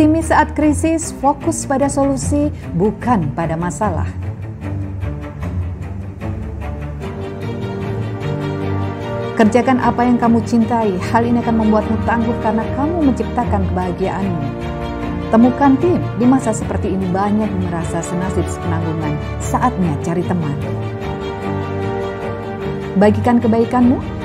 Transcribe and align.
Optimis 0.00 0.32
saat 0.32 0.56
krisis, 0.56 1.12
fokus 1.20 1.68
pada 1.68 1.84
solusi, 1.84 2.48
bukan 2.72 3.36
pada 3.36 3.52
masalah. 3.52 4.08
Kerjakan 9.36 9.76
apa 9.76 10.00
yang 10.08 10.16
kamu 10.16 10.40
cintai, 10.48 10.96
hal 11.12 11.20
ini 11.20 11.44
akan 11.44 11.52
membuatmu 11.52 12.00
tangguh 12.08 12.32
karena 12.40 12.64
kamu 12.80 13.12
menciptakan 13.12 13.60
kebahagiaanmu. 13.68 14.40
Temukan 15.28 15.76
tim, 15.76 16.00
di 16.16 16.24
masa 16.24 16.56
seperti 16.56 16.96
ini 16.96 17.04
banyak 17.12 17.52
merasa 17.68 18.00
senasib 18.00 18.48
sepenanggungan, 18.48 19.20
saatnya 19.36 19.92
cari 20.00 20.24
teman. 20.24 20.56
Bagikan 22.96 23.36
kebaikanmu, 23.36 24.00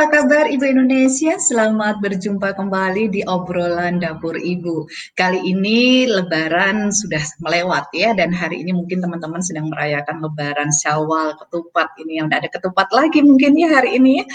Apa 0.00 0.24
kabar 0.24 0.48
Ibu 0.48 0.64
Indonesia? 0.64 1.36
Selamat 1.36 2.00
berjumpa 2.00 2.56
kembali 2.56 3.12
di 3.12 3.20
obrolan 3.28 4.00
dapur 4.00 4.32
Ibu. 4.32 4.88
Kali 5.12 5.44
ini 5.44 6.08
Lebaran 6.08 6.88
sudah 6.88 7.20
melewat 7.44 7.92
ya, 7.92 8.16
dan 8.16 8.32
hari 8.32 8.64
ini 8.64 8.72
mungkin 8.72 9.04
teman-teman 9.04 9.44
sedang 9.44 9.68
merayakan 9.68 10.24
Lebaran 10.24 10.72
Syawal 10.72 11.36
ketupat 11.36 11.92
ini 12.00 12.16
yang 12.16 12.32
ada 12.32 12.48
ketupat 12.48 12.88
lagi 12.96 13.20
mungkin 13.20 13.52
ya 13.60 13.76
hari 13.76 14.00
ini. 14.00 14.24
Ya. 14.24 14.26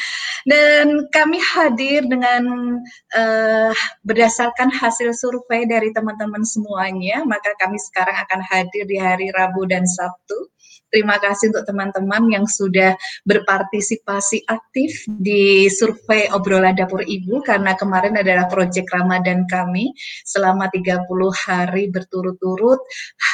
Dan 0.46 1.10
kami 1.10 1.42
hadir 1.42 2.06
dengan 2.06 2.78
uh, 3.18 3.74
berdasarkan 4.06 4.70
hasil 4.70 5.18
survei 5.18 5.66
dari 5.66 5.90
teman-teman 5.98 6.46
semuanya, 6.46 7.26
maka 7.26 7.58
kami 7.58 7.82
sekarang 7.82 8.14
akan 8.14 8.38
hadir 8.54 8.86
di 8.86 9.02
hari 9.02 9.34
Rabu 9.34 9.66
dan 9.66 9.90
Sabtu 9.90 10.46
Terima 10.96 11.20
kasih 11.20 11.52
untuk 11.52 11.68
teman-teman 11.68 12.24
yang 12.32 12.48
sudah 12.48 12.96
berpartisipasi 13.28 14.48
aktif 14.48 15.04
di 15.12 15.68
survei 15.68 16.32
obrolan 16.32 16.72
dapur 16.72 17.04
ibu 17.04 17.44
karena 17.44 17.76
kemarin 17.76 18.16
adalah 18.16 18.48
proyek 18.48 18.88
Ramadan 18.88 19.44
kami. 19.44 19.92
Selama 20.24 20.72
30 20.72 21.04
hari 21.36 21.92
berturut-turut 21.92 22.80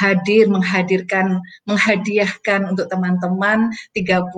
hadir 0.02 0.50
menghadirkan 0.50 1.38
menghadiahkan 1.70 2.66
untuk 2.66 2.90
teman-teman 2.90 3.70
30 3.94 4.34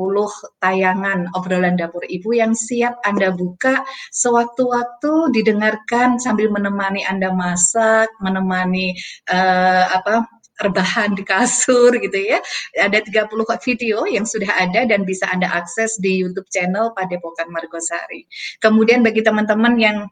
tayangan 0.60 1.32
obrolan 1.32 1.80
dapur 1.80 2.04
ibu 2.04 2.36
yang 2.36 2.52
siap 2.52 3.00
Anda 3.08 3.32
buka 3.32 3.88
sewaktu-waktu 4.12 5.32
didengarkan 5.32 6.20
sambil 6.20 6.52
menemani 6.52 7.08
Anda 7.08 7.32
masak, 7.32 8.12
menemani 8.20 8.92
uh, 9.32 9.96
apa 9.96 10.28
rebahan 10.62 11.14
di 11.18 11.24
kasur 11.26 11.90
gitu 11.98 12.18
ya. 12.18 12.38
Ada 12.78 13.02
30 13.02 13.30
video 13.64 14.06
yang 14.06 14.26
sudah 14.28 14.50
ada 14.54 14.86
dan 14.86 15.02
bisa 15.02 15.26
Anda 15.30 15.50
akses 15.50 15.98
di 15.98 16.22
YouTube 16.22 16.46
channel 16.52 16.94
Padepokan 16.94 17.50
Margosari. 17.50 18.26
Kemudian 18.62 19.02
bagi 19.02 19.24
teman-teman 19.24 19.74
yang 19.80 20.06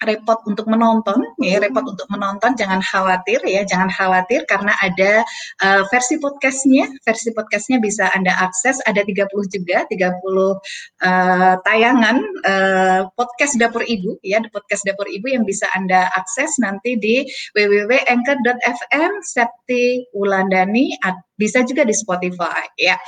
repot 0.00 0.40
untuk 0.48 0.64
menonton 0.64 1.20
ya 1.40 1.60
repot 1.60 1.84
untuk 1.84 2.08
menonton 2.08 2.56
jangan 2.56 2.80
khawatir 2.80 3.40
ya 3.44 3.62
jangan 3.68 3.92
khawatir 3.92 4.48
karena 4.48 4.72
ada 4.80 5.24
uh, 5.64 5.82
versi 5.92 6.16
podcastnya. 6.16 6.88
Versi 7.04 7.30
podcastnya 7.36 7.78
bisa 7.80 8.08
anda 8.16 8.32
akses 8.40 8.80
ada 8.88 9.04
30 9.04 9.28
juga 9.52 9.84
30 9.88 10.20
uh, 10.24 11.54
tayangan 11.64 12.16
uh, 12.48 13.00
podcast 13.14 13.60
dapur 13.60 13.84
ibu 13.84 14.16
ya 14.24 14.40
podcast 14.48 14.88
dapur 14.88 15.06
ibu 15.08 15.28
yang 15.28 15.44
bisa 15.44 15.68
anda 15.76 16.08
akses 16.16 16.56
nanti 16.60 16.96
di 16.96 17.24
www.anchor.fm 17.52 19.12
Septi 19.20 20.08
Wulandani 20.16 20.96
bisa 21.40 21.64
juga 21.64 21.88
di 21.88 21.96
Spotify 21.96 22.68
ya. 22.76 23.00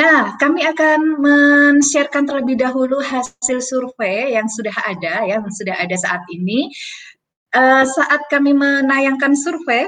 Nah, 0.00 0.40
kami 0.40 0.64
akan 0.64 1.20
men-sharekan 1.20 2.24
terlebih 2.24 2.56
dahulu 2.56 3.04
hasil 3.04 3.60
survei 3.60 4.32
yang 4.32 4.48
sudah 4.48 4.72
ada 4.88 5.28
ya, 5.28 5.36
yang 5.36 5.52
sudah 5.52 5.76
ada 5.76 5.96
saat 6.00 6.24
ini. 6.32 6.72
Uh, 7.54 7.86
saat 7.86 8.26
kami 8.32 8.50
menayangkan 8.56 9.38
survei, 9.38 9.86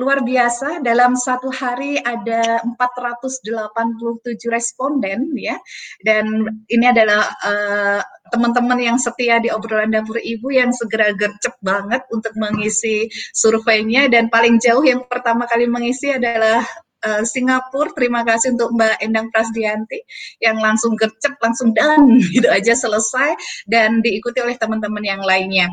luar 0.00 0.24
biasa 0.24 0.80
dalam 0.80 1.12
satu 1.12 1.52
hari 1.52 2.00
ada 2.00 2.64
487 2.78 4.48
responden 4.48 5.34
ya 5.36 5.60
dan 6.06 6.46
ini 6.72 6.86
adalah 6.88 7.28
uh, 7.44 8.00
teman-teman 8.32 8.80
yang 8.80 8.96
setia 8.96 9.42
di 9.42 9.52
obrolan 9.52 9.92
dapur 9.92 10.16
ibu 10.16 10.48
yang 10.48 10.72
segera 10.72 11.12
gercep 11.12 11.52
banget 11.60 12.00
untuk 12.14 12.32
mengisi 12.40 13.12
surveinya 13.36 14.08
dan 14.08 14.32
paling 14.32 14.56
jauh 14.56 14.80
yang 14.80 15.04
pertama 15.04 15.44
kali 15.44 15.68
mengisi 15.68 16.14
adalah 16.16 16.64
uh, 17.04 17.22
Singapura. 17.24 17.92
Terima 17.96 18.22
kasih 18.24 18.56
untuk 18.56 18.72
Mbak 18.76 19.00
Endang 19.04 19.28
Prasdianti 19.32 20.00
yang 20.40 20.60
langsung 20.60 20.96
gercep, 20.96 21.36
langsung 21.40 21.72
dan 21.72 22.18
gitu 22.34 22.48
aja 22.48 22.72
selesai 22.76 23.36
dan 23.68 24.04
diikuti 24.04 24.40
oleh 24.40 24.56
teman-teman 24.56 25.04
yang 25.04 25.22
lainnya. 25.24 25.68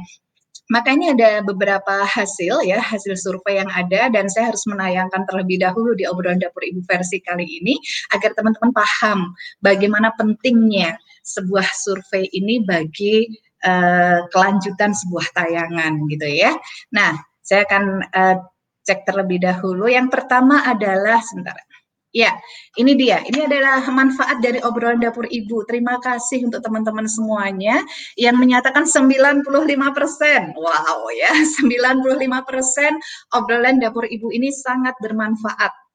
Makanya 0.68 1.16
ada 1.16 1.32
beberapa 1.48 2.04
hasil 2.04 2.68
ya, 2.68 2.84
hasil 2.84 3.16
survei 3.16 3.64
yang 3.64 3.72
ada 3.72 4.12
dan 4.12 4.28
saya 4.28 4.52
harus 4.52 4.68
menayangkan 4.68 5.24
terlebih 5.24 5.64
dahulu 5.64 5.96
di 5.96 6.04
obrolan 6.04 6.44
dapur 6.44 6.60
ibu 6.68 6.84
versi 6.84 7.24
kali 7.24 7.48
ini 7.64 7.80
agar 8.12 8.36
teman-teman 8.36 8.76
paham 8.76 9.32
bagaimana 9.64 10.12
pentingnya 10.20 11.00
sebuah 11.24 11.72
survei 11.72 12.28
ini 12.36 12.68
bagi 12.68 13.32
uh, 13.64 14.28
kelanjutan 14.28 14.92
sebuah 14.92 15.32
tayangan 15.32 16.04
gitu 16.12 16.28
ya. 16.28 16.52
Nah, 16.92 17.16
saya 17.40 17.64
akan 17.64 17.84
uh, 18.12 18.38
cek 18.88 19.04
terlebih 19.04 19.44
dahulu. 19.44 19.92
Yang 19.92 20.08
pertama 20.16 20.64
adalah 20.64 21.20
sebentar. 21.20 21.60
Ya, 22.16 22.34
ini 22.80 22.96
dia. 22.96 23.20
Ini 23.20 23.46
adalah 23.46 23.84
manfaat 23.92 24.40
dari 24.40 24.64
obrolan 24.64 24.98
dapur 24.98 25.28
ibu. 25.28 25.68
Terima 25.68 26.00
kasih 26.00 26.48
untuk 26.48 26.64
teman-teman 26.64 27.06
semuanya 27.06 27.84
yang 28.16 28.40
menyatakan 28.40 28.88
95%. 28.88 29.44
Wow 30.56 31.00
ya, 31.14 31.32
95% 31.62 33.38
obrolan 33.38 33.78
dapur 33.84 34.08
ibu 34.08 34.32
ini 34.32 34.50
sangat 34.50 34.96
bermanfaat 35.04 35.87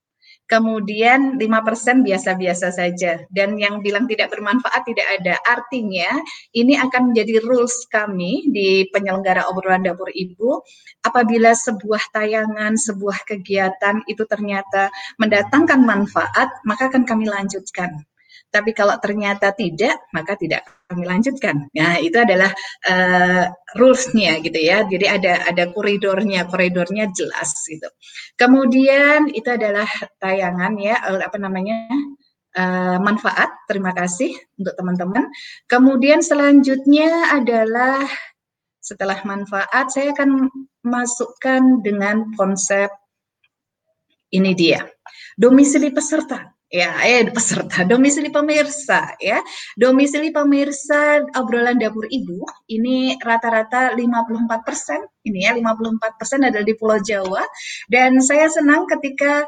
kemudian 0.46 1.40
5% 1.40 2.06
biasa-biasa 2.06 2.74
saja. 2.74 3.24
Dan 3.32 3.56
yang 3.56 3.80
bilang 3.80 4.04
tidak 4.06 4.30
bermanfaat 4.30 4.82
tidak 4.84 5.06
ada. 5.20 5.34
Artinya 5.48 6.20
ini 6.52 6.76
akan 6.76 7.12
menjadi 7.12 7.40
rules 7.42 7.88
kami 7.88 8.46
di 8.52 8.86
penyelenggara 8.92 9.48
obrolan 9.48 9.86
dapur 9.86 10.12
ibu. 10.12 10.60
Apabila 11.02 11.56
sebuah 11.56 12.12
tayangan, 12.12 12.76
sebuah 12.76 13.24
kegiatan 13.26 14.04
itu 14.06 14.22
ternyata 14.28 14.92
mendatangkan 15.18 15.80
manfaat, 15.82 16.48
maka 16.68 16.92
akan 16.92 17.08
kami 17.08 17.26
lanjutkan. 17.26 18.04
Tapi 18.52 18.76
kalau 18.76 19.00
ternyata 19.00 19.48
tidak, 19.56 20.04
maka 20.12 20.36
tidak 20.36 20.68
kami 20.84 21.08
lanjutkan. 21.08 21.72
Nah, 21.72 21.96
itu 21.96 22.20
adalah 22.20 22.52
uh, 22.84 23.48
rules-nya 23.80 24.44
gitu 24.44 24.60
ya. 24.60 24.84
Jadi 24.84 25.08
ada 25.08 25.48
ada 25.48 25.72
koridornya, 25.72 26.44
koridornya 26.44 27.08
jelas 27.16 27.56
gitu. 27.64 27.88
Kemudian 28.36 29.32
itu 29.32 29.48
adalah 29.48 29.88
tayangan 30.20 30.76
ya, 30.76 31.00
eh, 31.00 31.24
apa 31.24 31.40
namanya? 31.40 31.88
Uh, 32.52 33.00
manfaat. 33.00 33.48
Terima 33.64 33.96
kasih 33.96 34.36
untuk 34.60 34.76
teman-teman. 34.76 35.32
Kemudian 35.64 36.20
selanjutnya 36.20 37.32
adalah 37.32 38.04
setelah 38.76 39.16
manfaat 39.24 39.88
saya 39.88 40.12
akan 40.12 40.52
masukkan 40.84 41.80
dengan 41.80 42.28
konsep 42.36 42.92
ini 44.36 44.52
dia. 44.52 44.84
Domisili 45.40 45.88
peserta 45.88 46.52
ya 46.72 47.04
eh 47.04 47.28
peserta 47.28 47.84
domisili 47.84 48.32
pemirsa 48.32 49.12
ya. 49.20 49.44
Domisili 49.76 50.32
pemirsa 50.32 51.20
obrolan 51.36 51.76
dapur 51.76 52.08
ibu 52.08 52.40
ini 52.72 53.20
rata-rata 53.20 53.92
54 53.92 54.64
persen 54.64 55.04
ini 55.28 55.44
ya 55.44 55.52
54 55.52 56.18
persen 56.18 56.40
adalah 56.48 56.64
di 56.64 56.74
Pulau 56.74 56.98
Jawa. 56.98 57.44
Dan 57.92 58.24
saya 58.24 58.48
senang 58.48 58.88
ketika 58.88 59.44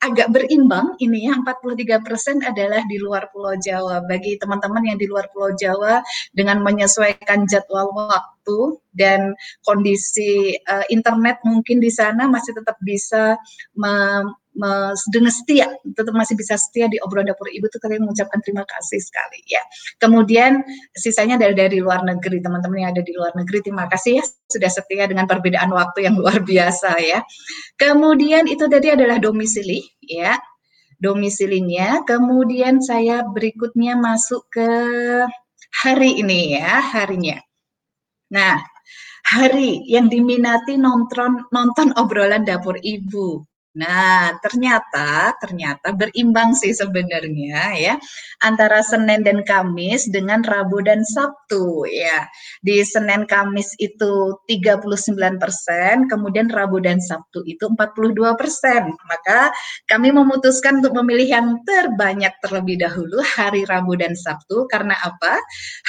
agak 0.00 0.32
berimbang 0.32 0.96
ini 0.96 1.28
ya 1.28 1.36
43 1.36 2.00
persen 2.00 2.36
adalah 2.40 2.84
di 2.88 2.96
luar 3.00 3.32
Pulau 3.32 3.56
Jawa. 3.56 4.04
Bagi 4.04 4.36
teman-teman 4.36 4.84
yang 4.84 4.98
di 5.00 5.08
luar 5.08 5.32
Pulau 5.32 5.56
Jawa 5.56 6.04
dengan 6.36 6.60
menyesuaikan 6.60 7.48
jadwal 7.48 7.88
waktu 7.96 8.80
dan 8.92 9.32
kondisi 9.64 10.56
uh, 10.68 10.84
internet 10.92 11.40
mungkin 11.44 11.80
di 11.80 11.92
sana 11.92 12.28
masih 12.28 12.56
tetap 12.56 12.76
bisa 12.84 13.40
dengan 15.08 15.32
setia 15.32 15.72
tetap 15.96 16.12
masih 16.12 16.36
bisa 16.36 16.60
setia 16.60 16.86
di 16.92 17.00
obrolan 17.00 17.32
dapur 17.32 17.48
ibu 17.48 17.66
tuh 17.72 17.80
kalian 17.80 18.04
mengucapkan 18.04 18.38
terima 18.44 18.68
kasih 18.68 19.00
sekali 19.00 19.40
ya 19.48 19.62
kemudian 19.96 20.60
sisanya 20.92 21.40
dari 21.40 21.56
dari 21.56 21.78
luar 21.80 22.04
negeri 22.04 22.44
teman-teman 22.44 22.84
yang 22.84 22.90
ada 22.92 23.02
di 23.02 23.12
luar 23.16 23.32
negeri 23.32 23.64
terima 23.64 23.88
kasih 23.88 24.20
ya 24.20 24.24
sudah 24.52 24.70
setia 24.70 25.08
dengan 25.08 25.24
perbedaan 25.24 25.72
waktu 25.72 26.04
yang 26.06 26.18
luar 26.22 26.44
biasa 26.44 27.00
ya 27.00 27.24
kemudian 27.80 28.46
itu 28.46 28.68
tadi 28.68 28.92
adalah 28.92 29.16
domisili 29.16 29.80
ya 30.04 30.36
domisilinya. 31.00 32.04
Kemudian 32.04 32.78
saya 32.84 33.24
berikutnya 33.24 33.96
masuk 33.96 34.46
ke 34.52 34.70
hari 35.82 36.20
ini 36.20 36.60
ya, 36.60 36.78
harinya. 36.92 37.40
Nah, 38.30 38.60
hari 39.26 39.82
yang 39.88 40.06
diminati 40.06 40.76
nonton 40.76 41.48
nonton 41.50 41.96
obrolan 41.96 42.46
dapur 42.46 42.78
ibu. 42.78 43.42
Nah, 43.70 44.34
ternyata 44.42 45.30
ternyata 45.38 45.94
berimbang 45.94 46.58
sih 46.58 46.74
sebenarnya 46.74 47.78
ya 47.78 47.94
antara 48.42 48.82
Senin 48.82 49.22
dan 49.22 49.46
Kamis 49.46 50.10
dengan 50.10 50.42
Rabu 50.42 50.82
dan 50.82 51.06
Sabtu 51.06 51.86
ya. 51.86 52.26
Di 52.66 52.82
Senin 52.82 53.30
Kamis 53.30 53.78
itu 53.78 54.34
39%, 54.50 56.10
kemudian 56.10 56.50
Rabu 56.50 56.82
dan 56.82 56.98
Sabtu 56.98 57.46
itu 57.46 57.70
42%. 57.70 58.90
Maka 59.06 59.54
kami 59.86 60.10
memutuskan 60.10 60.82
untuk 60.82 60.98
memilih 60.98 61.30
yang 61.30 61.46
terbanyak 61.62 62.34
terlebih 62.42 62.74
dahulu 62.82 63.22
hari 63.38 63.62
Rabu 63.70 63.94
dan 63.94 64.18
Sabtu 64.18 64.66
karena 64.66 64.98
apa? 64.98 65.38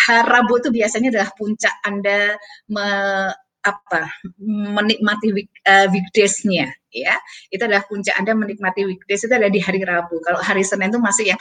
Hari 0.05 0.29
Rabu 0.29 0.61
itu 0.61 0.69
biasanya 0.69 1.09
adalah 1.09 1.33
puncak 1.33 1.73
Anda 1.81 2.37
me, 2.69 2.87
apa 3.65 4.09
menikmati 4.45 5.33
week, 5.33 5.49
uh, 5.65 5.85
weekdays-nya 5.89 6.80
ya. 6.93 7.15
Itu 7.47 7.63
adalah 7.63 7.87
puncak 7.87 8.15
anda 8.19 8.35
menikmati 8.35 8.83
weekdays 8.83 9.23
itu 9.23 9.33
ada 9.33 9.47
di 9.47 9.63
hari 9.63 9.81
Rabu. 9.81 10.19
Kalau 10.21 10.43
hari 10.43 10.61
Senin 10.67 10.91
itu 10.91 10.99
masih 10.99 11.25
yang 11.35 11.39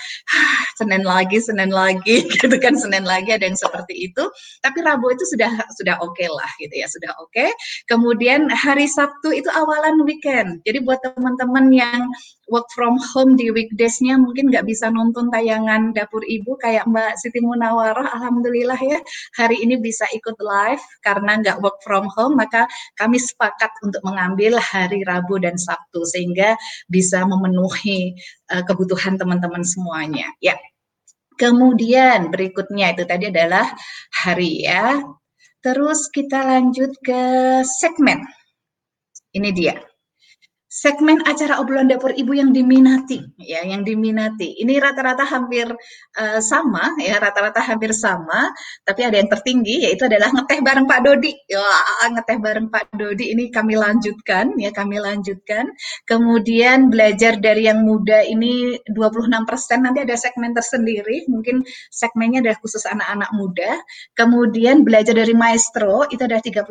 Senin 0.79 1.03
lagi 1.03 1.43
Senin 1.43 1.71
lagi 1.75 2.25
gitu 2.39 2.57
kan 2.63 2.79
Senin 2.79 3.03
lagi 3.03 3.35
ada 3.35 3.45
yang 3.45 3.59
seperti 3.59 4.11
itu. 4.11 4.25
Tapi 4.63 4.79
Rabu 4.81 5.11
itu 5.11 5.27
sudah 5.27 5.51
sudah 5.75 5.99
oke 6.01 6.15
okay 6.15 6.29
lah 6.31 6.51
gitu 6.63 6.75
ya 6.75 6.87
sudah 6.87 7.13
oke. 7.19 7.33
Okay. 7.33 7.51
kemudian 7.87 8.51
hari 8.51 8.87
Sabtu 8.87 9.35
itu 9.35 9.49
awalan 9.51 10.03
weekend. 10.07 10.63
Jadi 10.63 10.83
buat 10.83 11.03
teman-teman 11.03 11.71
yang 11.75 12.03
work 12.51 12.67
from 12.75 12.99
home 12.99 13.39
di 13.39 13.49
weekdaysnya 13.55 14.19
mungkin 14.19 14.51
nggak 14.51 14.67
bisa 14.67 14.91
nonton 14.91 15.31
tayangan 15.31 15.95
dapur 15.95 16.21
ibu 16.27 16.59
kayak 16.59 16.85
Mbak 16.91 17.15
Siti 17.23 17.39
Munawarah 17.39 18.11
Alhamdulillah 18.19 18.79
ya 18.83 18.99
hari 19.39 19.63
ini 19.63 19.79
bisa 19.79 20.05
ikut 20.15 20.37
live. 20.39 20.83
Karena 21.03 21.39
nggak 21.41 21.59
work 21.63 21.79
from 21.83 22.07
home 22.15 22.37
maka 22.39 22.67
kami 22.99 23.17
sepakat 23.17 23.71
untuk 23.87 24.03
mengambil 24.05 24.59
hari 24.61 25.03
Rabu 25.07 25.40
dan 25.43 25.57
Sabtu 25.57 26.07
sehingga 26.07 26.55
bisa 26.87 27.25
memenuhi 27.27 28.15
uh, 28.53 28.63
kebutuhan 28.65 29.17
teman-teman 29.17 29.67
semuanya. 29.67 30.29
Ya. 30.39 30.55
Kemudian 31.41 32.29
berikutnya 32.29 32.93
itu 32.93 33.09
tadi 33.09 33.33
adalah 33.33 33.65
hari 34.13 34.69
ya. 34.69 35.01
Terus 35.65 36.13
kita 36.13 36.45
lanjut 36.45 36.93
ke 37.01 37.23
segmen. 37.65 38.21
Ini 39.33 39.51
dia 39.53 39.90
segmen 40.71 41.19
acara 41.27 41.59
obrolan 41.59 41.91
dapur 41.91 42.15
ibu 42.15 42.31
yang 42.31 42.55
diminati 42.55 43.19
ya 43.43 43.67
yang 43.67 43.83
diminati. 43.83 44.55
Ini 44.63 44.79
rata-rata 44.79 45.27
hampir 45.27 45.67
uh, 46.15 46.39
sama 46.39 46.95
ya 47.03 47.19
rata-rata 47.19 47.59
hampir 47.59 47.91
sama 47.91 48.55
tapi 48.87 49.03
ada 49.03 49.19
yang 49.19 49.27
tertinggi 49.27 49.91
yaitu 49.91 50.07
adalah 50.07 50.31
ngeteh 50.31 50.63
bareng 50.63 50.87
Pak 50.87 51.01
Dodi. 51.03 51.35
Ya 51.51 51.59
ngeteh 52.15 52.39
bareng 52.39 52.71
Pak 52.71 52.95
Dodi 52.95 53.35
ini 53.35 53.51
kami 53.51 53.75
lanjutkan 53.75 54.55
ya 54.63 54.71
kami 54.71 55.03
lanjutkan. 55.03 55.75
Kemudian 56.07 56.87
belajar 56.87 57.43
dari 57.43 57.67
yang 57.67 57.83
muda 57.83 58.23
ini 58.23 58.79
26% 58.87 59.27
nanti 59.83 60.07
ada 60.07 60.15
segmen 60.15 60.55
tersendiri. 60.55 61.27
Mungkin 61.27 61.67
segmennya 61.91 62.47
adalah 62.47 62.63
khusus 62.63 62.87
anak-anak 62.87 63.35
muda. 63.35 63.75
Kemudian 64.15 64.87
belajar 64.87 65.19
dari 65.19 65.35
maestro 65.35 66.07
itu 66.15 66.23
ada 66.23 66.39
31% 66.39 66.63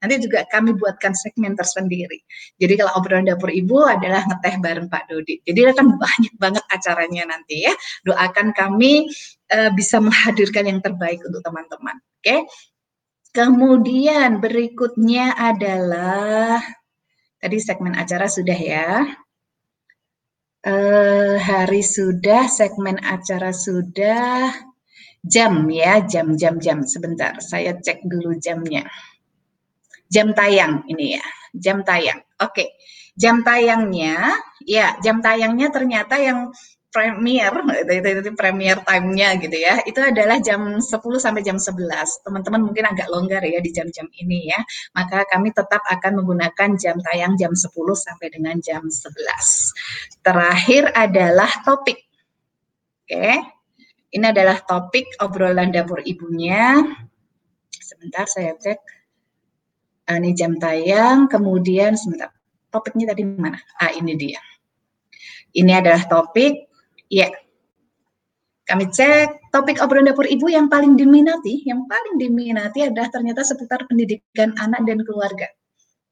nanti 0.00 0.14
juga 0.16 0.48
kami 0.48 0.72
buatkan 0.72 1.12
segmen 1.12 1.52
tersendiri. 1.52 2.24
Jadi 2.56 2.72
kalau 2.80 3.01
obrolan 3.02 3.26
dapur 3.26 3.50
ibu 3.50 3.82
adalah 3.82 4.22
ngeteh 4.30 4.62
bareng 4.62 4.86
Pak 4.86 5.10
Dodi. 5.10 5.42
Jadi 5.42 5.74
akan 5.74 5.98
banyak 5.98 6.34
banget 6.38 6.64
acaranya 6.70 7.34
nanti 7.34 7.66
ya. 7.66 7.74
Doakan 8.06 8.54
kami 8.54 9.10
uh, 9.50 9.70
bisa 9.74 9.98
menghadirkan 9.98 10.70
yang 10.70 10.78
terbaik 10.78 11.18
untuk 11.26 11.42
teman-teman. 11.42 11.98
Oke. 11.98 12.22
Okay? 12.22 12.40
Kemudian 13.32 14.38
berikutnya 14.38 15.34
adalah 15.34 16.62
tadi 17.42 17.58
segmen 17.58 17.98
acara 17.98 18.30
sudah 18.30 18.58
ya. 18.60 18.88
Uh, 20.62 21.42
hari 21.42 21.82
sudah, 21.82 22.46
segmen 22.46 22.94
acara 23.02 23.50
sudah, 23.50 24.54
jam 25.26 25.66
ya, 25.66 26.06
jam 26.06 26.38
jam 26.38 26.62
jam. 26.62 26.86
Sebentar, 26.86 27.42
saya 27.42 27.74
cek 27.74 28.06
dulu 28.06 28.38
jamnya. 28.38 28.86
Jam 30.06 30.36
tayang 30.36 30.86
ini 30.86 31.18
ya 31.18 31.24
jam 31.56 31.84
tayang. 31.84 32.20
Oke, 32.40 32.64
okay. 32.64 32.68
Jam 33.18 33.44
tayangnya, 33.44 34.36
ya 34.64 34.96
jam 35.04 35.20
tayangnya 35.20 35.68
ternyata 35.68 36.16
yang 36.20 36.52
premier 36.92 37.50
itu, 37.88 37.92
itu, 38.04 38.08
itu 38.20 38.30
premier 38.36 38.76
time-nya 38.84 39.40
gitu 39.40 39.56
ya 39.56 39.80
itu 39.88 39.96
adalah 39.96 40.36
jam 40.44 40.76
10 40.76 40.84
sampai 41.16 41.40
jam 41.40 41.56
11 41.56 41.88
teman-teman 42.20 42.60
mungkin 42.68 42.84
agak 42.84 43.08
longgar 43.08 43.40
ya 43.40 43.64
di 43.64 43.72
jam-jam 43.72 44.04
ini 44.20 44.52
ya 44.52 44.60
maka 44.92 45.24
kami 45.24 45.56
tetap 45.56 45.80
akan 45.88 46.20
menggunakan 46.20 46.76
jam 46.76 47.00
tayang 47.00 47.34
jam 47.40 47.56
10 47.56 47.72
sampai 47.96 48.28
dengan 48.28 48.60
jam 48.60 48.84
11 48.84 49.08
terakhir 50.20 50.92
adalah 50.92 51.50
topik. 51.64 51.96
Oke 53.02 53.18
okay. 53.18 53.34
ini 54.12 54.24
adalah 54.28 54.60
topik 54.60 55.16
obrolan 55.24 55.72
dapur 55.72 56.04
ibunya. 56.04 56.76
Sebentar 57.72 58.28
saya 58.28 58.52
cek. 58.52 59.00
Uh, 60.02 60.18
ini 60.18 60.34
jam 60.34 60.58
tayang, 60.58 61.30
kemudian 61.30 61.94
sebentar, 61.94 62.34
topiknya 62.72 63.12
tadi 63.12 63.22
mana? 63.28 63.60
Ah, 63.76 63.92
ini 63.92 64.16
dia. 64.16 64.40
Ini 65.52 65.72
adalah 65.84 66.08
topik, 66.08 66.72
ya. 67.12 67.28
Kami 68.64 68.88
cek 68.88 69.52
topik 69.52 69.84
obrolan 69.84 70.08
dapur 70.08 70.24
ibu 70.24 70.48
yang 70.48 70.72
paling 70.72 70.96
diminati, 70.96 71.60
yang 71.68 71.84
paling 71.84 72.16
diminati 72.16 72.88
adalah 72.88 73.12
ternyata 73.12 73.44
seputar 73.44 73.84
pendidikan 73.84 74.56
anak 74.56 74.80
dan 74.88 75.04
keluarga. 75.04 75.50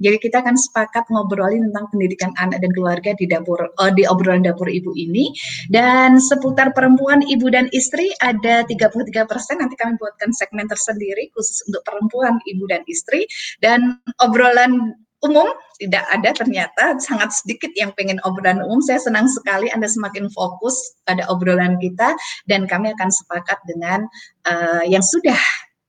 Jadi 0.01 0.17
kita 0.17 0.41
akan 0.41 0.57
sepakat 0.57 1.05
ngobrolin 1.13 1.71
tentang 1.71 1.87
pendidikan 1.93 2.33
anak 2.41 2.65
dan 2.65 2.73
keluarga 2.73 3.13
di 3.21 3.29
dapur 3.29 3.61
uh, 3.61 3.93
di 3.93 4.09
obrolan 4.09 4.41
dapur 4.41 4.67
ibu 4.67 4.97
ini 4.97 5.29
dan 5.69 6.17
seputar 6.17 6.73
perempuan, 6.73 7.21
ibu 7.21 7.53
dan 7.53 7.69
istri 7.77 8.09
ada 8.25 8.65
33% 8.65 9.29
nanti 9.61 9.77
kami 9.77 10.01
buatkan 10.01 10.33
segmen 10.33 10.65
tersendiri 10.67 11.29
khusus 11.37 11.61
untuk 11.69 11.85
perempuan, 11.85 12.41
ibu 12.49 12.65
dan 12.65 12.81
istri 12.89 13.29
dan 13.61 14.01
obrolan 14.25 14.97
umum 15.21 15.49
tidak 15.81 16.05
ada 16.13 16.31
ternyata 16.37 16.85
sangat 17.01 17.33
sedikit 17.33 17.73
yang 17.77 17.93
pengen 17.97 18.21
obrolan 18.25 18.61
umum. 18.65 18.81
Saya 18.85 19.01
senang 19.01 19.29
sekali 19.29 19.69
Anda 19.73 19.89
semakin 19.89 20.29
fokus 20.33 20.77
pada 21.05 21.25
obrolan 21.29 21.77
kita 21.81 22.17
dan 22.49 22.69
kami 22.69 22.93
akan 22.97 23.09
sepakat 23.09 23.59
dengan 23.69 24.05
uh, 24.49 24.85
yang 24.85 25.05
sudah 25.05 25.41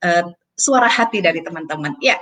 uh, 0.03 0.25
suara 0.55 0.88
hati 0.88 1.23
dari 1.23 1.41
teman-teman. 1.41 1.97
Ya, 2.03 2.19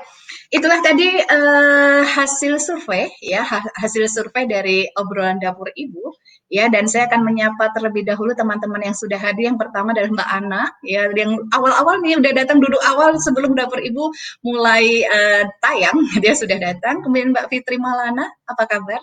itulah 0.49 0.79
tadi 0.81 1.19
uh, 1.19 2.01
hasil 2.05 2.57
survei 2.61 3.11
ya 3.21 3.43
hasil 3.77 4.07
survei 4.09 4.47
dari 4.47 4.87
obrolan 4.97 5.37
dapur 5.41 5.69
ibu 5.75 6.13
ya 6.49 6.65
dan 6.67 6.89
saya 6.89 7.05
akan 7.07 7.21
menyapa 7.21 7.69
terlebih 7.77 8.03
dahulu 8.03 8.33
teman-teman 8.33 8.81
yang 8.81 8.97
sudah 8.97 9.15
hadir. 9.21 9.53
Yang 9.53 9.61
pertama 9.61 9.93
adalah 9.93 10.09
Mbak 10.09 10.29
Ana. 10.29 10.63
Ya 10.81 11.07
yang 11.13 11.37
awal-awal 11.53 12.01
nih 12.01 12.17
udah 12.17 12.33
datang 12.33 12.57
duduk 12.59 12.81
awal 12.89 13.15
sebelum 13.21 13.53
dapur 13.53 13.79
ibu 13.79 14.09
mulai 14.41 15.05
uh, 15.05 15.45
tayang. 15.61 15.97
Dia 16.23 16.33
sudah 16.33 16.57
datang. 16.57 17.05
Kemudian 17.05 17.31
Mbak 17.31 17.47
Fitri 17.53 17.77
Malana 17.77 18.27
apa 18.49 18.65
kabar? 18.65 18.99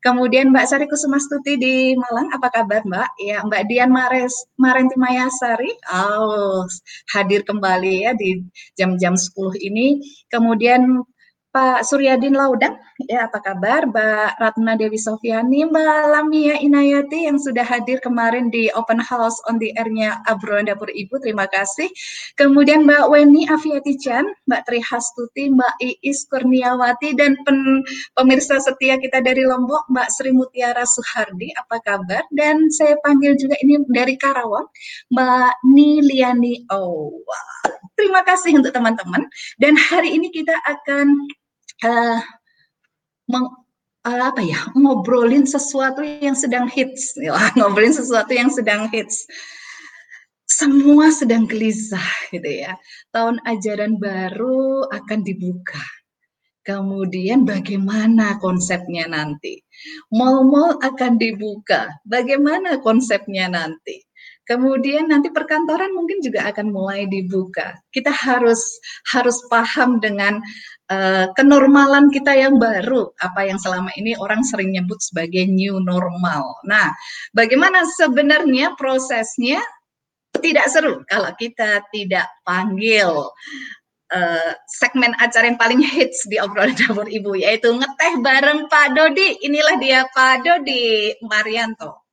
Kemudian 0.00 0.50
Mbak 0.50 0.66
Sari 0.66 0.86
Kusumastuti 0.88 1.60
di 1.60 1.92
Malang 1.94 2.32
apa 2.32 2.48
kabar 2.48 2.82
Mbak? 2.82 3.08
Ya 3.20 3.44
Mbak 3.44 3.62
Dian 3.68 3.92
Mares 3.92 4.34
Marenti 4.56 4.96
Mayasari. 4.96 5.70
Oh 5.92 6.64
hadir 7.12 7.44
kembali 7.44 8.08
ya 8.08 8.12
di 8.16 8.42
jam-jam 8.74 9.14
10 9.14 9.60
ini. 9.60 10.00
Kemudian 10.32 11.04
Pak 11.58 11.82
Suryadin 11.90 12.38
Laudang, 12.38 12.78
ya 13.10 13.26
apa 13.26 13.42
kabar? 13.42 13.82
Mbak 13.90 14.38
Ratna 14.38 14.78
Dewi 14.78 14.94
Sofiani, 14.94 15.66
Mbak 15.66 16.02
Lamia 16.06 16.54
Inayati 16.62 17.26
yang 17.26 17.34
sudah 17.34 17.66
hadir 17.66 17.98
kemarin 17.98 18.46
di 18.46 18.70
open 18.78 19.02
house 19.02 19.34
on 19.50 19.58
the 19.58 19.74
air-nya 19.74 20.22
Abroan 20.30 20.70
Dapur 20.70 20.86
Ibu, 20.86 21.18
terima 21.18 21.50
kasih. 21.50 21.90
Kemudian 22.38 22.86
Mbak 22.86 23.10
Weni 23.10 23.50
Afiati 23.50 23.98
Chan, 23.98 24.22
Mbak 24.46 24.70
Tri 24.70 24.78
Hastuti, 24.78 25.50
Mbak 25.50 25.74
Iis 25.82 26.30
Kurniawati, 26.30 27.18
dan 27.18 27.34
pen, 27.42 27.82
pemirsa 28.14 28.62
setia 28.62 28.94
kita 29.02 29.18
dari 29.18 29.42
Lombok, 29.42 29.90
Mbak 29.90 30.14
Sri 30.14 30.30
Mutiara 30.30 30.86
Suhardi, 30.86 31.50
apa 31.58 31.82
kabar? 31.82 32.22
Dan 32.30 32.70
saya 32.70 32.94
panggil 33.02 33.34
juga 33.34 33.58
ini 33.66 33.82
dari 33.90 34.14
Karawang, 34.14 34.70
Mbak 35.10 35.66
Niliani 35.66 36.70
Oh, 36.70 37.18
terima 37.98 38.22
kasih 38.22 38.54
untuk 38.62 38.70
teman-teman. 38.70 39.26
Dan 39.58 39.74
hari 39.74 40.14
ini 40.14 40.30
kita 40.30 40.54
akan 40.62 41.18
uh, 41.84 42.20
meng, 43.28 43.46
uh, 44.06 44.22
apa 44.32 44.42
ya 44.42 44.58
ngobrolin 44.74 45.44
sesuatu 45.44 46.00
yang 46.02 46.34
sedang 46.34 46.66
hits, 46.66 47.14
ya, 47.20 47.34
ngobrolin 47.54 47.94
sesuatu 47.94 48.32
yang 48.32 48.50
sedang 48.50 48.88
hits. 48.90 49.28
Semua 50.48 51.12
sedang 51.12 51.44
gelisah 51.44 52.32
gitu 52.32 52.48
ya. 52.48 52.72
Tahun 53.12 53.36
ajaran 53.44 54.00
baru 54.00 54.88
akan 54.88 55.20
dibuka. 55.20 55.84
Kemudian 56.64 57.48
bagaimana 57.48 58.36
konsepnya 58.40 59.08
nanti? 59.08 59.60
Mall-mall 60.12 60.76
akan 60.84 61.16
dibuka, 61.16 61.88
bagaimana 62.04 62.76
konsepnya 62.84 63.48
nanti? 63.48 64.04
Kemudian 64.44 65.12
nanti 65.12 65.28
perkantoran 65.28 65.92
mungkin 65.92 66.24
juga 66.24 66.48
akan 66.48 66.72
mulai 66.72 67.04
dibuka. 67.04 67.76
Kita 67.92 68.08
harus 68.08 68.60
harus 69.12 69.40
paham 69.52 70.00
dengan 70.00 70.40
uh, 70.88 71.26
kenormalan 71.36 72.08
kita 72.08 72.34
yang 72.34 72.56
baru, 72.56 73.12
apa 73.20 73.46
yang 73.46 73.60
selama 73.60 73.92
ini 73.94 74.16
orang 74.16 74.42
sering 74.42 74.72
nyebut 74.72 74.98
sebagai 75.00 75.44
new 75.46 75.78
normal. 75.80 76.58
Nah, 76.64 76.92
bagaimana 77.32 77.84
sebenarnya 77.86 78.74
prosesnya? 78.74 79.60
Tidak 80.28 80.66
seru 80.70 81.02
kalau 81.08 81.34
kita 81.34 81.82
tidak 81.90 82.28
panggil 82.46 83.10
uh, 84.12 84.52
segmen 84.68 85.12
acara 85.18 85.50
yang 85.50 85.58
paling 85.58 85.80
hits 85.82 86.28
di 86.28 86.38
obrolan 86.38 86.76
dapur 86.78 87.08
ibu 87.08 87.34
yaitu 87.34 87.72
ngeteh 87.72 88.20
bareng 88.22 88.68
Pak 88.70 88.94
Dodi. 88.94 89.44
Inilah 89.44 89.76
dia 89.80 90.00
Pak 90.08 90.44
Dodi 90.44 91.16
Marianto. 91.24 92.06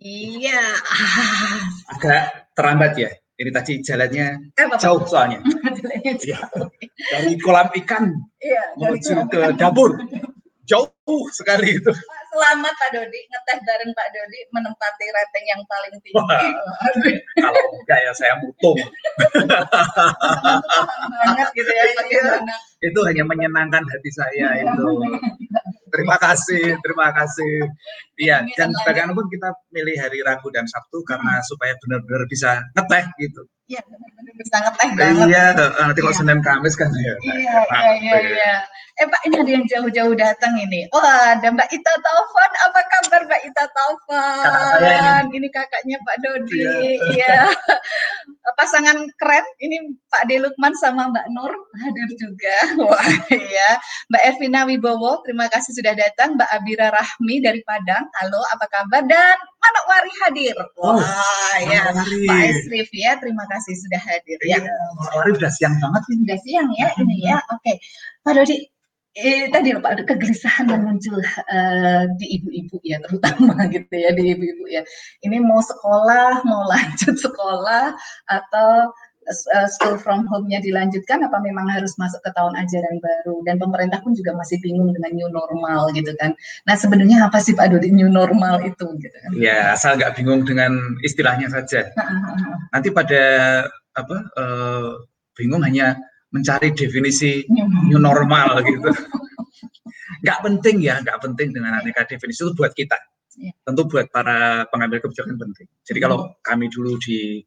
Iya. 0.00 0.62
Agak 1.92 2.52
terlambat 2.54 2.92
ya. 2.94 3.10
Ini 3.36 3.50
tadi 3.52 3.72
jalannya 3.84 4.26
eh, 4.56 4.66
jauh 4.80 5.04
soalnya. 5.04 5.44
ya. 6.24 6.40
Dari 7.12 7.36
kolam 7.36 7.68
ikan 7.84 8.16
iya, 8.40 8.72
menuju 8.80 9.28
ke 9.28 9.52
ikan. 9.52 9.60
dapur. 9.60 9.92
Jauh 10.64 11.22
sekali 11.36 11.76
itu. 11.76 11.92
Selamat 12.32 12.74
Pak 12.74 12.88
Dodi, 12.96 13.20
ngeteh 13.28 13.58
bareng 13.62 13.92
Pak 13.92 14.08
Dodi 14.12 14.40
menempati 14.50 15.06
rating 15.08 15.44
yang 15.46 15.62
paling 15.68 15.94
tinggi. 16.00 16.16
Wah, 16.16 16.42
kalau 17.38 17.62
enggak 17.76 17.98
ya 18.02 18.12
saya 18.16 18.34
mutung. 18.40 18.76
banget 21.22 21.48
gitu 21.54 21.70
ya. 21.70 21.84
Iya. 22.08 22.40
Itu 22.82 22.98
hanya 23.04 23.24
menyenangkan 23.28 23.84
hati 23.84 24.10
saya 24.10 24.64
itu. 24.64 24.88
Terima 25.86 26.16
kasih, 26.18 26.74
terima 26.82 27.08
kasih. 27.14 27.54
Iya, 28.18 28.42
dan 28.58 28.74
bagaimanapun 28.82 29.30
kita 29.30 29.54
milih 29.70 29.96
hari 30.02 30.18
Rabu 30.24 30.50
dan 30.50 30.66
Sabtu 30.66 31.06
karena 31.06 31.38
supaya 31.46 31.78
benar-benar 31.84 32.26
bisa 32.26 32.58
ngeteh 32.74 33.06
gitu. 33.22 33.42
Iya, 33.66 33.82
benar-benar 33.82 34.34
bisa 34.38 34.56
ngeteh 34.62 34.90
banget. 34.94 35.26
Iya, 35.26 35.44
nanti 35.58 35.98
kalau 35.98 36.14
iya. 36.14 36.20
Senin 36.22 36.38
Kamis 36.38 36.74
kan 36.78 36.90
ya. 36.94 37.14
Iya, 37.18 37.56
iya, 37.66 37.92
iya, 37.98 38.16
iya. 38.22 38.54
Eh 38.96 39.04
Pak, 39.04 39.28
ini 39.28 39.36
ada 39.36 39.50
yang 39.52 39.66
jauh-jauh 39.68 40.14
datang 40.16 40.56
ini. 40.56 40.88
Oh, 40.88 41.04
ada 41.04 41.52
Mbak 41.52 41.68
Ita 41.68 41.94
Taufan. 42.00 42.50
Apa 42.64 42.80
kabar 42.88 43.20
Mbak 43.28 43.42
Ita 43.44 43.64
Taufan? 43.68 45.28
Ini. 45.28 45.36
ini 45.36 45.48
kakaknya 45.52 46.00
Pak 46.00 46.16
Dodi. 46.24 46.64
Iya. 46.64 46.96
iya. 47.12 47.36
Pasangan 48.56 48.96
keren. 49.20 49.44
Ini 49.60 50.00
Pak 50.08 50.32
De 50.32 50.40
Lukman 50.40 50.72
sama 50.80 51.12
Mbak 51.12 51.26
Nur 51.34 51.52
hadir 51.76 52.08
juga. 52.16 52.56
Wah, 52.88 53.12
iya. 53.34 53.76
Mbak 54.08 54.22
Ervina 54.32 54.64
Wibowo, 54.64 55.20
terima 55.28 55.50
kasih 55.52 55.76
sudah 55.76 55.92
datang. 55.92 56.40
Mbak 56.40 56.48
Abira 56.56 56.88
Rahmi 56.88 57.44
dari 57.44 57.60
Padang. 57.68 58.08
Halo, 58.22 58.40
apa 58.56 58.64
kabar? 58.70 59.04
Dan 59.04 59.36
Manok 59.60 59.84
Wari 59.92 60.12
hadir. 60.24 60.56
Wah, 60.80 60.96
oh, 60.96 61.54
ya. 61.68 61.92
Pak 61.92 62.40
Esrif 62.48 62.88
ya, 62.96 63.20
terima 63.20 63.44
kasih 63.44 63.55
sudah 63.64 64.00
hadir 64.02 64.38
ya. 64.44 64.60
Iya, 64.60 64.72
Wari 65.16 65.30
sudah 65.38 65.52
siang 65.52 65.74
banget. 65.80 66.02
Sudah 66.10 66.38
siang 66.44 66.68
ya 66.76 66.88
ini 67.00 67.16
ya. 67.24 67.38
Oke. 67.52 67.80
Pak 68.26 68.32
Dodi, 68.36 68.56
eh, 69.16 69.48
tadi 69.48 69.72
Pak 69.72 69.92
ada 69.96 70.02
kegelisahan 70.04 70.68
yang 70.68 70.84
muncul 70.84 71.16
uh, 71.24 72.04
di 72.20 72.36
ibu-ibu 72.36 72.76
ya 72.84 73.00
terutama 73.00 73.56
gitu 73.74 73.94
ya 73.96 74.12
di 74.12 74.36
ibu-ibu 74.36 74.64
ya 74.68 74.84
ini 75.24 75.40
mau 75.40 75.64
sekolah 75.64 76.44
mau 76.44 76.66
lanjut 76.72 77.16
sekolah 77.16 77.96
atau 78.28 78.92
uh, 79.28 79.68
school 79.68 79.98
from 79.98 80.24
home-nya 80.30 80.62
dilanjutkan 80.62 81.22
apa 81.26 81.38
memang 81.42 81.66
harus 81.68 81.98
masuk 81.98 82.22
ke 82.22 82.30
tahun 82.32 82.54
ajaran 82.56 82.96
baru 83.02 83.36
dan 83.44 83.58
pemerintah 83.58 83.98
pun 84.00 84.14
juga 84.14 84.32
masih 84.38 84.62
bingung 84.62 84.94
dengan 84.94 85.12
new 85.12 85.28
normal 85.28 85.90
gitu 85.92 86.14
kan 86.16 86.32
nah 86.64 86.78
sebenarnya 86.78 87.26
apa 87.26 87.42
sih 87.42 87.52
Pak 87.52 87.74
Dodi 87.74 87.90
new 87.90 88.08
normal 88.08 88.62
itu 88.62 88.86
gitu 89.02 89.16
kan 89.20 89.30
ya 89.34 89.74
asal 89.74 89.98
nggak 89.98 90.16
bingung 90.16 90.46
dengan 90.46 90.98
istilahnya 91.02 91.50
saja 91.50 91.90
nanti 92.70 92.88
pada 92.94 93.24
apa 93.96 94.16
uh, 94.36 95.04
bingung 95.36 95.64
hanya 95.64 95.96
mencari 96.36 96.74
definisi 96.74 97.46
new 97.86 98.00
normal 98.00 98.60
gitu. 98.64 98.90
Nggak 100.24 100.38
penting 100.42 100.76
ya, 100.82 100.98
nggak 101.04 101.18
penting 101.22 101.48
dengan 101.54 101.78
aneka 101.78 102.04
definisi 102.08 102.42
itu 102.42 102.52
buat 102.56 102.72
kita. 102.76 102.98
Iya. 103.36 103.52
Tentu 103.68 103.84
buat 103.84 104.08
para 104.08 104.64
pengambil 104.72 105.04
kebijakan 105.04 105.36
penting. 105.36 105.68
Jadi 105.84 105.98
kalau 106.00 106.32
kami 106.40 106.72
dulu 106.72 106.96
di 107.00 107.44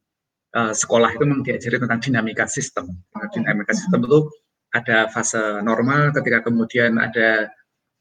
uh, 0.55 0.73
sekolah 0.73 1.13
itu 1.13 1.23
memang 1.25 1.45
diajari 1.45 1.77
tentang 1.77 1.99
dinamika 2.01 2.45
sistem. 2.49 2.89
Dinamika 3.33 3.73
sistem 3.75 4.05
itu 4.05 4.29
ada 4.69 5.09
fase 5.09 5.61
normal 5.65 6.13
ketika 6.13 6.45
kemudian 6.45 7.01
ada 7.01 7.49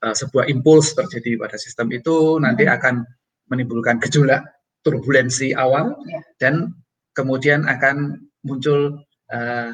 uh, 0.05 0.15
sebuah 0.15 0.49
impuls 0.53 0.93
terjadi 0.93 1.41
pada 1.41 1.57
sistem 1.57 1.89
itu 1.93 2.37
nanti 2.41 2.69
akan 2.69 3.05
menimbulkan 3.49 3.97
gejolak 4.05 4.45
turbulensi 4.85 5.57
awal 5.57 5.97
iya. 6.05 6.21
dan 6.37 6.77
kemudian 7.17 7.65
akan 7.67 8.21
muncul 8.45 9.01
uh, 9.33 9.71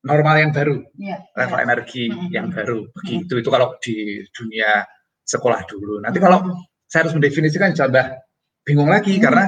normal 0.00 0.34
yang 0.40 0.50
baru, 0.50 0.80
ya, 0.96 1.20
level 1.36 1.60
ya. 1.60 1.64
energi 1.68 2.04
hmm. 2.08 2.28
yang 2.32 2.46
baru. 2.48 2.88
Begitu 2.96 3.44
itu 3.44 3.48
kalau 3.52 3.76
di 3.84 4.24
dunia 4.32 4.82
sekolah 5.28 5.60
dulu. 5.68 6.00
Nanti 6.00 6.18
kalau 6.18 6.42
saya 6.88 7.06
harus 7.06 7.14
mendefinisikan 7.14 7.76
coba 7.76 8.18
bingung 8.70 8.86
lagi 8.86 9.18
hmm. 9.18 9.22
karena 9.26 9.44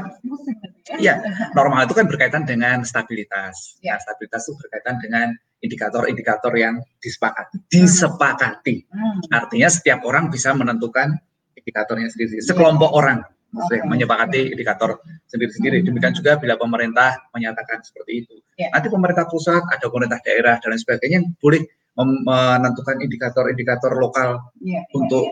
ya 1.06 1.14
normal 1.54 1.86
itu 1.86 1.94
kan 1.94 2.10
berkaitan 2.10 2.42
dengan 2.42 2.82
stabilitas. 2.82 3.78
Ya. 3.78 3.94
Nah, 3.94 3.98
stabilitas 4.02 4.50
itu 4.50 4.58
berkaitan 4.58 4.98
dengan 4.98 5.26
indikator-indikator 5.62 6.52
yang 6.58 6.82
disepakati. 6.98 7.62
Disepakati. 7.70 8.76
Hmm. 8.90 9.22
Artinya 9.30 9.70
setiap 9.70 10.02
orang 10.02 10.26
bisa 10.26 10.50
menentukan 10.58 11.14
indikatornya 11.54 12.10
sendiri. 12.10 12.42
Sekelompok 12.42 12.90
orang 12.90 13.22
okay. 13.54 13.86
menyepakati 13.86 14.58
indikator 14.58 14.98
sendiri-sendiri. 15.30 15.80
Hmm. 15.80 15.86
Demikian 15.94 16.14
juga 16.18 16.34
bila 16.42 16.58
pemerintah 16.58 17.22
menyatakan 17.30 17.86
seperti 17.86 18.26
itu. 18.26 18.34
Yeah. 18.58 18.74
Nanti 18.74 18.90
pemerintah 18.90 19.30
pusat, 19.30 19.62
ada 19.70 19.86
pemerintah 19.86 20.18
daerah 20.26 20.58
dan 20.58 20.74
lain 20.74 20.82
sebagainya 20.82 21.20
boleh 21.38 21.62
menentukan 21.92 23.04
indikator-indikator 23.04 23.92
lokal 24.00 24.40
yeah, 24.64 24.80
untuk 24.96 25.28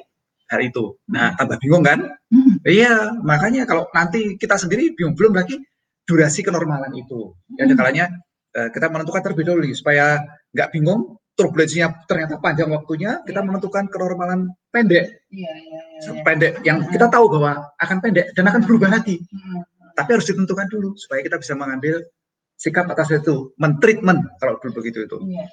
hal 0.50 0.60
itu. 0.60 0.98
Nah, 1.06 1.38
tambah 1.38 1.56
bingung 1.62 1.86
kan? 1.86 2.02
Hmm. 2.28 2.58
Iya, 2.66 3.22
makanya 3.22 3.62
kalau 3.64 3.86
nanti 3.94 4.34
kita 4.34 4.58
sendiri 4.58 4.92
bingung 4.98 5.14
belum 5.14 5.38
lagi 5.38 5.62
durasi 6.04 6.42
kenormalan 6.42 6.90
itu. 6.98 7.30
Ya, 7.54 7.70
ada 7.70 7.74
kalanya 7.78 8.04
eh, 8.58 8.68
kita 8.74 8.90
menentukan 8.90 9.22
terlebih 9.22 9.46
dahulu 9.46 9.70
supaya 9.70 10.18
nggak 10.50 10.74
bingung 10.74 11.16
turbulensinya 11.38 12.04
ternyata 12.04 12.36
panjang 12.42 12.68
waktunya, 12.68 13.22
kita 13.24 13.40
iya. 13.40 13.46
menentukan 13.46 13.84
kenormalan 13.88 14.50
pendek. 14.74 15.24
Iya, 15.30 15.52
iya, 15.54 15.80
iya. 16.02 16.22
Pendek 16.26 16.52
yang 16.66 16.84
kita 16.90 17.06
tahu 17.06 17.30
bahwa 17.38 17.70
akan 17.78 17.96
pendek 18.02 18.34
dan 18.34 18.44
akan 18.50 18.60
berubah 18.66 18.90
lagi. 18.90 19.22
Hmm. 19.30 19.62
Tapi 19.94 20.10
harus 20.18 20.26
ditentukan 20.26 20.66
dulu 20.68 20.98
supaya 20.98 21.22
kita 21.22 21.38
bisa 21.38 21.54
mengambil 21.54 22.02
sikap 22.60 22.84
atas 22.92 23.08
itu, 23.14 23.54
mentreatment 23.56 24.20
kalau 24.36 24.58
dulu 24.60 24.82
begitu 24.82 25.06
itu. 25.06 25.16
Iya. 25.30 25.46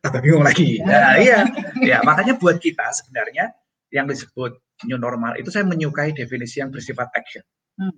Tambah 0.00 0.20
bingung 0.20 0.44
lagi. 0.44 0.80
Nah, 0.84 1.16
iya. 1.16 1.48
Ya, 1.80 1.98
makanya 2.04 2.36
buat 2.36 2.60
kita 2.60 2.92
sebenarnya 2.92 3.52
yang 3.94 4.10
disebut 4.10 4.58
new 4.90 4.98
normal 4.98 5.38
itu 5.38 5.54
saya 5.54 5.62
menyukai 5.62 6.10
definisi 6.10 6.58
yang 6.58 6.74
bersifat 6.74 7.06
action. 7.14 7.46
Hmm. 7.78 7.94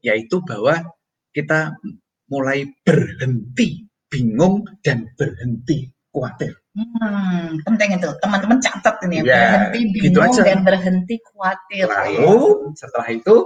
Yaitu 0.00 0.40
bahwa 0.40 0.80
kita 1.36 1.76
mulai 2.32 2.64
berhenti 2.82 3.84
bingung 4.08 4.64
dan 4.80 5.04
berhenti 5.20 5.92
khawatir. 6.08 6.56
Hmm, 6.74 7.60
penting 7.62 8.00
itu. 8.00 8.08
Teman-teman 8.24 8.58
catat 8.58 8.96
ini 9.04 9.20
ya, 9.20 9.24
ya 9.28 9.42
berhenti 9.68 10.00
gitu 10.00 10.18
bingung 10.18 10.32
gitu 10.32 10.42
dan 10.42 10.60
berhenti 10.64 11.16
khawatir. 11.30 11.86
Lalu 11.86 12.72
setelah 12.74 13.08
itu 13.12 13.36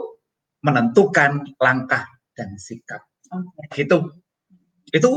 menentukan 0.63 1.45
langkah 1.59 2.07
dan 2.39 2.55
sikap. 2.57 3.03
Okay. 3.29 3.85
Itu 3.85 4.15
itu 4.95 5.11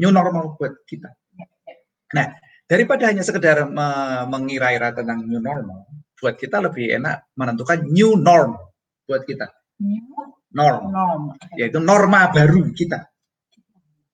new 0.00 0.10
normal 0.10 0.58
buat 0.58 0.74
kita. 0.88 1.06
Ya, 1.38 1.46
ya. 1.46 1.74
Nah, 2.14 2.26
daripada 2.66 3.06
hanya 3.10 3.22
sekedar 3.22 3.68
me 3.70 3.88
mengira-ira 4.26 4.90
tentang 4.90 5.22
new 5.22 5.38
normal, 5.38 5.86
buat 6.24 6.40
kita 6.40 6.56
lebih 6.64 6.96
enak 6.96 7.36
menentukan 7.36 7.84
new 7.84 8.16
norm 8.16 8.56
buat 9.04 9.28
kita. 9.28 9.52
New 9.84 10.08
norm, 10.56 10.88
norm. 10.88 11.22
yaitu 11.60 11.76
norma 11.84 12.32
baru 12.32 12.72
kita. 12.72 13.12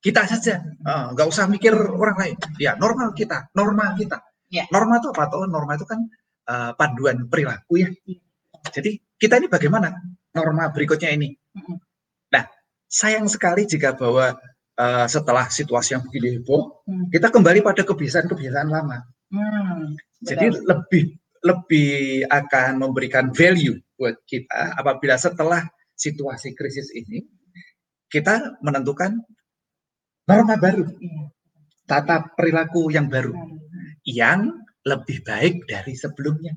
Kita 0.02 0.26
saja. 0.26 0.58
Ah, 0.82 1.14
nggak 1.14 1.26
uh, 1.28 1.30
usah 1.30 1.46
mikir 1.46 1.70
orang 1.76 2.18
lain. 2.18 2.36
Ya 2.58 2.74
normal 2.74 3.14
kita. 3.14 3.54
Norma 3.54 3.94
kita. 3.94 4.18
Yeah. 4.50 4.66
norma 4.74 4.98
itu 4.98 5.14
apa 5.14 5.30
tuh 5.30 5.46
norma 5.46 5.78
itu 5.78 5.86
kan 5.86 6.10
uh, 6.50 6.74
panduan 6.74 7.30
perilaku 7.30 7.86
ya. 7.86 7.88
Jadi 8.74 8.98
kita 9.14 9.38
ini 9.38 9.46
bagaimana 9.46 9.94
norma 10.34 10.74
berikutnya 10.74 11.14
ini? 11.14 11.30
Nah 12.34 12.50
sayang 12.90 13.30
sekali 13.30 13.70
jika 13.70 13.94
bahwa 13.94 14.34
uh, 14.74 15.06
setelah 15.06 15.46
situasi 15.46 15.94
yang 15.94 16.02
begini 16.02 16.42
heboh 16.42 16.82
hmm. 16.82 17.14
kita 17.14 17.30
kembali 17.30 17.62
pada 17.62 17.86
kebiasaan-kebiasaan 17.86 18.68
lama. 18.74 18.98
Hmm, 19.30 19.94
jadi 20.18 20.50
lebih 20.50 21.19
lebih 21.40 22.24
akan 22.28 22.80
memberikan 22.84 23.32
value 23.32 23.80
buat 23.96 24.16
kita 24.28 24.76
apabila 24.76 25.16
setelah 25.16 25.64
situasi 25.96 26.52
krisis 26.52 26.92
ini 26.92 27.24
kita 28.10 28.60
menentukan 28.60 29.20
norma 30.28 30.56
baru. 30.58 30.84
Tata 31.86 32.22
perilaku 32.38 32.92
yang 32.94 33.10
baru 33.10 33.34
yang 34.06 34.62
lebih 34.86 35.26
baik 35.26 35.66
dari 35.66 35.92
sebelumnya. 35.98 36.54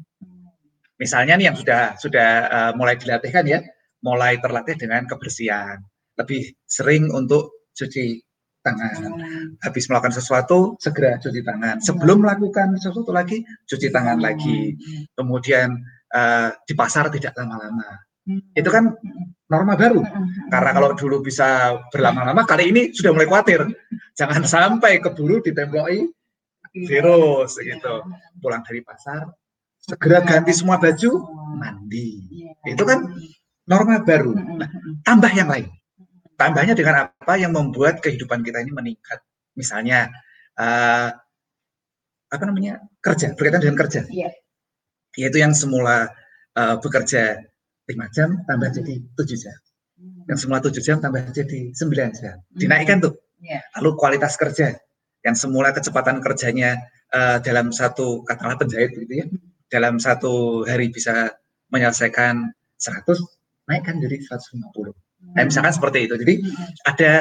Misalnya 1.01 1.35
nih 1.35 1.51
yang 1.51 1.57
sudah 1.57 1.97
sudah 1.97 2.29
uh, 2.47 2.71
mulai 2.77 2.95
dilatihkan 2.95 3.45
ya, 3.49 3.59
mulai 4.05 4.37
terlatih 4.39 4.77
dengan 4.77 5.03
kebersihan, 5.09 5.81
lebih 6.15 6.53
sering 6.63 7.09
untuk 7.09 7.67
cuci 7.73 8.21
tangan. 8.63 9.19
Habis 9.59 9.91
melakukan 9.91 10.15
sesuatu 10.15 10.79
segera 10.79 11.19
cuci 11.19 11.43
tangan. 11.43 11.83
Sebelum 11.83 12.23
melakukan 12.23 12.79
sesuatu 12.79 13.11
lagi 13.11 13.43
cuci 13.67 13.91
tangan 13.91 14.17
lagi. 14.23 14.73
Kemudian 15.13 15.77
uh, 16.15 16.49
di 16.63 16.73
pasar 16.73 17.11
tidak 17.11 17.35
lama-lama. 17.35 17.99
Itu 18.55 18.71
kan 18.71 18.95
norma 19.51 19.75
baru. 19.75 19.99
Karena 20.47 20.71
kalau 20.71 20.95
dulu 20.95 21.19
bisa 21.19 21.75
berlama-lama, 21.91 22.47
kali 22.47 22.71
ini 22.71 22.81
sudah 22.95 23.11
mulai 23.11 23.27
khawatir. 23.27 23.67
Jangan 24.15 24.47
sampai 24.47 25.03
keburu 25.03 25.43
ditemboki 25.43 26.07
virus 26.87 27.59
gitu. 27.59 27.93
Pulang 28.39 28.63
dari 28.63 28.81
pasar, 28.81 29.27
segera 29.77 30.23
ganti 30.23 30.55
semua 30.55 30.79
baju, 30.79 31.11
mandi. 31.59 32.23
Itu 32.63 32.87
kan 32.87 33.11
norma 33.67 33.99
baru. 34.01 34.31
Nah, 34.33 34.69
tambah 35.03 35.31
yang 35.35 35.51
lain. 35.51 35.67
Tambahnya 36.43 36.75
dengan 36.75 37.07
apa 37.07 37.33
yang 37.39 37.55
membuat 37.55 38.03
kehidupan 38.03 38.43
kita 38.43 38.59
ini 38.59 38.71
meningkat. 38.75 39.23
Misalnya, 39.55 40.11
uh, 40.59 41.09
apa 42.33 42.43
namanya 42.49 42.81
kerja 42.99 43.31
berkaitan 43.37 43.61
dengan 43.63 43.77
kerja. 43.79 44.01
Yeah. 44.09 44.33
Yaitu 45.15 45.39
yang 45.39 45.53
semula 45.53 46.09
uh, 46.57 46.75
bekerja 46.81 47.39
lima 47.87 48.09
jam 48.09 48.41
tambah 48.49 48.73
jadi 48.73 48.99
tujuh 49.15 49.37
jam. 49.37 49.57
Yang 50.27 50.37
semula 50.43 50.59
tujuh 50.59 50.81
jam 50.81 50.97
tambah 50.99 51.21
jadi 51.31 51.71
sembilan 51.71 52.09
jam. 52.17 52.41
Dinaikkan 52.51 52.99
tuh. 52.99 53.13
Yeah. 53.39 53.61
Lalu 53.79 53.95
kualitas 53.95 54.35
kerja 54.35 54.75
yang 55.23 55.35
semula 55.37 55.71
kecepatan 55.71 56.19
kerjanya 56.19 56.81
uh, 57.15 57.37
dalam 57.39 57.71
satu 57.71 58.27
katakanlah 58.27 58.59
penjahit 58.59 58.91
gitu 58.97 59.13
ya, 59.13 59.25
dalam 59.71 60.01
satu 60.01 60.65
hari 60.67 60.91
bisa 60.91 61.31
menyelesaikan 61.71 62.51
100 62.81 63.23
naikkan 63.69 63.95
jadi 64.03 64.19
150. 64.19 64.91
Nah, 65.33 65.43
misalkan 65.47 65.73
seperti 65.73 66.05
itu. 66.05 66.15
Jadi 66.19 66.35
ada 66.83 67.11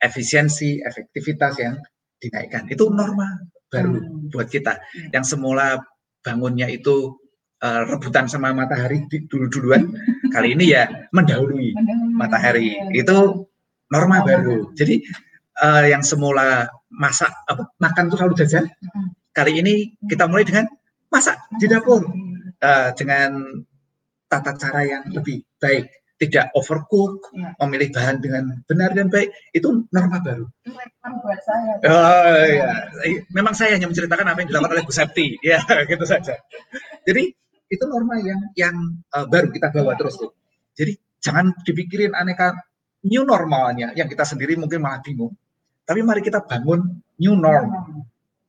efisiensi, 0.00 0.80
efektivitas 0.80 1.60
yang 1.60 1.76
dinaikkan. 2.18 2.66
Itu 2.72 2.88
norma 2.90 3.38
baru 3.70 4.00
hmm. 4.00 4.32
buat 4.32 4.48
kita. 4.48 4.80
Yang 5.12 5.36
semula 5.36 5.78
bangunnya 6.24 6.66
itu 6.68 7.16
uh, 7.62 7.82
rebutan 7.86 8.26
sama 8.26 8.52
matahari 8.52 9.04
dulu-duluan, 9.08 9.92
kali 10.34 10.56
ini 10.56 10.74
ya 10.74 10.88
mendahului 11.14 11.76
matahari. 12.16 12.76
Itu 12.92 13.48
norma 13.92 14.24
baru. 14.26 14.72
Jadi 14.74 15.04
uh, 15.62 15.84
yang 15.86 16.02
semula 16.02 16.66
masak 16.90 17.30
apa 17.46 17.70
makan 17.78 18.10
itu 18.10 18.16
selalu 18.18 18.34
jajan, 18.44 18.64
kali 19.30 19.62
ini 19.62 19.94
kita 20.10 20.26
mulai 20.26 20.42
dengan 20.42 20.66
masak 21.10 21.38
di 21.58 21.66
dapur 21.70 22.02
uh, 22.62 22.90
dengan 22.94 23.62
tata 24.30 24.54
cara 24.54 24.86
yang 24.86 25.02
lebih 25.10 25.42
baik 25.58 25.99
tidak 26.20 26.52
overcook, 26.52 27.32
ya. 27.32 27.56
memilih 27.64 27.88
bahan 27.96 28.20
dengan 28.20 28.44
benar 28.68 28.92
dan 28.92 29.08
baik, 29.08 29.32
itu 29.56 29.88
norma 29.88 30.20
baru. 30.20 30.44
buat 31.00 31.40
saya. 31.40 31.72
Oh, 31.88 32.44
ya. 32.44 32.72
Memang 33.32 33.56
saya 33.56 33.80
hanya 33.80 33.88
menceritakan 33.88 34.28
apa 34.28 34.44
yang 34.44 34.48
dilakukan 34.52 34.72
oleh 34.76 34.84
Bu 34.84 34.92
Septi, 34.92 35.40
ya 35.48 35.64
gitu 35.88 36.04
saja. 36.04 36.36
Jadi 37.08 37.32
itu 37.72 37.84
norma 37.88 38.20
yang 38.20 38.40
yang 38.52 38.76
uh, 39.16 39.24
baru 39.24 39.48
kita 39.48 39.72
bawa 39.72 39.96
terus 39.96 40.20
tuh. 40.20 40.36
Jadi 40.76 40.92
jangan 41.24 41.56
dipikirin 41.64 42.12
aneka 42.12 42.52
new 43.08 43.24
normalnya 43.24 43.96
yang 43.96 44.04
kita 44.04 44.28
sendiri 44.28 44.60
mungkin 44.60 44.84
malah 44.84 45.00
bingung. 45.00 45.32
Tapi 45.88 46.04
mari 46.04 46.20
kita 46.20 46.44
bangun 46.44 47.00
new 47.16 47.32
norm 47.32 47.96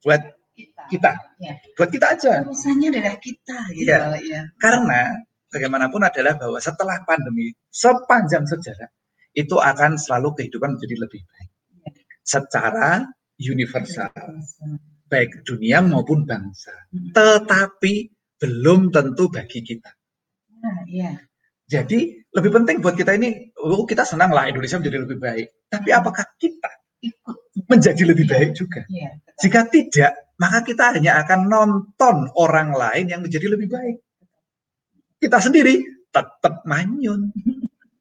buat 0.04 0.22
kita, 0.60 0.84
kita. 0.92 1.12
Ya. 1.40 1.54
buat 1.80 1.88
kita 1.88 2.06
aja. 2.20 2.34
Urusannya 2.44 2.88
adalah 2.92 3.16
kita, 3.16 3.58
gitu. 3.72 3.88
Ya. 3.88 4.12
ya. 4.20 4.42
Karena 4.60 5.24
bagaimanapun 5.52 6.02
adalah 6.08 6.40
bahwa 6.40 6.58
setelah 6.58 7.04
pandemi 7.04 7.52
sepanjang 7.70 8.48
sejarah 8.48 8.88
itu 9.36 9.56
akan 9.60 10.00
selalu 10.00 10.36
kehidupan 10.40 10.80
menjadi 10.80 10.96
lebih 11.08 11.22
baik. 11.28 11.50
Secara 12.24 13.04
universal. 13.40 14.12
Baik 15.12 15.44
dunia 15.44 15.84
maupun 15.84 16.24
bangsa. 16.24 16.72
Tetapi 16.92 17.94
belum 18.40 18.96
tentu 18.96 19.28
bagi 19.28 19.60
kita. 19.60 19.92
Nah, 20.62 20.86
iya. 20.86 21.18
jadi 21.66 22.22
lebih 22.38 22.52
penting 22.54 22.86
buat 22.86 22.94
kita 22.94 23.18
ini 23.18 23.50
oh, 23.58 23.82
kita 23.84 24.06
senang 24.06 24.30
lah 24.30 24.46
Indonesia 24.46 24.78
menjadi 24.78 24.98
lebih 25.04 25.18
baik. 25.20 25.48
Tapi 25.68 25.90
apakah 25.92 26.26
kita 26.40 26.72
ikut. 27.04 27.38
menjadi 27.68 28.04
lebih 28.08 28.28
baik 28.28 28.52
juga? 28.56 28.84
Iya, 28.88 29.12
jika 29.40 29.68
tidak 29.68 30.12
maka 30.40 30.66
kita 30.66 30.98
hanya 30.98 31.22
akan 31.22 31.48
nonton 31.48 32.28
orang 32.36 32.74
lain 32.74 33.06
yang 33.12 33.22
menjadi 33.22 33.48
lebih 33.54 33.70
baik 33.70 34.02
kita 35.22 35.38
sendiri 35.38 35.86
tetap 36.10 36.66
manyun. 36.66 37.30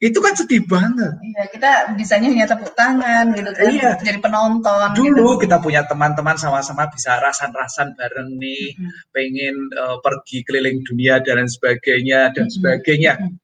Itu 0.01 0.25
kan 0.25 0.33
sedih 0.33 0.65
banget. 0.65 1.13
Iya, 1.21 1.45
kita 1.53 1.71
bisanya 1.93 2.33
hanya 2.33 2.49
tepuk 2.49 2.73
tangan 2.73 3.37
gitu 3.37 3.53
kan, 3.53 3.69
iya. 3.69 3.93
jadi 4.01 4.17
penonton. 4.17 4.97
Dulu 4.97 5.37
gitu. 5.37 5.45
kita 5.45 5.61
punya 5.61 5.85
teman-teman 5.85 6.41
sama-sama 6.41 6.89
bisa 6.89 7.21
rasan-rasan 7.21 7.93
bareng 8.01 8.41
nih, 8.41 8.81
hmm. 8.81 9.13
pengen 9.13 9.69
uh, 9.77 10.01
pergi 10.01 10.41
keliling 10.49 10.81
dunia 10.89 11.21
dan 11.21 11.45
sebagainya 11.45 12.33
dan 12.33 12.49
hmm. 12.49 12.55
sebagainya. 12.57 13.13
Hmm. 13.21 13.37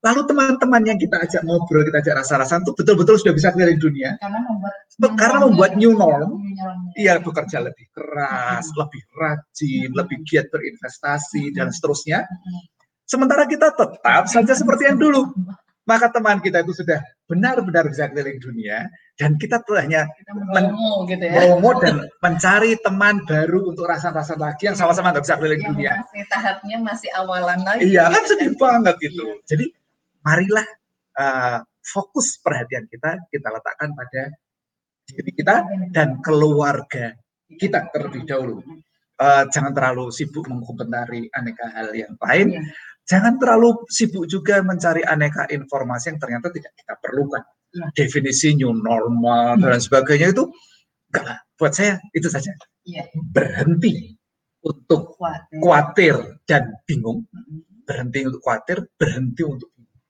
Lalu 0.00 0.20
teman-teman 0.32 0.82
yang 0.88 0.96
kita 0.96 1.20
ajak 1.20 1.44
ngobrol, 1.44 1.84
kita 1.84 2.00
ajak 2.00 2.24
rasa-rasan 2.24 2.64
tuh 2.64 2.72
betul-betul 2.72 3.20
sudah 3.20 3.36
bisa 3.36 3.52
keliling 3.52 3.76
dunia. 3.76 4.16
Karena 4.16 4.40
membuat 4.48 4.74
karena 5.12 5.38
membuat 5.44 5.72
new 5.76 5.92
norm, 5.92 6.40
iya 6.96 7.20
bekerja 7.20 7.60
lebih 7.60 7.84
keras, 7.92 8.64
hmm. 8.64 8.80
lebih 8.80 9.02
rajin, 9.12 9.92
hmm. 9.92 9.98
lebih 10.00 10.24
giat 10.24 10.48
berinvestasi 10.48 11.52
hmm. 11.52 11.54
dan 11.60 11.68
seterusnya. 11.68 12.24
Hmm 12.24 12.77
Sementara 13.08 13.48
kita 13.48 13.72
tetap 13.72 14.24
saja 14.28 14.52
seperti 14.52 14.84
yang 14.84 15.00
dulu. 15.00 15.32
Maka 15.88 16.12
teman 16.12 16.36
kita 16.44 16.60
itu 16.60 16.84
sudah 16.84 17.00
benar-benar 17.24 17.88
bisa 17.88 18.12
keliling 18.12 18.36
dunia 18.36 18.84
dan 19.16 19.40
kita 19.40 19.56
tuh 19.64 19.80
hanya 19.80 20.04
men 20.52 20.68
gitu 21.08 21.24
ya. 21.24 21.56
dan 21.56 21.96
mencari 22.20 22.76
teman 22.84 23.24
baru 23.24 23.72
untuk 23.72 23.88
rasa-rasa 23.88 24.36
lagi 24.36 24.68
yang 24.68 24.76
sama-sama 24.76 25.16
nggak 25.16 25.24
bisa 25.24 25.40
keliling 25.40 25.64
yang 25.64 25.72
dunia. 25.72 25.92
Masih 26.04 26.24
tahapnya 26.28 26.76
masih 26.84 27.10
awalan 27.16 27.60
lagi. 27.64 27.88
Iya 27.88 28.04
kan 28.12 28.22
sedih 28.28 28.52
banget 28.60 29.00
gitu. 29.00 29.24
Iya. 29.24 29.36
Jadi 29.48 29.66
marilah 30.20 30.66
uh, 31.16 31.58
fokus 31.80 32.36
perhatian 32.36 32.84
kita 32.92 33.24
kita 33.32 33.48
letakkan 33.48 33.96
pada 33.96 34.22
diri 35.08 35.32
kita 35.32 35.56
dan 35.88 36.20
keluarga 36.20 37.16
kita 37.56 37.88
terlebih 37.96 38.28
dahulu. 38.28 38.60
Uh, 39.18 39.48
jangan 39.48 39.72
terlalu 39.72 40.12
sibuk 40.12 40.44
mengkomentari 40.52 41.32
aneka 41.32 41.64
hal 41.72 41.96
yang 41.96 42.12
lain. 42.20 42.60
Iya 42.60 42.87
jangan 43.08 43.40
terlalu 43.40 43.88
sibuk 43.88 44.28
juga 44.28 44.60
mencari 44.60 45.00
aneka 45.02 45.48
informasi 45.48 46.14
yang 46.14 46.18
ternyata 46.20 46.52
tidak 46.52 46.72
kita 46.76 46.94
perlukan. 47.00 47.42
Ya. 47.72 47.88
Definisi 47.96 48.56
new 48.56 48.72
normal 48.72 49.60
ya. 49.60 49.72
dan 49.72 49.80
sebagainya 49.80 50.28
itu 50.36 50.44
enggak 51.12 51.24
lah. 51.24 51.38
Buat 51.58 51.72
saya 51.74 51.98
itu 52.12 52.28
saja. 52.28 52.52
Ya. 52.84 53.08
Berhenti 53.32 54.14
untuk 54.62 55.16
khawatir. 55.16 55.58
khawatir 55.64 56.14
dan 56.44 56.62
bingung. 56.84 57.24
Berhenti 57.88 58.28
untuk 58.28 58.40
khawatir, 58.44 58.84
berhenti 59.00 59.42
untuk 59.44 59.68
bingung. 59.72 60.00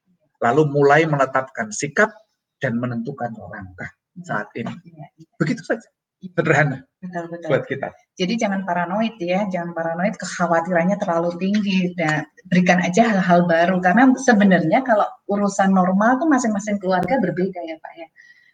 Lalu 0.43 0.63
mulai 0.71 1.07
menetapkan 1.07 1.71
sikap 1.71 2.11
dan 2.59 2.79
menentukan 2.79 3.31
langkah 3.39 3.91
saat 4.23 4.51
ini. 4.59 4.75
Ya, 4.87 5.07
ya. 5.15 5.27
Begitu 5.39 5.63
saja 5.63 5.87
sederhana 6.19 6.83
betul, 6.99 7.25
betul. 7.31 7.49
buat 7.49 7.65
kita. 7.71 7.89
Jadi 8.19 8.35
jangan 8.35 8.67
paranoid 8.67 9.15
ya, 9.23 9.47
jangan 9.47 9.71
paranoid 9.71 10.19
kekhawatirannya 10.19 10.99
terlalu 10.99 11.31
tinggi. 11.39 11.95
Nah, 11.95 12.27
berikan 12.51 12.83
aja 12.83 13.07
hal-hal 13.07 13.47
baru 13.47 13.79
karena 13.79 14.11
sebenarnya 14.19 14.83
kalau 14.83 15.07
urusan 15.31 15.71
normal 15.71 16.19
tuh 16.19 16.27
masing-masing 16.27 16.83
keluarga 16.83 17.23
berbeda 17.23 17.61
ya 17.63 17.77
Pak 17.79 17.93
ya. 17.95 18.09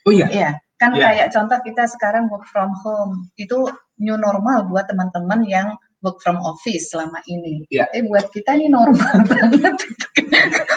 Oh 0.04 0.12
iya. 0.12 0.26
Iya, 0.28 0.50
kan 0.76 0.92
yeah. 0.92 1.02
kayak 1.08 1.28
contoh 1.32 1.58
kita 1.64 1.88
sekarang 1.88 2.28
work 2.28 2.44
from 2.52 2.76
home 2.84 3.32
itu 3.40 3.64
new 3.96 4.16
normal 4.20 4.68
buat 4.68 4.84
teman-teman 4.84 5.40
yang 5.48 5.68
work 6.04 6.20
from 6.20 6.36
office 6.44 6.92
selama 6.92 7.18
ini. 7.26 7.64
Yeah. 7.72 7.88
Eh 7.96 8.04
buat 8.04 8.28
kita 8.28 8.60
ini 8.60 8.68
normal 8.68 9.24
banget. 9.32 9.74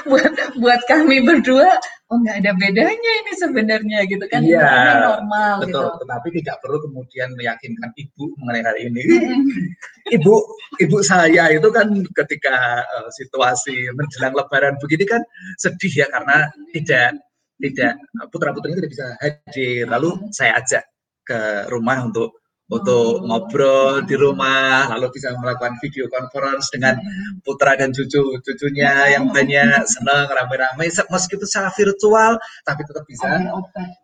buat 0.07 0.31
buat 0.55 0.81
kami 0.87 1.27
berdua 1.27 1.75
oh 2.07 2.17
nggak 2.23 2.39
ada 2.39 2.51
bedanya 2.55 3.11
ini 3.23 3.31
sebenarnya 3.35 3.99
gitu 4.07 4.23
kan 4.31 4.39
iya, 4.39 4.63
ini 4.63 4.93
normal 5.03 5.53
betul, 5.59 5.67
gitu. 5.67 5.99
Tetapi 6.07 6.27
tidak 6.39 6.55
perlu 6.63 6.77
kemudian 6.87 7.29
meyakinkan 7.35 7.91
ibu 7.99 8.23
mengenai 8.39 8.63
hal 8.63 8.77
ini. 8.79 9.03
ibu 10.15 10.33
ibu 10.79 10.97
saya 11.03 11.51
itu 11.51 11.67
kan 11.67 11.91
ketika 12.15 12.87
uh, 12.87 13.09
situasi 13.11 13.91
menjelang 13.91 14.31
lebaran 14.31 14.79
begini 14.79 15.03
kan 15.03 15.21
sedih 15.59 15.91
ya 15.91 16.07
karena 16.07 16.47
tidak 16.71 17.19
tidak 17.59 17.93
putra 18.31 18.55
putrinya 18.55 18.79
tidak 18.79 18.93
bisa 18.95 19.07
hadir. 19.19 19.83
Lalu 19.91 20.31
saya 20.31 20.63
ajak 20.63 20.83
ke 21.27 21.67
rumah 21.67 22.07
untuk 22.07 22.39
untuk 22.67 23.23
ngobrol 23.23 24.03
di 24.03 24.19
rumah, 24.19 24.91
lalu 24.91 25.07
bisa 25.15 25.31
melakukan 25.39 25.79
video 25.79 26.11
conference 26.11 26.67
dengan 26.67 26.99
putra 27.39 27.79
dan 27.79 27.95
cucu 27.95 28.43
cucunya 28.43 29.15
yang 29.15 29.31
banyak 29.31 29.87
senang 29.87 30.27
rame-rame 30.27 30.91
meskipun 30.91 31.47
secara 31.47 31.71
virtual 31.71 32.35
tapi 32.67 32.83
tetap 32.83 33.07
bisa 33.07 33.27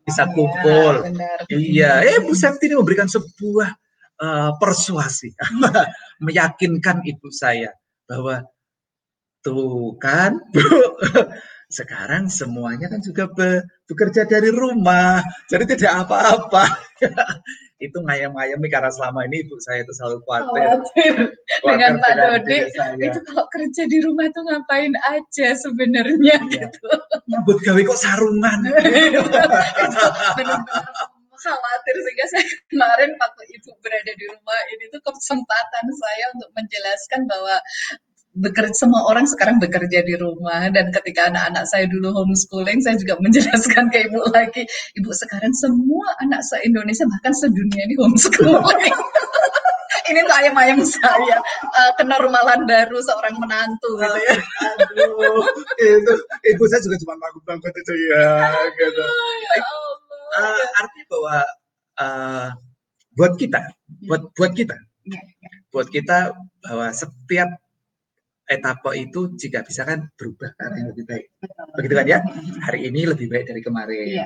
bisa 0.08 0.24
kumpul. 0.32 1.04
iya, 1.52 2.08
eh 2.08 2.24
Bu 2.24 2.32
Septi 2.32 2.72
ini 2.72 2.80
memberikan 2.80 3.12
sebuah 3.12 3.70
uh, 4.24 4.52
persuasi, 4.56 5.36
meyakinkan 6.26 7.04
ibu 7.04 7.28
saya 7.36 7.76
bahwa 8.08 8.48
tuh 9.44 10.00
kan 10.00 10.40
Bu 10.56 10.64
sekarang 11.74 12.30
semuanya 12.30 12.86
kan 12.86 13.02
juga 13.02 13.26
be 13.28 13.66
bekerja 13.90 14.24
dari 14.30 14.54
rumah, 14.54 15.20
jadi 15.50 15.68
tidak 15.68 16.08
apa-apa. 16.08 16.64
itu 17.82 17.98
ngayam-ngayami 18.00 18.68
karena 18.70 18.92
selama 18.94 19.26
ini 19.28 19.44
ibu 19.44 19.58
saya 19.60 19.82
itu 19.84 19.92
selalu 19.98 20.22
khawatir. 20.24 20.64
khawatir. 20.64 21.14
Dengan 21.66 21.94
Pak 22.00 22.14
Dodi, 22.16 22.58
itu 23.02 23.20
kalau 23.28 23.46
kerja 23.50 23.84
di 23.90 23.98
rumah 24.00 24.28
tuh 24.32 24.44
ngapain 24.46 24.94
aja 25.10 25.48
sebenarnya 25.58 26.38
iya. 26.38 26.70
gitu. 26.70 26.88
Nyambut 27.28 27.58
gawe 27.60 27.82
kok 27.82 28.00
sarungan. 28.00 28.60
khawatir 31.44 31.96
sehingga 32.08 32.26
saya 32.32 32.46
kemarin 32.72 33.12
waktu 33.20 33.44
ibu 33.60 33.72
berada 33.84 34.12
di 34.16 34.26
rumah 34.32 34.60
ini 34.72 34.88
tuh 34.96 35.02
kesempatan 35.04 35.86
saya 35.92 36.26
untuk 36.40 36.50
menjelaskan 36.56 37.22
bahwa 37.28 37.60
bekerja 38.34 38.74
semua 38.74 39.06
orang 39.06 39.30
sekarang 39.30 39.62
bekerja 39.62 40.02
di 40.06 40.16
rumah. 40.18 40.70
Dan 40.74 40.90
ketika 40.90 41.30
anak-anak 41.30 41.66
saya 41.70 41.86
dulu 41.90 42.14
homeschooling 42.14 42.82
saya 42.82 42.98
juga 42.98 43.18
menjelaskan 43.24 43.90
ke 43.94 44.10
ibu 44.10 44.20
lagi 44.34 44.64
ibu 44.98 45.10
sekarang 45.14 45.54
semua 45.54 46.08
anak 46.22 46.42
se 46.46 46.58
Indonesia 46.66 47.06
bahkan 47.10 47.34
sedunia 47.34 47.84
ini 47.86 47.96
homeschooling. 47.98 48.96
Ini 50.04 50.20
tuh 50.28 50.36
ayam-ayam 50.36 50.84
saya. 50.84 51.40
Uh, 51.64 51.92
kenormalan 51.96 52.68
baru 52.68 53.00
seorang 53.00 53.40
menantu 53.40 53.88
gitu 54.04 54.20
ya. 54.20 54.36
Aduh 54.92 55.48
itu 55.80 56.14
ibu 56.44 56.64
saya 56.68 56.84
juga 56.84 56.98
cuma 57.08 57.16
banget 57.48 57.72
itu 57.72 57.94
ya 58.12 58.52
gitu. 58.76 59.00
Ya 59.00 59.64
uh, 60.38 60.66
artinya 60.82 61.06
bahwa 61.10 61.38
uh, 62.02 62.48
buat 63.14 63.34
kita 63.38 63.62
buat 64.10 64.22
buat 64.34 64.52
kita 64.58 64.76
ya, 65.06 65.22
ya. 65.22 65.52
buat 65.70 65.88
kita 65.94 66.34
bahwa 66.66 66.88
setiap 66.92 67.50
etapa 68.48 68.92
itu 68.94 69.32
jika 69.40 69.64
bisa 69.64 69.88
kan 69.88 70.12
berubah 70.20 70.52
ke 70.56 70.64
yang 70.76 70.88
lebih 70.92 71.06
baik. 71.08 71.26
Begitu 71.80 71.94
kan 71.96 72.06
ya? 72.08 72.20
Hari 72.68 72.80
ini 72.92 73.02
lebih 73.08 73.28
baik 73.32 73.46
dari 73.48 73.62
kemarin. 73.64 74.08
Iya. 74.08 74.26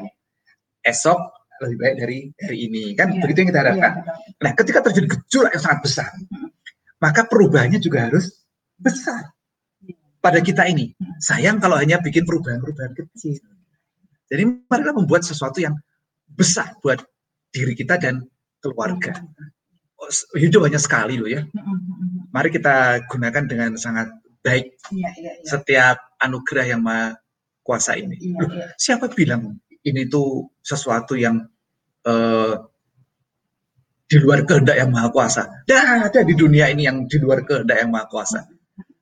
Esok 0.82 1.20
lebih 1.62 1.78
baik 1.78 1.96
dari 2.02 2.18
hari 2.38 2.58
ini. 2.70 2.84
Kan 2.94 3.14
iya. 3.14 3.22
begitu 3.22 3.38
yang 3.46 3.50
kita 3.54 3.62
harapkan. 3.62 3.94
Iya, 4.02 4.14
nah, 4.42 4.52
ketika 4.54 4.80
terjadi 4.90 5.08
gejolak 5.18 5.52
yang 5.58 5.64
sangat 5.64 5.80
besar, 5.86 6.12
maka 7.02 7.22
perubahannya 7.26 7.80
juga 7.82 8.10
harus 8.10 8.46
besar. 8.78 9.34
Pada 10.18 10.42
kita 10.42 10.66
ini, 10.66 10.92
sayang 11.22 11.62
kalau 11.62 11.78
hanya 11.78 12.02
bikin 12.02 12.26
perubahan-perubahan 12.26 12.94
kecil. 12.98 13.38
Jadi 14.28 14.44
marilah 14.68 14.92
membuat 14.98 15.24
sesuatu 15.24 15.62
yang 15.64 15.78
besar 16.28 16.76
buat 16.84 17.00
diri 17.54 17.78
kita 17.78 17.96
dan 17.96 18.28
keluarga. 18.60 19.16
Oh, 19.98 20.10
hidup 20.38 20.62
hanya 20.70 20.78
sekali 20.78 21.18
loh 21.18 21.26
ya 21.26 21.42
mari 22.32 22.54
kita 22.54 23.02
gunakan 23.10 23.44
dengan 23.50 23.74
sangat 23.82 24.14
baik 24.46 24.78
ya, 24.94 25.10
ya, 25.18 25.32
ya. 25.34 25.44
setiap 25.44 25.98
anugerah 26.22 26.66
yang 26.78 26.82
maha 26.86 27.18
kuasa 27.66 28.00
ini. 28.00 28.16
Ya, 28.16 28.46
ya. 28.48 28.66
Siapa 28.80 29.12
bilang 29.12 29.60
ini 29.84 30.08
tuh 30.08 30.56
sesuatu 30.64 31.20
yang 31.20 31.44
uh, 32.08 32.54
di 34.08 34.18
luar 34.24 34.48
kehendak 34.48 34.80
yang 34.80 34.94
maha 34.94 35.12
kuasa? 35.12 35.66
Dan 35.68 36.08
ada 36.08 36.24
di 36.24 36.32
dunia 36.32 36.72
ini 36.72 36.88
yang 36.88 37.04
di 37.10 37.18
luar 37.20 37.44
kehendak 37.44 37.76
yang 37.82 37.92
maha 37.92 38.08
kuasa. 38.08 38.40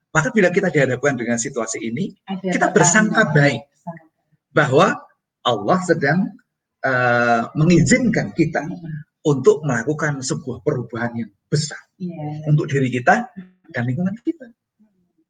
Maka 0.09 0.31
bila 0.31 0.49
kita 0.49 0.71
dihadapkan 0.71 1.19
dengan 1.19 1.35
situasi 1.35 1.91
ini, 1.91 2.15
ada 2.23 2.47
kita 2.47 2.67
bersangka 2.71 3.35
baik 3.35 3.67
bahwa 4.55 4.95
Allah 5.43 5.79
sedang 5.83 6.31
uh, 6.81 7.51
mengizinkan 7.53 8.31
kita 8.31 8.63
untuk 9.25 9.65
melakukan 9.65 10.21
sebuah 10.21 10.61
perubahan 10.61 11.11
yang 11.17 11.31
besar 11.49 11.81
yeah. 11.97 12.45
untuk 12.45 12.69
diri 12.69 12.93
kita 12.93 13.25
dan 13.73 13.83
lingkungan 13.89 14.13
kita. 14.21 14.53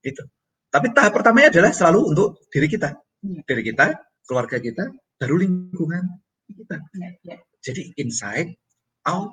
Itu. 0.03 0.23
Tapi 0.67 0.91
tahap 0.91 1.15
pertamanya 1.15 1.55
adalah 1.55 1.71
selalu 1.71 2.12
untuk 2.12 2.27
diri 2.51 2.67
kita, 2.67 2.91
yeah. 3.23 3.41
diri 3.47 3.63
kita, 3.63 3.95
keluarga 4.27 4.60
kita, 4.60 4.91
baru 5.15 5.36
lingkungan 5.39 6.03
kita. 6.51 6.75
Yeah, 6.99 7.13
yeah. 7.23 7.39
Jadi 7.63 7.95
inside 7.95 8.51
out. 9.08 9.31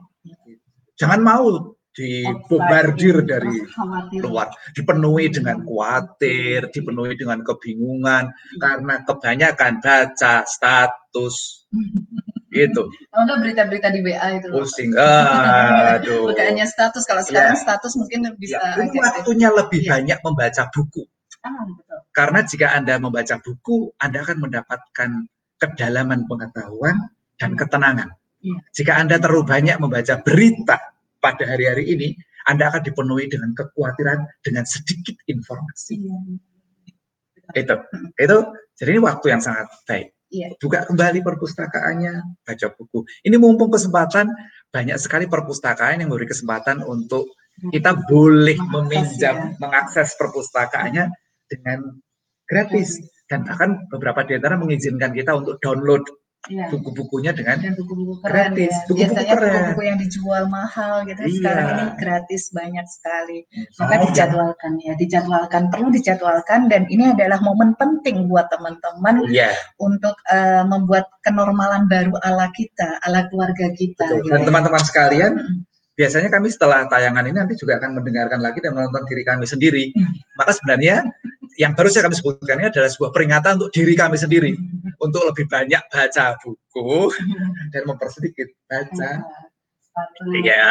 Jangan 0.94 1.20
mau 1.20 1.74
dibombardir 1.92 3.20
dari 3.26 3.68
luar, 4.16 4.48
dipenuhi 4.72 5.28
dengan 5.28 5.60
khawatir, 5.60 6.72
dipenuhi 6.72 7.18
dengan 7.18 7.44
kebingungan 7.44 8.32
karena 8.56 8.94
kebanyakan 9.04 9.82
baca 9.82 10.46
status 10.48 11.68
gitu. 12.52 12.82
Kalau 13.08 13.22
enggak 13.24 13.38
berita-berita 13.40 13.88
di 13.90 14.00
WA 14.04 14.28
itu. 14.36 14.48
Pusing. 14.52 14.90
Aduh. 15.96 16.28
Bukan 16.28 16.44
hanya 16.44 16.68
status, 16.68 17.08
kalau 17.08 17.24
sekarang 17.24 17.56
ya. 17.56 17.60
status 17.64 17.92
mungkin 17.96 18.28
bisa. 18.36 18.60
Ya, 18.60 18.76
waktunya 19.00 19.48
lebih 19.48 19.80
ya. 19.82 19.98
banyak 19.98 20.18
membaca 20.20 20.62
buku. 20.70 21.02
Ah, 21.42 21.64
betul. 21.66 21.98
Karena 22.12 22.40
jika 22.44 22.66
Anda 22.76 22.94
membaca 23.00 23.34
buku, 23.40 23.90
Anda 23.98 24.22
akan 24.22 24.38
mendapatkan 24.46 25.10
kedalaman 25.58 26.28
pengetahuan 26.28 26.96
dan 27.40 27.56
ketenangan. 27.56 28.14
Ya. 28.44 28.56
Jika 28.76 29.00
Anda 29.00 29.16
terlalu 29.18 29.48
banyak 29.48 29.76
membaca 29.80 30.14
berita 30.22 30.78
pada 31.18 31.44
hari-hari 31.48 31.88
ini, 31.90 32.14
Anda 32.46 32.70
akan 32.70 32.82
dipenuhi 32.84 33.26
dengan 33.32 33.56
kekhawatiran 33.56 34.22
dengan 34.44 34.68
sedikit 34.68 35.18
informasi. 35.26 35.94
Ya. 35.98 36.16
Itu, 37.58 37.74
itu. 38.20 38.38
Jadi 38.78 38.88
ini 38.98 39.00
waktu 39.02 39.26
yang 39.30 39.42
sangat 39.42 39.70
baik. 39.86 40.10
Iya. 40.32 40.56
Buka 40.56 40.88
kembali 40.88 41.20
perpustakaannya, 41.20 42.40
baca 42.40 42.66
buku. 42.72 43.04
Ini 43.28 43.36
mumpung 43.36 43.68
kesempatan 43.68 44.32
banyak 44.72 44.96
sekali 44.96 45.28
perpustakaan 45.28 46.00
yang 46.00 46.08
memberi 46.08 46.32
kesempatan 46.32 46.80
untuk 46.88 47.36
kita 47.68 47.92
boleh 48.08 48.56
meminjam, 48.56 49.52
ya. 49.52 49.60
mengakses 49.60 50.16
perpustakaannya 50.16 51.12
dengan 51.52 52.00
gratis 52.48 52.96
dan 53.28 53.44
bahkan 53.44 53.84
beberapa 53.92 54.24
di 54.24 54.40
antara 54.40 54.56
mengizinkan 54.56 55.12
kita 55.12 55.36
untuk 55.36 55.60
download 55.60 56.00
Iya. 56.50 56.74
buku-bukunya 56.74 57.30
dengan 57.30 57.62
dan 57.62 57.78
buku-buku 57.78 58.18
keren 58.18 58.50
gratis. 58.50 58.74
Ya. 58.74 58.82
Buku-buku 58.90 59.14
Biasanya 59.14 59.34
buku-buku 59.38 59.82
yang 59.86 59.98
dijual 60.02 60.44
mahal 60.50 60.94
gitu. 61.06 61.22
Iya. 61.22 61.34
Sekarang 61.38 61.66
ini 61.70 61.84
gratis 62.02 62.42
banyak 62.50 62.86
sekali. 62.90 63.38
Maka 63.78 63.94
oh, 63.94 64.00
dijadwalkan 64.10 64.72
ya, 64.82 64.92
dijadwalkan 64.98 65.62
perlu 65.70 65.88
dijadwalkan 65.94 66.66
dan 66.66 66.90
ini 66.90 67.14
adalah 67.14 67.38
momen 67.38 67.78
penting 67.78 68.26
buat 68.26 68.50
teman-teman 68.50 69.22
iya. 69.30 69.54
untuk 69.78 70.18
uh, 70.34 70.66
membuat 70.66 71.06
kenormalan 71.22 71.86
baru 71.86 72.18
ala 72.26 72.50
kita, 72.50 72.98
ala 73.06 73.30
keluarga 73.30 73.70
kita. 73.78 74.10
Gitu. 74.10 74.34
Dan 74.34 74.42
ya. 74.42 74.46
teman-teman 74.50 74.82
sekalian, 74.82 75.38
hmm. 75.38 75.62
biasanya 75.94 76.26
kami 76.26 76.50
setelah 76.50 76.90
tayangan 76.90 77.22
ini 77.22 77.38
nanti 77.38 77.54
juga 77.54 77.78
akan 77.78 78.02
mendengarkan 78.02 78.42
lagi 78.42 78.58
dan 78.58 78.74
menonton 78.74 79.06
diri 79.06 79.22
kami 79.22 79.46
sendiri. 79.46 79.94
Hmm. 79.94 80.10
Maka 80.34 80.58
sebenarnya 80.58 81.06
yang 81.54 81.78
baru 81.78 81.86
saya 81.86 82.10
kami 82.10 82.18
sebutkan 82.18 82.58
ini 82.58 82.66
adalah 82.66 82.90
sebuah 82.90 83.14
peringatan 83.14 83.62
untuk 83.62 83.70
diri 83.70 83.94
kami 83.94 84.18
sendiri 84.18 84.58
untuk 85.02 85.22
lebih 85.26 85.50
banyak 85.50 85.82
baca 85.90 86.38
buku 86.38 87.10
dan 87.74 87.82
mempersedikit 87.84 88.48
baca. 88.70 89.10
Iya, 90.24 90.64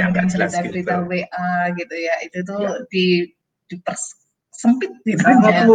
yang 0.00 0.16
nggak 0.16 0.32
jelas 0.32 0.56
gitu. 0.56 0.80
Berita 0.80 1.04
WA 1.04 1.52
gitu 1.76 1.96
ya, 1.98 2.14
itu 2.24 2.38
tuh 2.40 2.62
ya. 2.64 2.72
di 2.88 3.06
dipersempit 3.68 4.92
gitu. 5.04 5.20
Ya, 5.28 5.68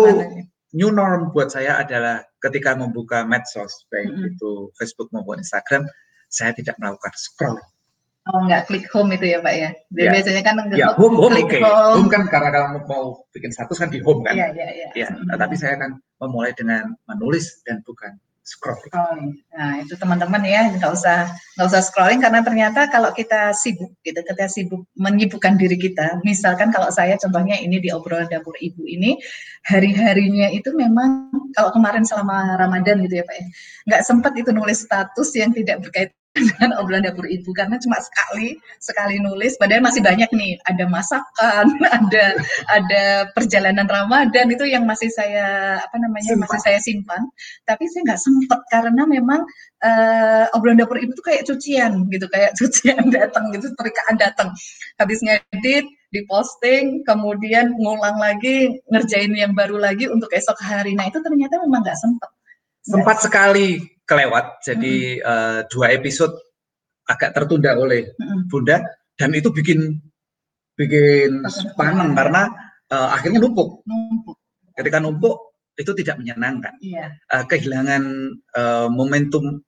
new 0.74 0.89
norm 0.89 1.30
buat 1.30 1.54
saya 1.54 1.84
adalah 1.86 2.26
ketika 2.41 2.74
membuka 2.74 3.22
medsos 3.22 3.86
baik 3.93 4.10
mm 4.10 4.17
-hmm. 4.17 4.30
itu 4.34 4.52
Facebook 4.82 5.13
maupun 5.13 5.38
Instagram, 5.38 5.86
saya 6.32 6.58
tidak 6.58 6.74
melakukan 6.82 7.13
scroll 7.13 7.62
Oh 8.28 8.43
nggak 8.43 8.67
klik 8.67 8.86
home 8.91 9.15
itu 9.15 9.26
ya 9.32 9.39
Pak 9.39 9.54
ya? 9.56 9.70
ya. 9.96 10.12
Biasanya 10.12 10.41
kan 10.43 10.56
ya, 10.76 10.91
home, 11.00 11.15
home 11.15 11.32
oke. 11.39 11.48
Okay. 11.48 11.63
Home. 11.63 12.04
home 12.04 12.10
kan 12.12 12.28
karena 12.28 12.50
kalau 12.52 12.67
mau 12.84 13.04
bikin 13.32 13.56
status 13.56 13.80
kan 13.80 13.88
di 13.88 14.04
home 14.04 14.28
kan. 14.28 14.36
Iya, 14.36 14.52
iya, 14.52 14.67
iya. 14.76 14.88
Ya, 14.91 15.10
nah, 15.15 15.39
tapi 15.39 15.56
saya 15.56 15.80
akan 15.80 15.96
memulai 16.21 16.53
dengan 16.58 16.93
menulis 17.06 17.62
dan 17.65 17.82
bukan 17.86 18.17
scrolling. 18.47 18.93
Oh, 18.95 19.19
nah 19.60 19.84
itu 19.84 19.99
teman-teman 19.99 20.39
ya 20.47 20.71
nggak 20.71 20.91
usah 20.95 21.27
nggak 21.60 21.67
usah 21.67 21.82
scrolling 21.84 22.23
karena 22.23 22.39
ternyata 22.39 22.88
kalau 22.88 23.12
kita 23.12 23.51
sibuk 23.51 23.91
gitu, 24.08 24.23
kita 24.23 24.47
sibuk 24.47 24.88
menyibukkan 24.95 25.60
diri 25.60 25.75
kita. 25.75 26.23
Misalkan 26.23 26.71
kalau 26.71 26.88
saya 26.88 27.19
contohnya 27.19 27.60
ini 27.60 27.84
di 27.84 27.91
obrolan 27.91 28.32
dapur 28.32 28.56
ibu 28.63 28.88
ini 28.88 29.19
hari-harinya 29.67 30.47
itu 30.56 30.71
memang 30.71 31.27
kalau 31.51 31.75
kemarin 31.75 32.08
selama 32.08 32.56
Ramadan 32.56 33.03
gitu 33.03 33.19
ya 33.19 33.25
Pak 33.27 33.36
ya, 33.36 33.45
nggak 33.91 34.01
sempat 34.08 34.34
itu 34.39 34.49
nulis 34.56 34.80
status 34.88 35.30
yang 35.36 35.51
tidak 35.51 35.84
berkaitan 35.84 36.15
dengan 36.38 36.78
obrolan 36.78 37.04
dapur 37.06 37.26
ibu 37.26 37.50
karena 37.52 37.82
cuma 37.82 37.97
sekali 37.97 38.58
sekali 38.78 39.17
nulis. 39.17 39.58
Padahal 39.58 39.84
masih 39.84 40.02
banyak 40.06 40.30
nih 40.32 40.58
ada 40.69 40.86
masakan 40.86 41.65
ada 41.97 42.26
ada 42.71 43.04
perjalanan 43.34 43.89
Ramadan 43.89 44.47
itu 44.54 44.65
yang 44.69 44.86
masih 44.86 45.10
saya 45.10 45.78
apa 45.82 45.95
namanya 45.97 46.38
simpan. 46.38 46.43
masih 46.45 46.60
saya 46.62 46.80
simpan. 46.80 47.21
Tapi 47.65 47.84
saya 47.89 48.02
nggak 48.13 48.21
sempet 48.21 48.60
karena 48.69 49.04
memang 49.10 49.41
uh, 49.84 50.45
obrolan 50.54 50.80
dapur 50.80 51.02
ibu 51.02 51.12
tuh 51.17 51.26
kayak 51.26 51.43
cucian 51.50 52.06
gitu 52.13 52.26
kayak 52.30 52.54
cucian 52.60 53.10
datang 53.10 53.50
gitu 53.52 53.73
terikaan 53.76 54.15
datang. 54.15 54.54
Habis 55.02 55.26
ngedit 55.26 55.86
diposting 56.08 57.04
kemudian 57.04 57.76
ngulang 57.76 58.15
lagi 58.15 58.80
ngerjain 58.88 59.34
yang 59.36 59.52
baru 59.52 59.76
lagi 59.82 60.08
untuk 60.08 60.32
esok 60.32 60.56
hari. 60.63 60.95
Nah 60.95 61.10
itu 61.10 61.19
ternyata 61.19 61.60
memang 61.65 61.84
nggak 61.84 62.00
sempet. 62.00 62.30
Sempat 62.88 63.19
sekali 63.19 63.97
kelewat 64.08 64.63
jadi 64.63 64.96
hmm. 65.20 65.28
uh, 65.28 65.60
dua 65.67 65.91
episode 65.91 66.34
agak 67.08 67.36
tertunda 67.36 67.76
oleh 67.76 68.08
hmm. 68.15 68.48
Bunda 68.48 68.80
dan 69.20 69.30
itu 69.36 69.52
bikin 69.52 70.00
bikin 70.78 71.43
panen 71.74 72.13
karena 72.13 72.48
uh, 72.93 73.10
akhirnya 73.17 73.41
numpuk. 73.41 73.82
numpuk. 73.84 74.38
Ketika 74.78 75.02
numpuk 75.02 75.58
itu 75.78 75.91
tidak 75.98 76.22
menyenangkan. 76.22 76.74
Iya. 76.82 77.17
Uh, 77.30 77.43
kehilangan 77.50 78.04
uh, 78.54 78.88
momentum 78.93 79.62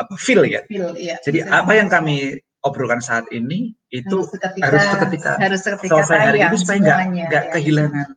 apa 0.00 0.14
feel 0.16 0.42
ya. 0.48 0.64
Feel, 0.66 0.96
iya. 0.96 1.20
Jadi 1.20 1.44
Bisa 1.44 1.52
apa 1.52 1.72
yang 1.76 1.92
kami 1.92 2.40
obrolkan 2.64 3.04
saat 3.04 3.28
ini 3.28 3.76
itu 3.92 4.24
harus 4.24 4.32
seketika, 4.32 4.64
harus 4.72 4.84
seketika, 4.88 5.32
harus 5.36 5.60
seketika 5.60 5.92
selesai 6.00 6.18
hari 6.32 6.40
itu 6.48 6.56
supaya 6.64 6.78
nggak 6.80 6.98
nggak 7.28 7.44
ya. 7.44 7.52
kehilangan 7.52 8.08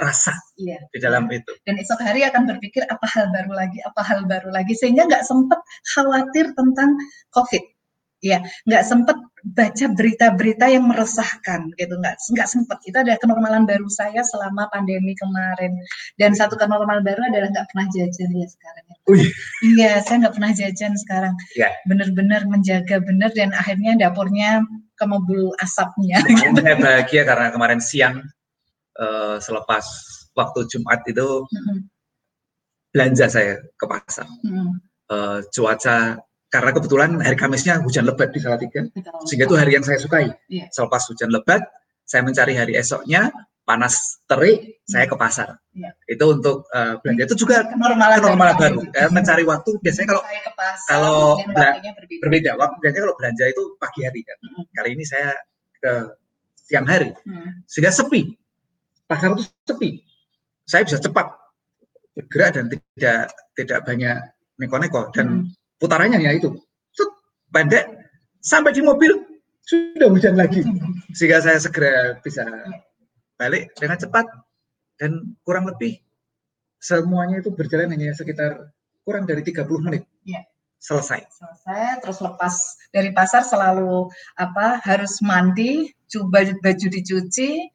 rasa 0.00 0.32
iya. 0.56 0.80
di 0.88 0.98
dalam 0.98 1.28
itu. 1.28 1.52
Dan 1.68 1.76
esok 1.76 2.00
hari 2.00 2.24
akan 2.24 2.48
berpikir 2.48 2.84
apa 2.88 3.04
hal 3.12 3.28
baru 3.28 3.52
lagi, 3.52 3.78
apa 3.84 4.00
hal 4.00 4.24
baru 4.24 4.48
lagi, 4.48 4.72
sehingga 4.72 5.04
nggak 5.04 5.24
sempat 5.28 5.60
khawatir 5.92 6.52
tentang 6.56 6.96
COVID. 7.36 7.64
Ya, 8.20 8.44
nggak 8.68 8.84
sempat 8.84 9.16
baca 9.56 9.86
berita-berita 9.96 10.68
yang 10.68 10.84
meresahkan 10.92 11.72
gitu, 11.80 11.96
nggak 11.96 12.20
nggak 12.20 12.48
sempat. 12.48 12.76
Itu 12.84 13.00
adalah 13.00 13.16
kenormalan 13.16 13.64
baru 13.64 13.88
saya 13.88 14.20
selama 14.20 14.68
pandemi 14.68 15.16
kemarin. 15.16 15.72
Dan 16.20 16.36
satu 16.36 16.60
kenormalan 16.60 17.00
baru 17.00 17.20
adalah 17.32 17.48
nggak 17.48 17.66
pernah 17.72 17.86
jajan 17.96 18.30
ya 18.36 18.48
sekarang. 18.48 18.84
Iya, 19.64 19.92
saya 20.04 20.16
nggak 20.24 20.34
pernah 20.36 20.52
jajan 20.52 20.92
sekarang. 21.00 21.34
Ya. 21.56 21.72
Bener-bener 21.88 22.44
menjaga 22.44 23.00
bener 23.00 23.32
dan 23.32 23.56
akhirnya 23.56 23.96
dapurnya 23.96 24.68
kemebul 25.00 25.56
asapnya. 25.64 26.20
Saya 26.60 26.76
bahagia 26.76 27.24
karena 27.24 27.48
kemarin 27.48 27.80
siang 27.80 28.20
uh, 29.00 29.36
selepas 29.40 29.84
waktu 30.36 30.60
Jumat 30.68 31.00
itu 31.08 31.48
mm-hmm. 31.48 31.78
belanja 32.92 33.26
saya 33.32 33.56
ke 33.74 33.86
pasar. 33.88 34.28
Mm-hmm. 34.44 34.70
Uh, 35.10 35.42
cuaca 35.50 36.22
karena 36.50 36.70
kebetulan 36.74 37.10
hari 37.22 37.38
Kamisnya 37.38 37.78
hujan 37.82 38.06
lebat 38.06 38.34
di 38.34 38.42
Salatiga, 38.42 38.82
sehingga 39.26 39.46
itu 39.46 39.54
hari 39.54 39.78
yang 39.78 39.86
saya 39.86 40.02
sukai. 40.02 40.34
Yeah. 40.50 40.66
Selepas 40.74 41.06
hujan 41.06 41.30
lebat, 41.30 41.62
saya 42.02 42.26
mencari 42.26 42.58
hari 42.58 42.74
esoknya 42.74 43.30
panas 43.62 44.18
terik, 44.26 44.82
saya 44.82 45.06
ke 45.06 45.14
pasar. 45.14 45.62
Yeah. 45.70 45.94
Itu 46.10 46.34
untuk 46.34 46.66
uh, 46.74 46.98
belanja 46.98 47.30
itu 47.30 47.46
juga 47.46 47.70
normal 47.78 48.18
normal 48.18 48.58
baru. 48.58 48.82
Ya, 48.90 49.06
mencari 49.14 49.46
waktu 49.46 49.78
biasanya 49.78 50.10
kalau 50.10 50.22
pasar, 50.58 50.90
kalau 50.90 51.18
berbeda. 51.38 52.18
berbeda 52.18 52.50
waktu 52.58 52.76
biasanya 52.82 53.02
kalau 53.06 53.16
belanja 53.22 53.44
itu 53.46 53.62
pagi 53.78 54.00
hari 54.02 54.20
kan. 54.26 54.36
Mm 54.42 54.50
-hmm. 54.50 54.64
Kali 54.74 54.88
ini 54.98 55.04
saya 55.06 55.30
ke 55.78 55.92
siang 56.66 56.86
hari, 56.90 57.14
mm. 57.14 57.62
sehingga 57.70 57.94
sepi 57.94 58.34
pasar 59.10 59.34
itu 59.34 59.42
sepi. 59.66 59.90
Saya 60.70 60.86
bisa 60.86 61.02
cepat 61.02 61.26
bergerak 62.14 62.50
dan 62.54 62.64
tidak 62.70 63.34
tidak 63.58 63.78
banyak 63.82 64.16
neko-neko 64.62 65.10
dan 65.10 65.50
hmm. 65.50 65.78
putarannya 65.82 66.22
ya 66.22 66.36
itu 66.36 66.54
Set, 66.94 67.10
pendek 67.50 67.86
sampai 68.42 68.70
di 68.74 68.82
mobil 68.82 69.14
sudah 69.64 70.10
hujan 70.10 70.34
lagi 70.34 70.62
sehingga 71.14 71.38
saya 71.42 71.58
segera 71.62 72.18
bisa 72.22 72.44
balik 73.38 73.72
dengan 73.78 73.96
cepat 73.96 74.26
dan 75.00 75.34
kurang 75.46 75.70
lebih 75.70 76.02
semuanya 76.80 77.40
itu 77.40 77.52
berjalan 77.54 77.92
hanya 77.94 78.12
sekitar 78.16 78.72
kurang 79.04 79.28
dari 79.28 79.44
30 79.44 79.68
menit. 79.86 80.02
Ya. 80.24 80.44
Selesai. 80.80 81.28
Selesai, 81.28 82.00
terus 82.00 82.24
lepas 82.24 82.56
dari 82.88 83.12
pasar 83.12 83.44
selalu 83.44 84.08
apa 84.40 84.80
harus 84.80 85.20
mandi, 85.20 85.92
coba 86.08 86.48
baju 86.56 86.86
dicuci, 86.88 87.68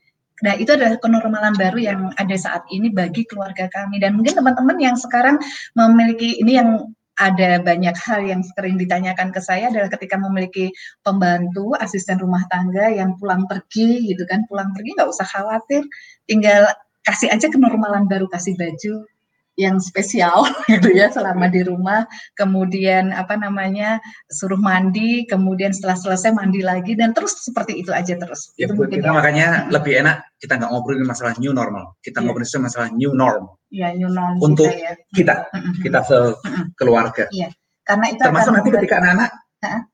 Nah, 0.43 0.53
itu 0.59 0.67
adalah 0.75 0.99
kenormalan 0.99 1.55
baru 1.55 1.79
yang 1.79 1.99
ada 2.19 2.35
saat 2.35 2.67
ini 2.67 2.91
bagi 2.91 3.23
keluarga 3.23 3.71
kami. 3.71 4.03
Dan 4.03 4.19
mungkin 4.19 4.35
teman-teman 4.35 4.75
yang 4.83 4.95
sekarang 4.99 5.39
memiliki 5.79 6.43
ini 6.43 6.59
yang 6.59 6.91
ada 7.15 7.63
banyak 7.63 7.95
hal 7.95 8.27
yang 8.27 8.43
sering 8.43 8.75
ditanyakan 8.75 9.31
ke 9.31 9.39
saya 9.39 9.71
adalah 9.71 9.87
ketika 9.87 10.19
memiliki 10.19 10.75
pembantu 10.99 11.71
asisten 11.79 12.19
rumah 12.19 12.43
tangga 12.51 12.91
yang 12.91 13.15
pulang 13.15 13.47
pergi 13.47 14.11
gitu 14.11 14.27
kan 14.27 14.43
pulang 14.51 14.75
pergi 14.75 14.99
nggak 14.99 15.07
usah 15.07 15.23
khawatir 15.23 15.87
tinggal 16.27 16.67
kasih 17.07 17.31
aja 17.31 17.47
kenormalan 17.47 18.11
baru 18.11 18.27
kasih 18.27 18.59
baju 18.59 19.07
yang 19.55 19.79
spesial 19.79 20.43
gitu 20.71 20.91
ya 20.91 21.07
selama 21.07 21.47
di 21.47 21.63
rumah 21.63 22.03
kemudian 22.35 23.15
apa 23.15 23.39
namanya 23.39 24.03
suruh 24.27 24.59
mandi 24.59 25.23
kemudian 25.27 25.71
setelah 25.71 25.95
selesai 25.95 26.35
mandi 26.35 26.59
lagi 26.59 26.93
dan 26.95 27.15
terus 27.15 27.39
seperti 27.39 27.79
itu 27.79 27.95
aja 27.95 28.19
terus 28.19 28.51
ya, 28.59 28.67
itu 28.67 28.75
kita 28.91 29.09
ya. 29.09 29.15
makanya 29.15 29.47
lebih 29.71 30.03
enak 30.03 30.27
kita 30.39 30.59
nggak 30.59 30.71
ngobrolin 30.71 31.07
masalah 31.07 31.33
new 31.39 31.55
normal 31.55 31.95
kita 32.03 32.19
ya. 32.19 32.23
ngobrolin 32.27 32.61
masalah 32.61 32.87
new 32.91 33.11
norm 33.15 33.43
ya 33.71 33.89
new 33.95 34.11
norm 34.11 34.35
untuk 34.43 34.67
kita, 34.67 34.75
ya. 34.75 34.93
kita 35.15 35.35
kita 35.79 35.99
sekeluarga 36.03 37.25
ya. 37.31 37.47
karena 37.87 38.05
itu 38.11 38.21
termasuk 38.21 38.51
nanti 38.51 38.69
ketika 38.75 38.95
anak-anak 38.99 39.31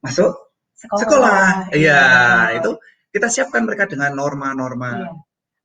masuk 0.04 0.32
sekolah, 0.76 1.00
sekolah. 1.06 1.48
Iya, 1.72 2.02
ya. 2.02 2.58
itu 2.60 2.76
kita 3.14 3.32
siapkan 3.32 3.64
mereka 3.64 3.88
dengan 3.88 4.18
norma-norma 4.18 4.90
ya 4.98 5.12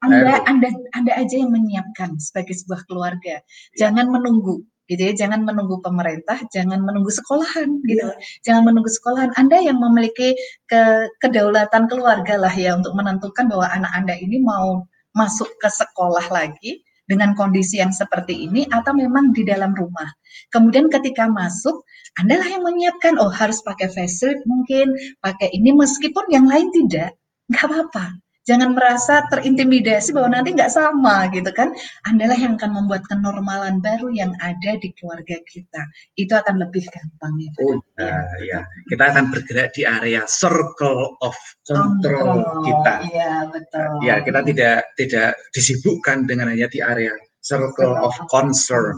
anda, 0.04 0.44
Anda, 0.44 0.68
Anda 0.92 1.12
aja 1.16 1.40
yang 1.40 1.56
menyiapkan 1.56 2.20
sebagai 2.20 2.52
sebuah 2.52 2.84
keluarga. 2.84 3.40
Jangan 3.80 4.12
menunggu, 4.12 4.60
gitu 4.92 5.00
ya. 5.00 5.12
Jangan 5.16 5.48
menunggu 5.48 5.80
pemerintah, 5.80 6.36
jangan 6.52 6.84
menunggu 6.84 7.08
sekolahan, 7.08 7.80
gitu. 7.88 8.04
Yeah. 8.04 8.16
Jangan 8.44 8.62
menunggu 8.72 8.92
sekolahan. 8.92 9.32
Anda 9.40 9.56
yang 9.64 9.80
memiliki 9.80 10.36
ke, 10.68 11.08
kedaulatan 11.24 11.88
keluarga 11.88 12.36
lah 12.36 12.52
ya 12.52 12.76
untuk 12.76 12.92
menentukan 12.92 13.48
bahwa 13.48 13.66
anak 13.72 13.92
Anda 13.96 14.14
ini 14.20 14.44
mau 14.44 14.84
masuk 15.16 15.48
ke 15.56 15.68
sekolah 15.72 16.28
lagi 16.28 16.84
dengan 17.08 17.32
kondisi 17.32 17.80
yang 17.80 17.94
seperti 17.94 18.50
ini 18.50 18.68
atau 18.68 18.92
memang 18.92 19.32
di 19.32 19.48
dalam 19.48 19.72
rumah. 19.72 20.12
Kemudian 20.52 20.92
ketika 20.92 21.24
masuk, 21.24 21.86
Anda 22.20 22.36
lah 22.36 22.48
yang 22.52 22.68
menyiapkan, 22.68 23.16
oh 23.16 23.32
harus 23.32 23.64
pakai 23.64 23.88
face 23.88 24.20
shield 24.20 24.44
mungkin, 24.44 24.92
pakai 25.24 25.48
ini 25.56 25.72
meskipun 25.72 26.28
yang 26.28 26.44
lain 26.44 26.68
tidak, 26.74 27.16
nggak 27.48 27.64
apa-apa 27.64 28.25
jangan 28.46 28.72
merasa 28.72 29.26
terintimidasi 29.28 30.14
bahwa 30.14 30.38
nanti 30.38 30.54
nggak 30.54 30.70
sama 30.70 31.26
gitu 31.34 31.50
kan. 31.50 31.74
Andalah 32.06 32.38
yang 32.38 32.54
akan 32.56 32.72
membuat 32.72 33.02
kenormalan 33.10 33.82
baru 33.82 34.08
yang 34.14 34.32
ada 34.38 34.78
di 34.78 34.94
keluarga 34.96 35.36
kita. 35.50 35.82
Itu 36.14 36.32
akan 36.38 36.62
lebih 36.62 36.86
gampang 36.88 37.34
ya. 37.42 37.50
Oh, 37.60 37.76
ya, 37.98 38.16
ya. 38.40 38.60
Kita 38.86 39.04
akan 39.12 39.34
bergerak 39.34 39.74
di 39.74 39.82
area 39.82 40.22
circle 40.30 41.18
of 41.20 41.34
control, 41.66 42.40
control 42.40 42.62
kita. 42.62 42.94
Iya, 43.10 43.34
betul. 43.50 43.90
Ya, 44.06 44.14
kita 44.22 44.40
tidak 44.46 44.78
tidak 44.94 45.30
disibukkan 45.50 46.24
dengan 46.30 46.54
hanya 46.54 46.70
di 46.70 46.78
area 46.78 47.12
circle 47.42 47.98
of 47.98 48.14
concern. 48.30 48.94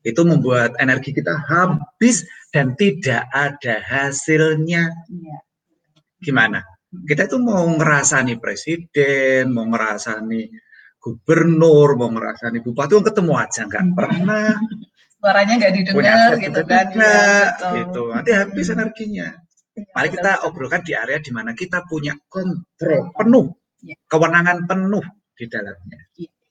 Itu 0.00 0.24
membuat 0.24 0.72
energi 0.80 1.12
kita 1.12 1.36
habis 1.44 2.24
dan 2.56 2.72
tidak 2.80 3.28
ada 3.36 3.84
hasilnya. 3.84 4.88
Iya. 5.12 5.38
Gimana? 6.24 6.64
Kita 6.90 7.30
itu 7.30 7.38
mau 7.38 7.62
ngerasani 7.70 8.34
presiden, 8.42 9.54
mau 9.54 9.62
ngerasani 9.70 10.42
gubernur, 10.98 11.94
mau 11.94 12.10
ngerasani 12.10 12.58
bupati, 12.60 12.92
oh, 12.98 13.04
ketemu 13.06 13.32
aja 13.38 13.62
nggak 13.64 13.84
hmm. 13.86 13.94
pernah. 13.94 14.52
Suaranya 15.20 15.54
nggak 15.60 15.74
didengar 15.78 16.30
gitu 16.36 16.60
kan. 16.66 16.86
Ya, 16.96 17.30
gitu. 17.78 18.02
Nanti 18.10 18.30
habis 18.34 18.66
energinya. 18.72 19.28
Ya, 19.70 19.82
Mari 19.94 20.08
kita 20.10 20.32
obrolkan 20.50 20.82
di 20.82 20.92
area 20.98 21.22
di 21.22 21.30
mana 21.30 21.54
kita 21.54 21.86
punya 21.86 22.18
kontrol 22.26 23.14
penuh, 23.14 23.46
ya. 23.86 23.94
kewenangan 24.10 24.66
penuh 24.66 25.04
di 25.38 25.44
dalamnya. 25.46 26.00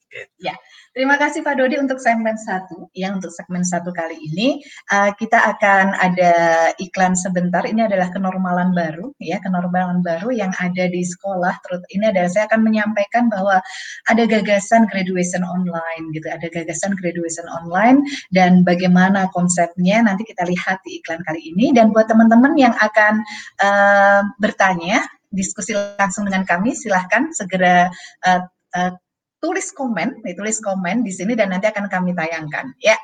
Ya. 0.09 0.25
Gitu. 0.25 0.33
ya. 0.41 0.55
Terima 0.89 1.15
kasih 1.21 1.45
Pak 1.45 1.55
Dodi 1.61 1.77
untuk 1.77 2.01
segmen 2.01 2.33
satu. 2.33 2.89
Ya, 2.97 3.13
untuk 3.13 3.29
segmen 3.29 3.61
satu 3.61 3.93
kali 3.93 4.17
ini 4.17 4.57
uh, 4.89 5.13
kita 5.13 5.37
akan 5.37 5.93
ada 5.95 6.33
iklan 6.81 7.13
sebentar. 7.13 7.61
Ini 7.61 7.85
adalah 7.85 8.09
kenormalan 8.09 8.73
baru, 8.73 9.13
ya, 9.21 9.37
kenormalan 9.37 10.01
baru 10.01 10.33
yang 10.33 10.49
ada 10.57 10.89
di 10.89 11.05
sekolah. 11.05 11.61
Terus 11.61 11.81
ini 11.93 12.09
adalah 12.09 12.29
saya 12.33 12.49
akan 12.49 12.61
menyampaikan 12.65 13.29
bahwa 13.29 13.61
ada 14.09 14.23
gagasan 14.25 14.89
graduation 14.89 15.45
online, 15.45 16.09
gitu. 16.11 16.25
Ada 16.25 16.49
gagasan 16.49 16.97
graduation 16.97 17.45
online 17.47 18.01
dan 18.33 18.65
bagaimana 18.65 19.29
konsepnya 19.29 20.01
nanti 20.01 20.25
kita 20.25 20.41
lihat 20.49 20.81
di 20.83 20.99
iklan 20.99 21.21
kali 21.21 21.53
ini. 21.53 21.69
Dan 21.69 21.93
buat 21.93 22.09
teman-teman 22.09 22.57
yang 22.57 22.73
akan 22.73 23.21
uh, 23.61 24.25
bertanya, 24.41 25.05
diskusi 25.29 25.77
langsung 25.77 26.25
dengan 26.25 26.41
kami, 26.49 26.73
silahkan 26.73 27.29
segera 27.29 27.93
uh, 28.25 28.41
uh, 28.73 28.93
tulis 29.39 29.71
komen, 29.71 30.23
tulis 30.23 30.59
komen 30.59 31.03
di 31.03 31.11
sini 31.15 31.33
dan 31.33 31.55
nanti 31.55 31.67
akan 31.71 31.87
kami 31.87 32.11
tayangkan. 32.15 32.75
Ya, 32.83 32.99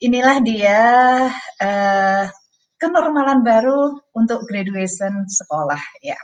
inilah 0.00 0.40
dia 0.40 0.80
uh, 1.60 2.24
kenormalan 2.80 3.44
baru 3.44 4.00
untuk 4.16 4.48
graduation 4.48 5.28
sekolah 5.28 5.80
ya. 6.00 6.16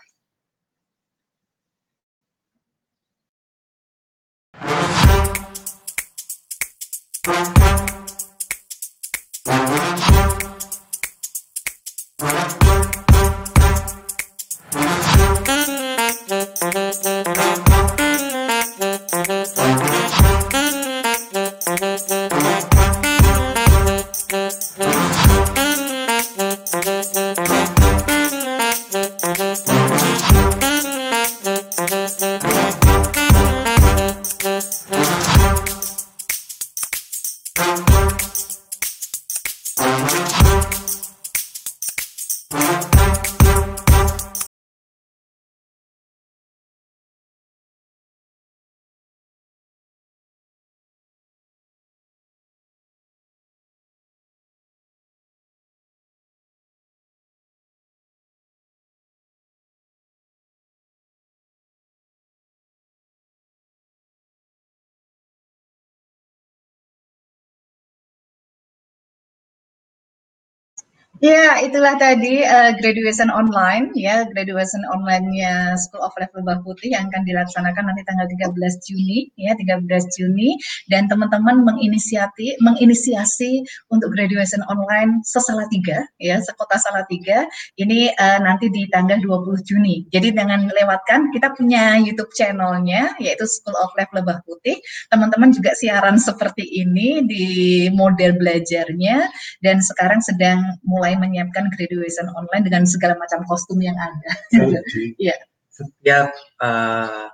Ya, 71.24 71.64
itulah 71.64 71.96
tadi 71.96 72.44
uh, 72.44 72.76
graduation 72.76 73.32
online 73.32 73.88
ya, 73.96 74.28
graduation 74.28 74.84
online-nya 74.92 75.72
School 75.80 76.04
of 76.04 76.12
Life 76.20 76.32
Lebah 76.36 76.60
Putih 76.60 76.92
yang 76.92 77.08
akan 77.08 77.24
dilaksanakan 77.24 77.88
nanti 77.88 78.04
tanggal 78.04 78.28
13 78.28 78.52
Juni 78.84 79.32
ya, 79.40 79.56
13 79.56 79.88
Juni 80.12 80.60
dan 80.92 81.08
teman-teman 81.08 81.64
menginisiasi 81.64 82.60
menginisiasi 82.60 83.64
untuk 83.88 84.12
graduation 84.12 84.60
online 84.68 85.24
sesalatiga 85.24 86.04
ya, 86.20 86.36
sekota 86.44 86.76
Salatiga 86.76 87.48
ini 87.80 88.12
uh, 88.12 88.38
nanti 88.44 88.68
di 88.68 88.84
tanggal 88.92 89.16
20 89.16 89.64
Juni. 89.64 90.04
Jadi 90.12 90.36
dengan 90.36 90.68
lewatkan 90.68 91.32
kita 91.32 91.56
punya 91.56 91.96
YouTube 91.96 92.28
channelnya 92.36 93.16
yaitu 93.16 93.48
School 93.48 93.78
of 93.80 93.88
Life 93.96 94.12
Lebah 94.12 94.44
Putih. 94.44 94.76
Teman-teman 95.08 95.48
juga 95.48 95.72
siaran 95.72 96.20
seperti 96.20 96.66
ini 96.76 97.24
di 97.24 97.46
model 97.88 98.36
belajarnya 98.36 99.32
dan 99.64 99.80
sekarang 99.80 100.20
sedang 100.20 100.76
mulai 100.84 101.05
mulai 101.06 101.22
menyiapkan 101.22 101.70
graduation 101.70 102.26
online 102.34 102.66
dengan 102.66 102.82
segala 102.82 103.14
macam 103.14 103.46
kostum 103.46 103.78
yang 103.78 103.94
ada. 103.94 104.30
Jadi, 104.50 105.14
ya. 105.30 105.38
Setiap 105.70 106.34
uh, 106.58 107.30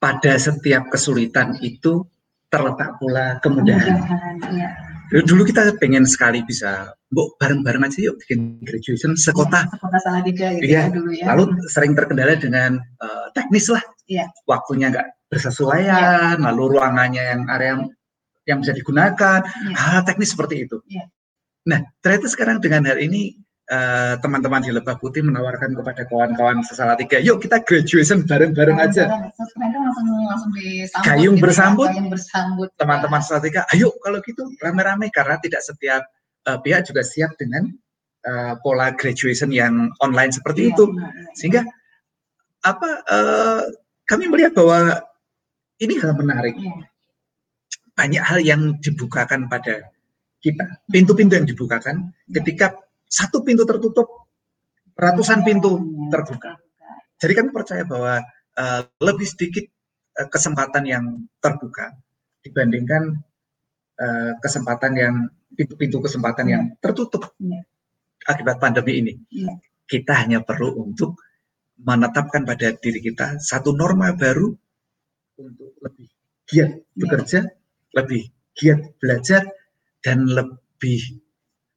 pada 0.00 0.32
setiap 0.40 0.88
kesulitan 0.88 1.60
itu 1.60 2.00
terletak 2.48 2.96
pula 2.96 3.36
kemudahan. 3.44 4.00
kemudahan 4.00 4.36
ya. 4.56 4.68
Dulu 5.12 5.44
kita 5.44 5.76
pengen 5.76 6.08
sekali 6.08 6.40
bisa, 6.48 6.96
bu 7.12 7.36
bareng-bareng 7.36 7.84
aja 7.84 8.08
yuk 8.08 8.16
bikin 8.24 8.56
graduation 8.64 9.20
sekota. 9.20 9.68
Ya, 9.68 9.76
sekota 9.76 9.98
Salatiga 10.00 10.48
gitu 10.56 10.64
ya, 10.64 10.80
ya 10.80 10.82
dulu 10.88 11.10
ya. 11.12 11.24
Lalu 11.34 11.44
sering 11.68 11.92
terkendala 11.92 12.40
dengan 12.40 12.80
uh, 13.04 13.28
teknis 13.36 13.68
lah. 13.68 13.84
Ya. 14.08 14.32
Waktunya 14.48 14.88
nggak 14.88 15.28
bersesuaian, 15.28 16.40
ya. 16.40 16.44
lalu 16.48 16.78
ruangannya 16.78 17.20
yang 17.20 17.42
area 17.52 17.84
yang 18.48 18.58
bisa 18.64 18.72
digunakan, 18.72 19.44
ya. 19.44 19.76
hal 19.76 20.00
teknis 20.08 20.32
seperti 20.32 20.64
itu. 20.64 20.80
Ya. 20.88 21.04
Nah, 21.64 21.80
ternyata 22.04 22.28
sekarang 22.28 22.60
dengan 22.60 22.84
hal 22.84 23.00
ini 23.00 23.40
eh, 23.72 24.14
teman-teman 24.20 24.60
uh, 24.60 24.66
di 24.68 24.70
Lebah 24.76 25.00
Putih 25.00 25.24
menawarkan 25.24 25.72
kepada 25.72 26.04
kawan-kawan 26.04 26.60
sesala 26.60 26.92
tiga, 27.00 27.16
yuk 27.24 27.40
kita 27.40 27.64
graduation 27.64 28.28
bareng-bareng 28.28 28.76
aja. 28.76 29.08
Langsung, 29.08 30.08
langsung 30.28 30.52
disambut, 30.52 31.06
gayung 31.08 31.36
gitu, 31.40 31.44
bersambut, 31.48 31.88
ya, 31.88 32.04
bersambut. 32.04 32.68
Teman-teman 32.76 33.22
ya. 33.24 33.40
tiga, 33.40 33.60
ayo 33.72 33.88
kalau 34.04 34.20
gitu 34.20 34.44
rame-rame 34.60 35.08
karena 35.08 35.40
tidak 35.40 35.64
setiap 35.64 36.04
uh, 36.44 36.60
pihak 36.60 36.84
juga 36.84 37.00
siap 37.00 37.32
dengan 37.40 37.72
uh, 38.28 38.60
pola 38.60 38.92
graduation 38.92 39.48
yang 39.48 39.88
online 40.04 40.36
seperti 40.36 40.68
ya, 40.68 40.76
itu, 40.76 40.84
ya, 40.92 41.00
ya. 41.00 41.32
sehingga 41.32 41.62
apa 42.64 42.88
uh, 43.08 43.62
kami 44.04 44.28
melihat 44.28 44.52
bahwa 44.52 45.00
ini 45.80 45.96
hal 45.96 46.12
menarik. 46.12 46.56
Ya. 46.60 46.92
Banyak 47.94 48.22
hal 48.26 48.40
yang 48.42 48.62
dibukakan 48.82 49.46
pada 49.46 49.93
kita. 50.44 50.84
Pintu-pintu 50.84 51.40
yang 51.40 51.48
dibukakan 51.48 52.12
ketika 52.28 52.76
satu 53.08 53.40
pintu 53.40 53.64
tertutup, 53.64 54.28
ratusan 54.92 55.40
pintu 55.40 55.80
terbuka. 56.12 56.60
Jadi 57.16 57.32
kami 57.32 57.48
percaya 57.56 57.88
bahwa 57.88 58.20
uh, 58.60 58.82
lebih 59.00 59.24
sedikit 59.24 59.64
uh, 60.20 60.28
kesempatan 60.28 60.84
yang 60.84 61.04
terbuka 61.40 61.96
dibandingkan 62.44 63.24
uh, 63.96 64.36
kesempatan 64.44 64.92
yang 64.92 65.14
pintu-pintu 65.56 66.04
kesempatan 66.04 66.46
yang 66.50 66.62
tertutup 66.84 67.32
akibat 68.28 68.60
pandemi 68.60 69.00
ini. 69.00 69.12
Kita 69.88 70.12
hanya 70.20 70.44
perlu 70.44 70.84
untuk 70.84 71.24
menetapkan 71.80 72.44
pada 72.44 72.76
diri 72.76 73.00
kita 73.00 73.40
satu 73.40 73.72
norma 73.72 74.12
baru 74.12 74.52
untuk 75.40 75.74
lebih 75.80 76.08
giat 76.46 76.70
bekerja, 76.94 77.40
lebih 77.96 78.22
giat 78.54 78.80
belajar, 79.02 79.42
dan 80.04 80.28
lebih 80.28 81.23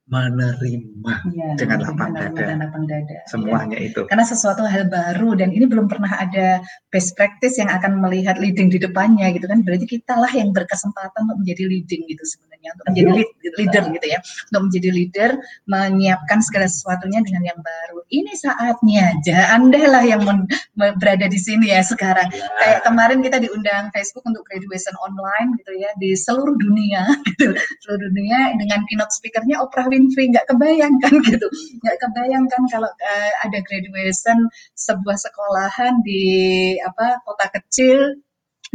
menerima 0.08 1.13
ya, 1.36 1.52
dengan 1.60 1.84
lapang 1.84 2.15
dada. 2.15 2.56
lapang 2.56 2.88
dada. 2.88 3.17
Semuanya 3.28 3.76
ya. 3.76 3.91
itu. 3.91 4.08
Karena 4.08 4.24
sesuatu 4.24 4.63
hal 4.63 4.88
baru 4.88 5.36
dan 5.36 5.52
ini 5.52 5.67
belum 5.67 5.91
pernah 5.91 6.08
ada 6.15 6.63
best 6.96 7.12
practice 7.20 7.60
yang 7.60 7.67
akan 7.67 8.00
melihat 8.00 8.39
leading 8.39 8.72
di 8.72 8.80
depannya 8.80 9.36
gitu 9.36 9.52
kan. 9.52 9.67
Berarti 9.67 9.84
kita 9.84 10.15
lah 10.15 10.32
yang 10.32 10.56
berkesempatan 10.56 11.28
untuk 11.28 11.43
menjadi 11.43 11.67
leading 11.67 12.08
gitu 12.08 12.24
sebenarnya, 12.24 12.70
untuk 12.80 12.86
menjadi 12.88 13.10
lead, 13.20 13.30
leader 13.60 13.84
gitu 14.00 14.08
ya. 14.08 14.20
Untuk 14.54 14.62
menjadi 14.72 14.89
leader, 14.96 15.30
menyiapkan 15.67 16.39
segala 16.39 16.67
sesuatunya 16.72 17.20
dengan 17.28 17.43
yang 17.43 17.60
baru. 17.60 18.00
Ini 18.08 18.32
saatnya, 18.39 19.12
aja 19.12 19.56
Anda 19.56 19.82
lah 19.91 20.04
yang 20.08 20.24
men, 20.24 20.48
berada 20.76 21.28
di 21.28 21.39
sini 21.39 21.76
ya 21.76 21.84
sekarang. 21.84 22.32
Ya. 22.32 22.48
Kayak 22.63 22.80
kemarin 22.88 23.20
kita 23.20 23.38
diundang 23.43 23.91
Facebook 23.91 24.24
untuk 24.24 24.48
graduation 24.48 24.96
online 25.04 25.60
gitu 25.60 25.72
ya 25.76 25.91
di 26.00 26.15
seluruh 26.15 26.56
dunia 26.56 27.04
gitu. 27.28 27.52
Seluruh 27.84 28.08
dunia 28.08 28.56
dengan 28.56 28.88
keynote 28.88 29.12
speakernya 29.12 29.60
Oprah 29.60 29.97
Winfrey 29.98 30.30
nggak 30.30 30.46
kebayangkan 30.46 31.14
gitu. 31.34 31.48
Nggak 31.82 31.98
kebayangkan 32.06 32.62
kalau 32.70 32.90
uh, 32.94 33.32
ada 33.42 33.60
graduation 33.66 34.38
sebuah 34.78 35.18
sekolahan 35.18 36.06
di 36.06 36.78
apa 36.86 37.18
kota 37.26 37.50
kecil 37.50 38.22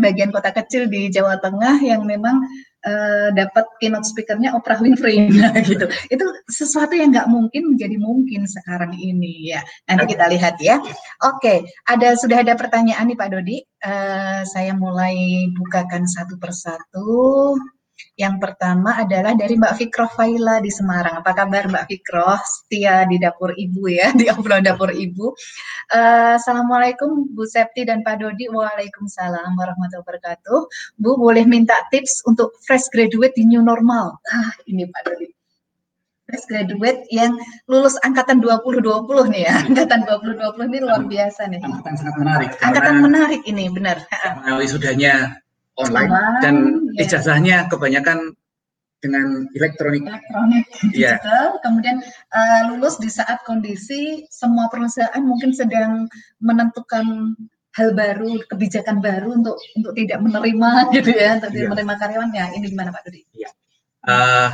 bagian 0.00 0.32
kota 0.32 0.50
kecil 0.50 0.88
di 0.88 1.12
Jawa 1.12 1.36
Tengah 1.38 1.84
yang 1.84 2.08
memang 2.08 2.40
uh, 2.86 3.28
dapat 3.36 3.68
keynote 3.76 4.08
speakernya 4.08 4.56
Oprah 4.56 4.80
Winfrey. 4.80 5.28
Nah, 5.32 5.52
gitu. 5.60 5.86
Itu 6.08 6.26
sesuatu 6.48 6.96
yang 6.96 7.12
nggak 7.12 7.28
mungkin 7.28 7.74
menjadi 7.74 7.96
mungkin 7.98 8.48
sekarang 8.48 8.96
ini 8.96 9.52
ya. 9.52 9.60
Nanti 9.86 10.16
kita 10.16 10.28
lihat 10.32 10.56
ya. 10.62 10.78
Oke 11.22 11.66
ada 11.88 12.14
sudah 12.16 12.40
ada 12.40 12.54
pertanyaan 12.56 13.06
nih 13.10 13.18
Pak 13.18 13.28
Dodi. 13.32 13.58
Uh, 13.82 14.42
saya 14.46 14.72
mulai 14.72 15.46
bukakan 15.52 16.06
satu 16.06 16.38
persatu 16.38 17.58
yang 18.18 18.36
pertama 18.36 19.00
adalah 19.00 19.32
dari 19.32 19.56
Mbak 19.56 19.74
Fikroh 19.80 20.10
Faila 20.12 20.60
di 20.60 20.68
Semarang. 20.68 21.20
Apa 21.24 21.32
kabar 21.32 21.66
Mbak 21.66 21.88
Fikroh? 21.88 22.38
Setia 22.44 23.08
di 23.08 23.16
dapur 23.16 23.56
ibu 23.56 23.88
ya, 23.88 24.12
di 24.18 24.28
obrolan 24.28 24.64
dapur 24.64 24.92
ibu. 24.92 25.32
Uh, 25.90 26.36
Assalamualaikum 26.36 27.32
Bu 27.32 27.48
Septi 27.48 27.88
dan 27.88 28.04
Pak 28.04 28.20
Dodi. 28.20 28.46
Waalaikumsalam 28.52 29.56
warahmatullahi 29.56 30.04
wabarakatuh. 30.04 30.60
Bu 31.00 31.16
boleh 31.16 31.48
minta 31.48 31.74
tips 31.88 32.24
untuk 32.28 32.54
fresh 32.62 32.86
graduate 32.92 33.34
di 33.34 33.48
new 33.48 33.64
normal. 33.64 34.20
Ah, 34.28 34.52
ini 34.68 34.84
Pak 34.86 35.02
Dodi 35.08 35.32
fresh 36.32 36.48
graduate 36.48 37.04
yang 37.12 37.36
lulus 37.68 38.00
angkatan 38.00 38.40
2020 38.40 39.04
nih 39.36 39.42
ya. 39.44 39.54
Angkatan 39.68 40.00
2020 40.08 40.72
ini 40.72 40.78
luar 40.80 41.02
biasa 41.04 41.40
nih. 41.52 41.60
Angkatan 41.60 41.94
sangat 42.00 42.16
menarik. 42.16 42.50
Angkatan 42.64 42.96
menarik 43.04 43.42
ini, 43.44 43.68
benar. 43.68 44.00
Melalui 44.40 44.64
sudahnya 44.64 45.41
online 45.80 46.10
Cuman, 46.12 46.42
dan 46.44 46.54
ya. 46.96 47.08
ijazahnya 47.08 47.56
kebanyakan 47.72 48.36
dengan 49.02 49.50
elektronik. 49.58 50.06
Elektronik, 50.06 50.66
iya. 50.94 51.18
digital. 51.18 51.44
Yeah. 51.58 51.60
Kemudian 51.66 51.96
uh, 52.30 52.60
lulus 52.70 53.02
di 53.02 53.10
saat 53.10 53.42
kondisi 53.42 54.24
semua 54.30 54.70
perusahaan 54.70 55.22
mungkin 55.26 55.50
sedang 55.50 56.06
menentukan 56.38 57.34
hal 57.72 57.88
baru, 57.96 58.38
kebijakan 58.46 59.02
baru 59.02 59.42
untuk 59.42 59.58
untuk 59.74 59.92
tidak 59.98 60.22
menerima 60.22 60.70
gitu 60.96 61.10
ya, 61.10 61.42
untuk 61.42 61.50
tidak 61.50 61.66
yeah. 61.66 61.72
menerima 61.74 61.94
karyawannya. 61.98 62.44
Ini 62.62 62.66
gimana 62.70 62.94
Pak 62.94 63.02
Dudi? 63.10 63.20
Yeah. 63.34 63.52
Uh, 64.06 64.50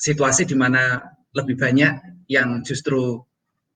situasi 0.00 0.48
di 0.48 0.56
mana 0.56 1.12
lebih 1.36 1.60
banyak 1.60 2.24
yang 2.32 2.64
justru 2.64 3.20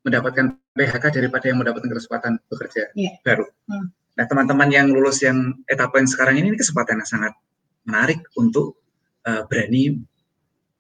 mendapatkan 0.01 0.57
PHK 0.73 1.05
daripada 1.21 1.45
yang 1.53 1.61
mendapatkan 1.61 1.93
kesempatan 1.93 2.41
bekerja 2.49 2.89
yeah. 2.97 3.21
baru. 3.21 3.45
Hmm. 3.69 3.93
Nah, 4.19 4.25
teman-teman 4.27 4.69
yang 4.69 4.91
lulus 4.91 5.23
yang 5.23 5.61
etapa 5.65 5.99
yang 6.03 6.09
sekarang 6.11 6.41
ini, 6.41 6.55
ini 6.55 6.59
kesempatan 6.59 7.01
yang 7.01 7.09
sangat 7.09 7.33
menarik 7.87 8.21
untuk 8.37 8.81
uh, 9.25 9.47
berani 9.49 9.97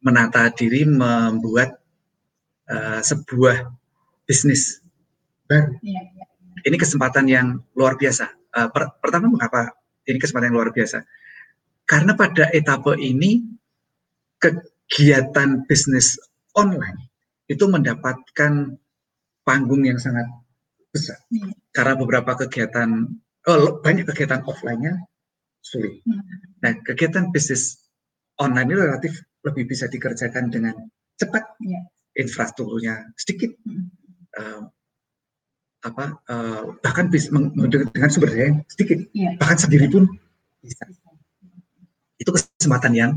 menata 0.00 0.48
diri 0.52 0.88
membuat 0.88 1.76
uh, 2.68 3.00
sebuah 3.00 3.68
bisnis 4.24 4.80
baru. 5.48 5.76
Yeah. 5.84 6.06
Ini 6.60 6.76
kesempatan 6.76 7.24
yang 7.28 7.46
luar 7.72 7.96
biasa. 7.96 8.28
Uh, 8.52 8.68
per 8.68 9.00
pertama, 9.00 9.30
mengapa 9.30 9.72
ini 10.04 10.18
kesempatan 10.20 10.52
yang 10.52 10.58
luar 10.60 10.70
biasa? 10.74 11.04
Karena 11.88 12.14
pada 12.14 12.50
etapa 12.54 12.94
ini 12.94 13.42
kegiatan 14.40 15.66
bisnis 15.68 16.16
online 16.56 17.10
itu 17.50 17.66
mendapatkan 17.66 18.78
panggung 19.42 19.82
yang 19.82 19.98
sangat 19.98 20.26
besar. 20.94 21.18
Hmm. 21.28 21.50
Karena 21.70 21.94
beberapa 21.94 22.34
kegiatan, 22.34 23.06
oh, 23.46 23.78
banyak 23.78 24.06
kegiatan 24.10 24.42
offline-nya 24.42 24.98
sulit. 25.62 26.02
Hmm. 26.02 26.24
Nah, 26.64 26.72
kegiatan 26.82 27.30
bisnis 27.30 27.78
online 28.40 28.74
ini 28.74 28.76
relatif 28.80 29.12
lebih 29.46 29.68
bisa 29.70 29.86
dikerjakan 29.86 30.50
dengan 30.50 30.74
cepat, 31.20 31.44
yeah. 31.62 31.84
infrastrukturnya 32.16 33.12
sedikit, 33.16 33.52
uh, 34.40 34.64
apa 35.80 36.20
uh, 36.28 36.76
bahkan 36.84 37.08
bisa 37.08 37.32
dengan 37.64 38.10
sumber 38.12 38.32
daya 38.32 38.52
yang 38.52 38.58
sedikit, 38.68 38.98
yeah. 39.16 39.36
bahkan 39.40 39.56
sendiri 39.60 39.88
pun 39.88 40.08
bisa. 40.60 40.84
Itu 42.20 42.36
kesempatan 42.36 42.92
yang 42.92 43.12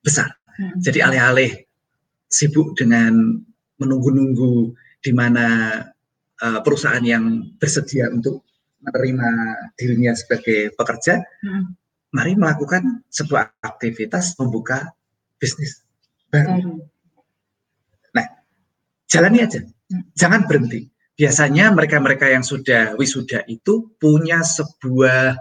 besar. 0.00 0.32
Hmm. 0.56 0.76
Jadi 0.80 1.04
alih-alih 1.04 1.52
sibuk 2.28 2.76
dengan 2.76 3.40
menunggu-nunggu 3.76 4.72
di 5.04 5.12
mana 5.12 5.76
uh, 6.42 6.60
perusahaan 6.66 7.02
yang 7.02 7.54
bersedia 7.56 8.10
untuk 8.10 8.42
menerima 8.82 9.28
dirinya 9.78 10.12
sebagai 10.12 10.74
pekerja, 10.74 11.22
hmm. 11.22 11.64
mari 12.10 12.34
melakukan 12.34 13.06
sebuah 13.06 13.62
aktivitas 13.62 14.34
membuka 14.42 14.90
bisnis 15.38 15.86
baru. 16.34 16.58
Hmm. 16.58 16.82
Nah, 18.10 18.26
jalani 19.06 19.38
aja, 19.46 19.62
hmm. 19.62 20.12
jangan 20.18 20.50
berhenti. 20.50 20.90
Biasanya 21.14 21.70
mereka-mereka 21.70 22.26
yang 22.26 22.42
sudah 22.42 22.98
wisuda 22.98 23.46
itu 23.46 23.94
punya 24.00 24.42
sebuah 24.42 25.38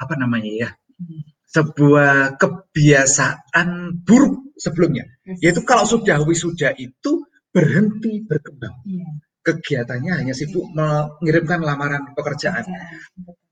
apa 0.00 0.14
namanya 0.18 0.50
ya, 0.66 0.70
hmm. 0.98 1.22
sebuah 1.46 2.40
kebiasaan 2.42 4.02
buruk 4.02 4.58
sebelumnya, 4.58 5.06
yaitu 5.38 5.62
kalau 5.62 5.86
sudah 5.86 6.18
wisuda 6.26 6.74
itu 6.74 7.22
berhenti 7.54 8.26
berkembang. 8.26 8.74
Iya. 8.82 9.29
Kegiatannya 9.40 10.12
hanya 10.20 10.34
sibuk 10.36 10.68
mengirimkan 10.76 11.64
lamaran 11.64 12.12
pekerjaan. 12.12 12.64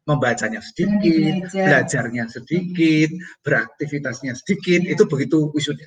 Membacanya 0.09 0.65
sedikit, 0.65 1.53
belajarnya 1.53 2.33
sedikit, 2.33 3.13
beraktivitasnya 3.45 4.33
sedikit, 4.41 4.81
iya. 4.81 4.97
itu 4.97 5.05
begitu 5.05 5.53
wisuda. 5.53 5.85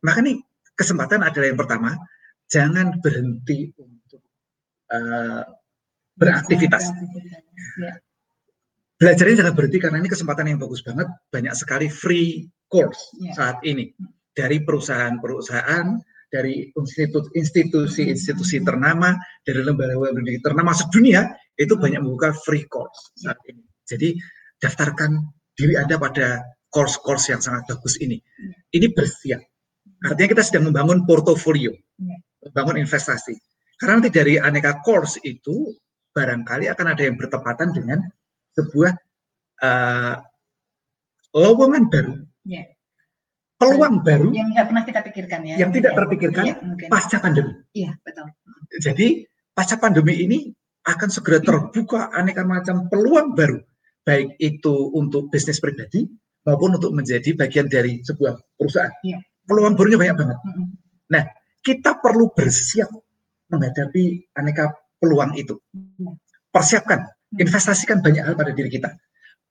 Maka 0.00 0.24
nih 0.24 0.40
kesempatan 0.72 1.20
adalah 1.20 1.52
yang 1.52 1.60
pertama, 1.60 1.92
jangan 2.48 2.96
berhenti 3.04 3.68
untuk 3.76 4.24
uh, 4.88 5.44
beraktivitas. 6.16 6.88
Ya. 7.80 8.00
Belajarnya 9.00 9.44
jangan 9.44 9.54
berhenti 9.56 9.78
karena 9.80 9.96
ini 10.00 10.08
kesempatan 10.08 10.44
yang 10.48 10.60
bagus 10.60 10.80
banget. 10.80 11.08
Banyak 11.28 11.52
sekali 11.56 11.92
free 11.92 12.48
course 12.68 13.12
saat 13.32 13.60
ini 13.64 13.92
dari 14.32 14.60
perusahaan-perusahaan 14.60 15.86
dari 16.30 16.70
institusi-institusi 17.34 18.62
ternama, 18.62 19.18
dari 19.42 19.66
lembaga 19.66 19.98
pendidikan 19.98 20.54
ternama 20.54 20.70
sedunia, 20.72 21.26
itu 21.58 21.74
banyak 21.74 22.00
membuka 22.00 22.30
free 22.46 22.64
course 22.70 23.12
saat 23.18 23.36
ini. 23.50 23.66
Jadi 23.82 24.14
daftarkan 24.62 25.18
diri 25.58 25.74
Anda 25.74 25.98
pada 25.98 26.38
course-course 26.70 27.34
yang 27.34 27.42
sangat 27.42 27.66
bagus 27.74 27.98
ini. 27.98 28.22
Ini 28.70 28.86
bersiap. 28.94 29.42
Artinya 30.06 30.28
kita 30.38 30.44
sedang 30.46 30.70
membangun 30.70 31.02
portofolio, 31.02 31.74
membangun 32.46 32.78
investasi. 32.78 33.34
Karena 33.74 33.98
nanti 33.98 34.14
dari 34.14 34.38
aneka 34.38 34.78
course 34.86 35.18
itu, 35.26 35.74
barangkali 36.14 36.70
akan 36.70 36.86
ada 36.94 37.02
yang 37.02 37.18
bertepatan 37.18 37.74
dengan 37.74 37.98
sebuah 38.54 38.92
uh, 39.66 40.14
lowongan 41.34 41.90
baru. 41.90 42.14
Yeah 42.46 42.70
peluang 43.60 44.00
baru 44.00 44.32
yang 44.32 44.48
nggak 44.56 44.66
pernah 44.72 44.84
kita 44.88 45.00
pikirkan 45.04 45.40
ya 45.44 45.54
yang 45.60 45.70
tidak 45.70 45.92
terpikirkan 45.92 46.44
ya, 46.48 46.56
pasca 46.88 47.20
pandemi. 47.20 47.52
Iya 47.76 47.92
betul. 48.00 48.32
Jadi 48.80 49.28
pasca 49.52 49.76
pandemi 49.76 50.16
ini 50.24 50.48
akan 50.88 51.08
segera 51.12 51.44
terbuka 51.44 52.08
aneka 52.16 52.40
macam 52.48 52.88
peluang 52.88 53.36
baru, 53.36 53.60
baik 54.08 54.40
itu 54.40 54.74
untuk 54.96 55.28
bisnis 55.28 55.60
pribadi 55.60 56.08
maupun 56.48 56.80
untuk 56.80 56.96
menjadi 56.96 57.36
bagian 57.36 57.68
dari 57.68 58.00
sebuah 58.00 58.56
perusahaan. 58.56 58.92
Ya. 59.04 59.20
Peluang 59.44 59.76
barunya 59.76 59.98
banyak 60.00 60.16
banget. 60.16 60.38
Nah, 61.12 61.24
kita 61.60 62.00
perlu 62.00 62.32
bersiap 62.32 62.88
menghadapi 63.52 64.32
aneka 64.40 64.72
peluang 64.96 65.36
itu. 65.36 65.60
Iya. 65.74 66.16
Persiapkan, 66.48 67.04
investasikan 67.36 68.00
banyak 68.00 68.24
hal 68.24 68.34
pada 68.38 68.56
diri 68.56 68.72
kita. 68.72 68.88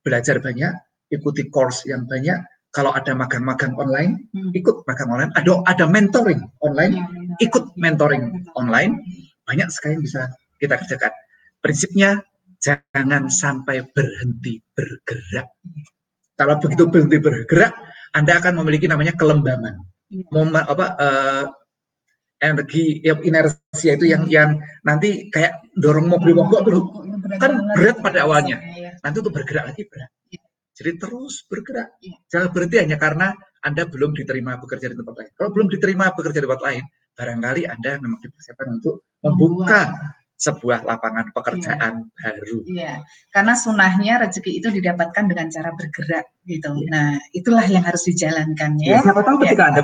Belajar 0.02 0.42
banyak, 0.42 0.72
ikuti 1.14 1.48
course 1.52 1.86
yang 1.86 2.10
banyak, 2.10 2.40
kalau 2.70 2.94
ada 2.94 3.18
magang-magang 3.18 3.74
online, 3.76 4.30
hmm. 4.34 4.54
ikut 4.54 4.86
magang 4.86 5.10
online. 5.10 5.32
Ada 5.34 5.66
ada 5.66 5.86
mentoring 5.90 6.42
online, 6.62 6.94
ya, 7.02 7.06
ikut 7.50 7.74
mentoring 7.76 8.46
online. 8.54 9.02
Banyak 9.50 9.74
sekali 9.74 9.98
yang 9.98 10.04
bisa 10.06 10.22
kita 10.62 10.78
kerjakan. 10.78 11.14
Prinsipnya 11.60 12.22
jangan 12.62 13.32
sampai 13.32 13.82
berhenti 13.90 14.62
bergerak. 14.78 15.50
Kalau 16.38 16.56
begitu 16.62 16.86
berhenti 16.88 17.18
bergerak, 17.18 17.74
Anda 18.14 18.38
akan 18.38 18.62
memiliki 18.62 18.86
namanya 18.86 19.18
kelembaman. 19.18 19.76
Ya. 20.10 20.24
Mom, 20.30 20.54
apa 20.54 20.86
uh, 20.98 21.46
energi 22.40 23.04
ya, 23.04 23.20
inersia 23.20 24.00
itu 24.00 24.08
yang 24.08 24.24
yang 24.32 24.58
nanti 24.88 25.28
kayak 25.28 25.60
dorong 25.76 26.08
mobil 26.08 26.34
mogok 26.34 26.64
dulu 26.64 26.82
kan 27.38 27.52
berat 27.76 28.00
pada 28.00 28.24
awalnya 28.24 28.64
ya, 28.74 28.96
nanti 29.04 29.20
untuk 29.20 29.36
bergerak 29.36 29.76
lagi 29.76 29.84
berat 29.92 30.10
jadi 30.80 30.96
terus 30.96 31.44
bergerak. 31.44 32.00
Jangan 32.32 32.56
berhenti 32.56 32.80
hanya 32.80 32.96
karena 32.96 33.36
Anda 33.60 33.84
belum 33.84 34.16
diterima 34.16 34.56
bekerja 34.64 34.88
di 34.88 34.96
tempat 34.96 35.14
lain. 35.20 35.32
Kalau 35.36 35.50
belum 35.52 35.68
diterima 35.68 36.16
bekerja 36.16 36.40
di 36.40 36.46
tempat 36.48 36.64
lain, 36.64 36.84
barangkali 37.20 37.62
Anda 37.68 37.92
memang 38.00 38.24
dipersiapkan 38.24 38.80
untuk 38.80 39.04
membuka 39.20 39.92
sebuah 40.40 40.88
lapangan 40.88 41.36
pekerjaan 41.36 42.08
ya. 42.08 42.16
baru. 42.16 42.58
Iya, 42.64 42.94
karena 43.36 43.54
sunahnya 43.60 44.24
rezeki 44.24 44.64
itu 44.64 44.72
didapatkan 44.72 45.28
dengan 45.28 45.52
cara 45.52 45.76
bergerak 45.76 46.32
gitu. 46.48 46.72
Ya. 46.80 46.88
Nah, 46.88 47.08
itulah 47.36 47.68
yang 47.68 47.84
harus 47.84 48.08
dijalankan 48.08 48.80
ya. 48.80 49.04
ya 49.04 49.04
siapa 49.04 49.20
tahu 49.28 49.44
ketika 49.44 49.68
ya. 49.68 49.84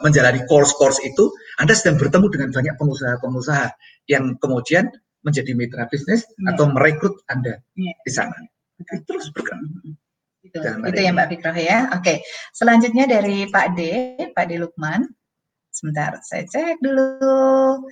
menjalani 0.00 0.40
course-course 0.48 1.04
itu, 1.04 1.28
Anda 1.60 1.76
sedang 1.76 2.00
bertemu 2.00 2.26
dengan 2.32 2.48
banyak 2.56 2.74
pengusaha-pengusaha 2.80 3.68
yang 4.08 4.40
kemudian 4.40 4.88
menjadi 5.20 5.52
mitra 5.52 5.84
bisnis 5.92 6.24
ya. 6.24 6.56
atau 6.56 6.72
merekrut 6.72 7.20
Anda 7.28 7.60
ya. 7.76 7.92
di 8.00 8.12
sana. 8.16 8.32
Terus 8.80 9.28
bergerak. 9.36 9.60
Itu, 10.56 10.70
itu 10.88 11.00
ya 11.04 11.10
Mbak 11.12 11.28
Fikroh 11.28 11.58
ya. 11.58 11.78
Oke, 11.92 12.24
selanjutnya 12.56 13.04
dari 13.04 13.44
Pak 13.48 13.66
D, 13.76 13.80
Pak 14.32 14.44
D 14.48 14.56
Lukman. 14.56 15.04
Sebentar, 15.68 16.16
saya 16.24 16.48
cek 16.48 16.80
dulu. 16.80 17.84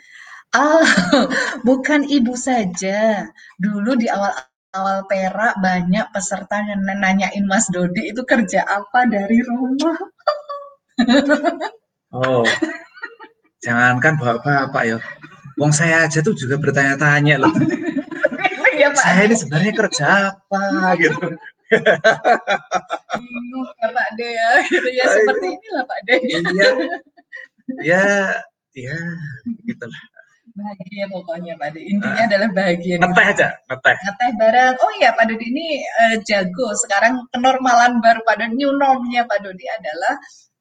Ah, 0.56 0.80
bukan 1.68 2.06
ibu 2.08 2.32
saja. 2.32 3.28
Dulu 3.60 3.98
di 4.00 4.08
awal-awal 4.08 5.04
perak 5.04 5.60
banyak 5.60 6.06
peserta 6.14 6.64
yang 6.64 6.80
nanyain 6.80 7.44
Mas 7.44 7.68
Dodi 7.68 8.08
itu 8.08 8.24
kerja 8.24 8.64
apa 8.64 9.04
dari 9.04 9.44
rumah. 9.44 9.98
oh, 12.16 12.46
jangankan 13.60 14.16
bapak-bapak 14.16 14.82
ya. 14.88 14.96
Wong 15.60 15.70
saya 15.70 16.08
aja 16.08 16.24
tuh 16.24 16.32
juga 16.32 16.56
bertanya-tanya 16.56 17.36
loh. 17.44 17.52
ya, 18.80 18.90
Pak. 18.90 19.02
Saya 19.04 19.22
ini 19.28 19.36
sebenarnya 19.36 19.72
kerja 19.76 20.06
apa 20.32 20.62
gitu 20.98 21.36
bingung 23.20 23.68
ya 23.80 23.88
Pak 23.90 24.08
De 24.18 24.28
ya. 24.28 24.50
Gitu 24.68 24.88
ya 24.92 25.04
seperti 25.08 25.46
inilah 25.52 25.84
Pak 25.88 26.00
De. 26.06 26.14
Iya. 26.20 26.70
Ya 27.80 28.04
ya 28.74 28.98
gitulah. 29.64 30.02
Bahagia 30.54 31.04
pokoknya 31.10 31.58
Pak 31.58 31.74
De. 31.74 31.80
Intinya 31.82 32.22
uh, 32.22 32.28
adalah 32.30 32.48
bahagia. 32.54 32.96
Ngeteh 33.02 33.26
aja 33.26 33.48
ngeteh. 33.66 33.96
Ngeteh 34.06 34.30
bareng. 34.38 34.74
Oh 34.78 34.92
iya 35.02 35.10
Pak 35.16 35.24
Dodi 35.26 35.46
ini 35.50 35.82
uh, 35.82 36.16
jago. 36.22 36.68
Sekarang 36.78 37.26
kenormalan 37.34 37.98
baru 37.98 38.22
pada 38.22 38.46
new 38.46 38.70
normnya 38.78 39.26
Pak 39.26 39.42
Dodi 39.42 39.66
adalah 39.66 40.14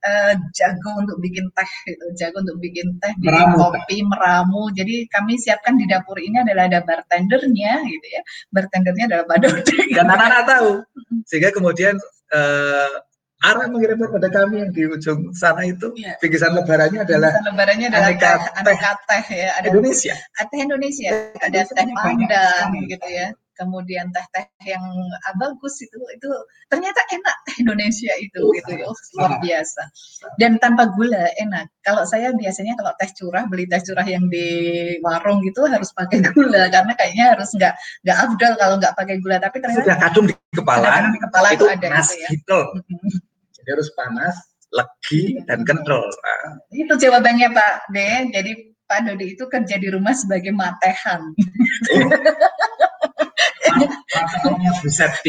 uh, 0.03 0.33
jago 0.51 0.91
untuk 0.99 1.17
bikin 1.23 1.47
teh 1.55 1.71
gitu, 1.87 2.05
jago 2.19 2.43
untuk 2.43 2.59
bikin 2.59 2.87
teh, 2.99 3.13
bikin 3.19 3.31
meramu, 3.33 3.57
kopi, 3.71 3.97
meramu. 4.03 4.61
Jadi 4.75 5.07
kami 5.09 5.39
siapkan 5.39 5.79
di 5.79 5.87
dapur 5.87 6.19
ini 6.19 6.43
adalah 6.43 6.67
ada 6.67 6.83
bartendernya 6.83 7.73
gitu 7.87 8.07
ya. 8.07 8.21
Bartendernya 8.51 9.05
adalah 9.09 9.37
Dodi. 9.39 9.77
Dan 9.97 10.07
anak-anak 10.11 10.43
tahu. 10.45 10.71
Sehingga 11.27 11.49
kemudian 11.55 11.95
uh, 12.35 12.93
Ara 13.43 13.67
mengirimkan 13.67 14.07
pada 14.07 14.31
kami 14.31 14.63
yang 14.63 14.71
di 14.71 14.87
ujung 14.87 15.35
sana 15.35 15.67
itu 15.67 15.91
ya. 15.99 16.15
bingkisan 16.23 16.55
lebarannya 16.55 17.03
adalah 17.03 17.27
bingkisan 17.35 17.47
lebarannya 17.51 17.87
adalah 17.91 18.07
aneka 18.07 18.31
teh, 18.39 18.51
aneka 18.55 18.91
teh 19.03 19.23
ya 19.35 19.49
ada 19.59 19.67
Indonesia 19.67 20.15
teh 20.31 20.59
Indonesia 20.63 21.11
ada 21.43 21.59
teh 21.67 21.83
Padang 21.91 22.71
gitu 22.87 23.07
ya 23.11 23.35
kemudian 23.59 24.07
teh-teh 24.15 24.47
yang 24.63 24.79
ah, 25.27 25.35
bagus 25.35 25.75
itu 25.83 25.99
itu 26.15 26.27
ternyata 26.71 27.03
enak 27.11 27.35
teh 27.42 27.42
Indonesia 27.61 28.13
itu 28.19 28.41
gitu 28.57 28.71
ya 28.73 28.87
luar 29.17 29.37
biasa 29.41 29.81
dan 30.41 30.57
tanpa 30.57 30.89
gula 30.93 31.29
enak 31.39 31.69
kalau 31.85 32.03
saya 32.03 32.33
biasanya 32.33 32.73
kalau 32.79 32.91
teh 32.97 33.09
curah 33.13 33.43
beli 33.49 33.65
teh 33.69 33.81
curah 33.81 34.05
yang 34.07 34.25
di 34.27 34.47
warung 35.01 35.43
gitu 35.45 35.65
harus 35.67 35.91
pakai 35.93 36.23
gula 36.33 36.69
karena 36.73 36.93
kayaknya 36.97 37.25
harus 37.37 37.49
nggak 37.53 37.73
nggak 38.05 38.17
afdal 38.17 38.53
kalau 38.57 38.75
nggak 38.79 38.95
pakai 38.95 39.15
gula 39.21 39.37
tapi 39.37 39.57
ternyata 39.61 39.81
sudah 39.83 39.97
kadung 39.99 40.25
di 40.29 40.35
kepala, 40.53 40.89
di 41.09 41.19
kepala 41.21 41.47
itu, 41.53 41.65
ada 41.65 41.87
nas 41.89 42.09
gitu, 42.13 42.21
ya. 42.21 42.29
gitu. 42.33 42.59
jadi 43.57 43.69
harus 43.73 43.89
panas 43.97 44.35
legi 44.73 45.37
dan 45.45 45.61
kental 45.65 46.01
itu 46.73 46.93
jawabannya 46.97 47.53
Pak 47.53 47.93
De 47.93 48.33
jadi 48.33 48.51
Pak 48.83 49.09
Dodi 49.09 49.33
itu 49.33 49.45
kerja 49.47 49.75
di 49.79 49.87
rumah 49.89 50.13
sebagai 50.13 50.51
matehan. 50.53 51.33
Oh. 51.97 52.09
Matanya 53.73 54.71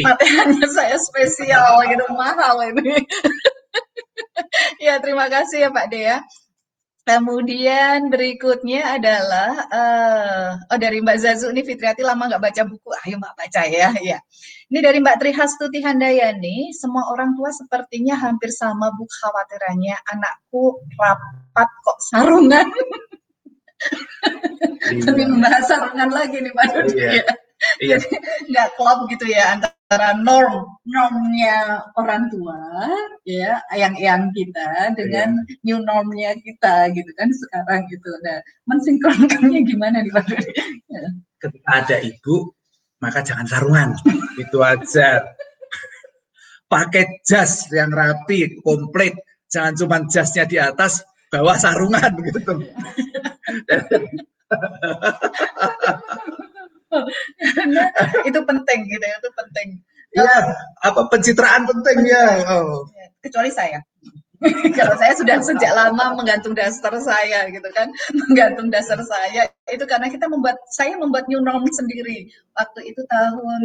Matanya 0.05 0.67
saya 0.69 0.97
spesial 0.99 1.83
gitu 1.89 2.05
mahal 2.13 2.55
ini. 2.71 3.01
ya 4.85 4.99
terima 5.01 5.27
kasih 5.27 5.67
ya 5.67 5.69
Pak 5.71 5.87
Dea. 5.91 6.19
Kemudian 7.05 8.09
berikutnya 8.09 8.97
adalah 8.97 9.53
uh, 9.69 10.73
oh 10.73 10.77
dari 10.81 11.05
Mbak 11.05 11.17
Zazu 11.21 11.53
ini 11.53 11.61
Fitriati 11.61 12.01
lama 12.01 12.25
nggak 12.25 12.41
baca 12.41 12.61
buku, 12.65 12.89
ayo 13.05 13.21
Mbak 13.21 13.35
baca 13.37 13.61
ya, 13.69 13.93
ya. 14.01 14.17
Ini 14.73 14.79
dari 14.81 14.97
Mbak 15.05 15.21
Trihastuti 15.21 15.85
Handayani, 15.85 16.73
semua 16.73 17.05
orang 17.13 17.37
tua 17.37 17.53
sepertinya 17.53 18.17
hampir 18.17 18.49
sama 18.49 18.89
bu 18.97 19.05
khawatirannya 19.05 19.93
anakku 20.09 20.81
rapat 20.97 21.69
kok 21.85 21.99
sarungan. 22.09 22.65
Iya. 24.89 25.01
Tapi 25.05 25.21
membahas 25.29 25.65
sarungan 25.69 26.09
lagi 26.09 26.41
nih 26.41 26.53
Pak 26.57 26.65
Dodi 26.73 26.97
iya. 26.97 27.25
Ya. 27.81 27.95
Iya. 27.95 27.97
nggak 28.49 28.69
klop 28.75 28.99
gitu 29.11 29.25
ya 29.29 29.59
antara 29.59 30.17
norm 30.17 30.65
normnya 30.85 31.81
orang 31.97 32.29
tua 32.33 32.59
ya 33.25 33.61
yang 33.73 33.93
yang 33.97 34.21
kita 34.33 34.93
dengan 34.97 35.45
iya. 35.45 35.55
new 35.65 35.79
normnya 35.81 36.33
kita 36.41 36.89
gitu 36.93 37.11
kan 37.17 37.29
sekarang 37.31 37.85
gitu. 37.89 38.09
Nah, 38.25 38.39
mensinkronkannya 38.69 39.59
gimana 39.65 40.01
nih 40.01 40.11
Pak 40.13 40.25
Ya. 40.89 41.05
Ketika 41.41 41.69
ada 41.83 41.97
ibu, 42.01 42.53
maka 43.01 43.21
jangan 43.21 43.45
sarungan. 43.45 43.93
itu 44.43 44.57
aja. 44.61 45.21
Pakai 46.65 47.21
jas 47.21 47.69
yang 47.69 47.93
rapi, 47.93 48.57
komplit. 48.65 49.13
Jangan 49.53 49.77
cuma 49.77 50.01
jasnya 50.09 50.49
di 50.49 50.57
atas, 50.57 51.05
bawah 51.29 51.53
sarungan 51.53 52.09
gitu. 52.25 52.41
itu 58.29 58.39
penting 58.45 58.79
gitu 58.87 59.05
ya, 59.05 59.15
itu 59.17 59.31
penting. 59.33 59.67
Iya, 60.15 60.37
apa 60.87 61.01
pencitraan 61.11 61.67
penting 61.67 61.97
ya. 62.07 62.25
Oh. 62.47 62.87
Kecuali 63.19 63.51
saya. 63.51 63.83
Kalau 64.77 64.95
saya 64.99 65.13
sudah 65.15 65.37
sejak 65.41 65.71
lama 65.73 66.15
menggantung 66.15 66.53
dasar 66.53 66.91
saya 66.99 67.47
gitu 67.49 67.65
kan, 67.71 67.89
menggantung 68.13 68.67
dasar 68.69 68.99
saya 69.01 69.47
itu 69.71 69.81
karena 69.87 70.11
kita 70.11 70.27
membuat 70.29 70.59
saya 70.69 70.99
membuat 70.99 71.25
new 71.31 71.39
norm 71.41 71.65
sendiri. 71.71 72.29
Waktu 72.53 72.93
itu 72.93 73.01
tahun 73.09 73.61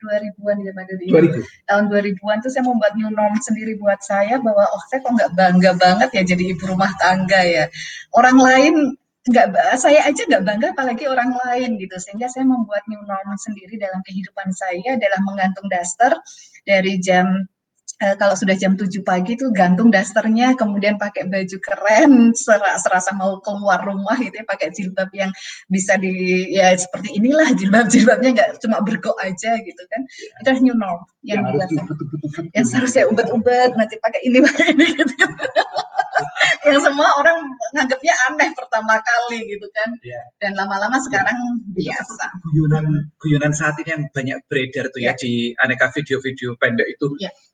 2000-an 0.00 0.56
ya 0.62 0.72
Pak 0.72 0.84
Dodi. 0.88 1.06
2000. 1.10 1.68
Tahun 1.68 1.84
2000-an 1.90 2.38
itu 2.40 2.48
saya 2.50 2.64
membuat 2.64 2.92
new 2.96 3.10
norm 3.12 3.34
sendiri 3.42 3.72
buat 3.76 4.00
saya 4.02 4.38
bahwa 4.40 4.64
oh 4.72 4.82
saya 4.88 5.04
kok 5.04 5.12
nggak 5.12 5.32
bangga 5.36 5.72
banget 5.76 6.08
ya 6.14 6.22
jadi 6.34 6.42
ibu 6.56 6.64
rumah 6.70 6.90
tangga 6.96 7.40
ya. 7.44 7.64
Orang 8.14 8.38
lain 8.40 8.96
nggak 9.22 9.78
saya 9.78 10.02
aja 10.02 10.22
nggak 10.26 10.42
bangga 10.42 10.68
apalagi 10.74 11.04
orang 11.06 11.30
lain 11.46 11.78
gitu. 11.78 11.94
Sehingga 11.98 12.26
saya 12.26 12.42
membuat 12.46 12.82
new 12.90 13.02
normal 13.06 13.38
sendiri 13.38 13.78
dalam 13.78 14.02
kehidupan 14.02 14.50
saya 14.50 14.98
adalah 14.98 15.20
menggantung 15.22 15.66
daster 15.70 16.12
dari 16.66 16.98
jam 16.98 17.46
uh, 18.02 18.14
kalau 18.18 18.34
sudah 18.34 18.58
jam 18.58 18.74
7 18.74 18.90
pagi 19.06 19.38
tuh 19.38 19.54
gantung 19.54 19.94
dasternya 19.94 20.58
kemudian 20.58 20.98
pakai 20.98 21.30
baju 21.30 21.56
keren 21.62 22.34
serasa 22.34 23.14
mau 23.14 23.38
keluar 23.38 23.86
rumah 23.86 24.18
gitu 24.18 24.42
ya 24.42 24.44
pakai 24.44 24.74
jilbab 24.74 25.08
yang 25.14 25.30
bisa 25.70 25.94
di 25.96 26.50
ya 26.50 26.74
seperti 26.74 27.14
inilah 27.14 27.54
jilbab-jilbabnya 27.54 28.30
nggak 28.34 28.48
cuma 28.58 28.82
bergo 28.82 29.14
aja 29.22 29.54
gitu 29.62 29.82
kan 29.86 30.02
itu 30.42 30.50
new 30.66 30.74
normal 30.74 31.06
yang, 31.22 31.46
yang, 31.54 31.70
yang 32.50 32.66
seharusnya 32.66 33.06
ubet-ubet 33.06 33.78
nanti 33.78 33.94
pakai 34.02 34.20
ini 34.26 34.42
pakai 34.42 34.74
ini 34.74 34.86
gitu 34.98 35.14
yang 36.66 36.78
semua 36.82 37.08
orang 37.18 37.38
nganggapnya 37.74 38.14
aneh 38.30 38.50
pertama 38.54 38.98
kali 39.02 39.46
gitu 39.46 39.66
kan 39.74 39.90
yeah. 40.02 40.22
dan 40.38 40.54
lama-lama 40.58 40.98
sekarang 41.02 41.34
yeah. 41.78 41.94
biasa 41.94 42.26
guyonan 42.54 42.86
guyonan 43.18 43.52
saat 43.54 43.78
ini 43.82 43.90
yang 43.94 44.04
banyak 44.10 44.38
beredar 44.46 44.90
tuh 44.90 45.00
yeah. 45.02 45.14
ya 45.14 45.20
di 45.22 45.54
aneka 45.58 45.90
video-video 45.94 46.58
pendek 46.58 46.98
itu 46.98 47.06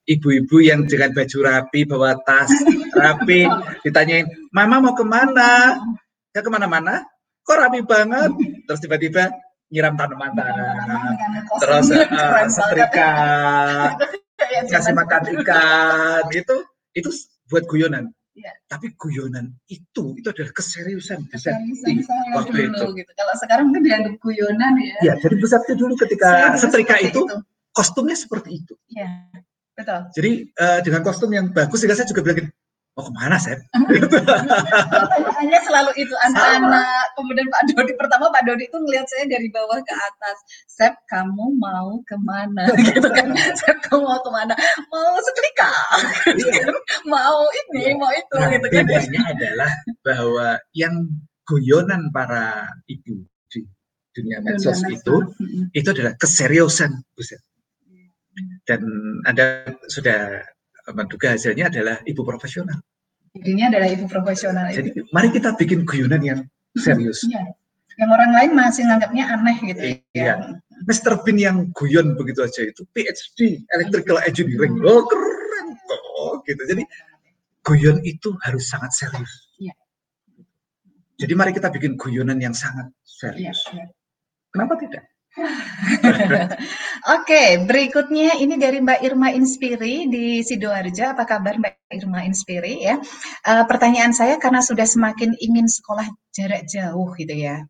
ibu 0.08 0.28
ya. 0.32 0.37
Ibu-ibu 0.38 0.56
yang 0.62 0.80
dengan 0.86 1.10
baju 1.10 1.38
rapi 1.42 1.80
bawa 1.82 2.14
tas 2.22 2.50
rapi 2.94 3.50
ditanyain 3.82 4.30
mama 4.54 4.78
mau 4.78 4.94
ke 4.94 5.02
mana? 5.02 5.82
Ya 6.30 6.40
ke 6.46 6.50
mana-mana. 6.50 7.02
Kok 7.42 7.58
rapi 7.58 7.80
banget? 7.82 8.30
Terus 8.70 8.80
tiba-tiba 8.84 9.34
nyiram 9.74 9.98
tanaman 9.98 10.30
tanah. 10.38 10.78
Terus 11.58 11.86
uh, 11.90 12.46
setrika 12.46 13.10
kasih 14.70 14.94
makan 14.94 15.22
ikan. 15.42 16.22
Itu 16.30 16.56
itu 16.94 17.10
buat 17.50 17.66
guyonan. 17.66 18.14
Ya. 18.38 18.54
Tapi 18.70 18.94
guyonan 18.94 19.50
itu 19.66 20.14
itu 20.14 20.28
adalah 20.30 20.54
keseriusan 20.54 21.26
besar 21.26 21.58
waktu 22.38 22.70
dulu, 22.70 22.70
itu. 22.70 22.86
Gitu. 23.02 23.10
Kalau 23.18 23.34
sekarang 23.34 23.74
kan 23.74 23.82
dianggap 23.82 24.14
guyonan 24.22 24.72
ya. 24.78 24.96
Ya, 25.02 25.12
jadi 25.18 25.34
besarnya 25.42 25.74
dulu 25.74 25.98
ketika 25.98 26.54
setrika 26.54 27.02
itu, 27.02 27.26
itu. 27.26 27.36
kostumnya 27.74 28.14
seperti 28.14 28.62
itu. 28.62 28.78
Iya, 28.94 29.26
betul. 29.78 30.00
Jadi 30.18 30.32
uh, 30.58 30.78
dengan 30.82 31.00
kostum 31.06 31.30
yang 31.30 31.54
bagus, 31.54 31.86
saya 31.86 32.04
juga 32.10 32.26
bilang 32.26 32.50
mau 32.98 33.06
ke 33.06 33.14
mana 33.14 33.38
Sep? 33.38 33.62
Pertanyaannya 34.90 35.60
selalu 35.62 35.90
itu 36.02 36.14
anak-anak. 36.18 37.06
Kemudian 37.14 37.46
Pak 37.46 37.62
Dodi 37.70 37.94
pertama 37.94 38.26
Pak 38.34 38.42
Dodi 38.42 38.66
itu 38.66 38.74
ngelihat 38.74 39.06
saya 39.06 39.30
dari 39.30 39.46
bawah 39.54 39.78
ke 39.78 39.94
atas. 39.94 40.36
Sep 40.66 40.98
kamu 41.06 41.54
mau 41.62 42.02
ke 42.02 42.18
mana? 42.18 42.66
gitu 42.90 43.06
kan? 43.06 43.30
Sep 43.54 43.78
kamu 43.86 44.02
mau 44.02 44.18
ke 44.18 44.30
mana? 44.34 44.58
Mau 44.90 45.14
setrika? 45.22 45.70
Iya. 46.34 46.74
mau 47.14 47.46
ini, 47.70 47.94
iya. 47.94 47.94
mau 47.94 48.10
itu. 48.10 48.34
Nah, 48.34 48.50
gitu 48.50 48.66
kan? 48.66 48.82
Bedanya 48.82 49.22
adalah 49.30 49.72
bahwa 50.02 50.48
yang 50.74 50.94
guyonan 51.46 52.10
para 52.10 52.66
ibu 52.90 53.22
di 53.46 53.62
dunia 54.10 54.42
medsos 54.42 54.82
itu, 54.90 55.14
itu 55.70 55.88
adalah 55.94 56.18
keseriusan, 56.18 56.98
Dan 58.68 58.84
Anda 59.24 59.64
sudah 59.88 60.44
menduga 60.92 61.32
hasilnya 61.32 61.72
adalah 61.72 61.96
ibu 62.04 62.20
profesional. 62.20 62.76
Jadinya 63.32 63.72
adalah 63.72 63.88
ibu 63.88 64.04
profesional. 64.04 64.68
Jadi 64.68 64.92
itu. 64.92 65.08
mari 65.08 65.32
kita 65.32 65.56
bikin 65.56 65.88
guyonan 65.88 66.20
yang 66.20 66.40
serius. 66.76 67.24
Iya. 67.24 67.48
Yang 67.98 68.10
orang 68.14 68.30
lain 68.36 68.50
masih 68.52 68.82
nganggapnya 68.84 69.24
aneh 69.24 69.56
gitu. 69.72 69.80
Ya. 69.80 69.96
Iya. 70.12 70.34
Mr. 70.84 71.18
Bean 71.24 71.40
yang 71.40 71.56
guyon 71.74 72.14
begitu 72.14 72.44
aja 72.44 72.62
itu 72.68 72.84
PhD 72.94 73.64
Electrical 73.72 74.20
Engineering. 74.22 74.78
Oh 74.84 75.02
keren 75.08 75.66
kok 75.88 76.44
gitu. 76.44 76.62
Jadi 76.68 76.82
guyon 77.64 77.98
itu 78.04 78.36
harus 78.44 78.68
sangat 78.68 78.92
serius. 78.92 79.32
Iya. 79.58 79.74
Jadi 81.18 81.32
mari 81.34 81.50
kita 81.56 81.72
bikin 81.72 81.98
guyonan 81.98 82.38
yang 82.38 82.54
sangat 82.54 82.92
serius. 83.02 83.64
Iya, 83.72 83.82
iya. 83.82 83.86
Kenapa 84.54 84.78
tidak? 84.78 85.04
Oke, 87.16 87.42
berikutnya 87.64 88.36
ini 88.42 88.58
dari 88.58 88.82
Mbak 88.82 89.00
Irma 89.06 89.28
Inspiri 89.30 90.10
di 90.10 90.42
Sidoarjo. 90.42 91.14
Apa 91.14 91.24
kabar 91.24 91.56
Mbak 91.58 91.94
Irma 91.94 92.26
Inspiri 92.26 92.82
ya? 92.82 92.98
Uh, 93.46 93.64
pertanyaan 93.64 94.10
saya 94.10 94.36
karena 94.36 94.60
sudah 94.60 94.84
semakin 94.84 95.34
ingin 95.38 95.70
sekolah 95.70 96.06
jarak 96.34 96.66
jauh 96.66 97.08
gitu 97.14 97.34
ya. 97.34 97.64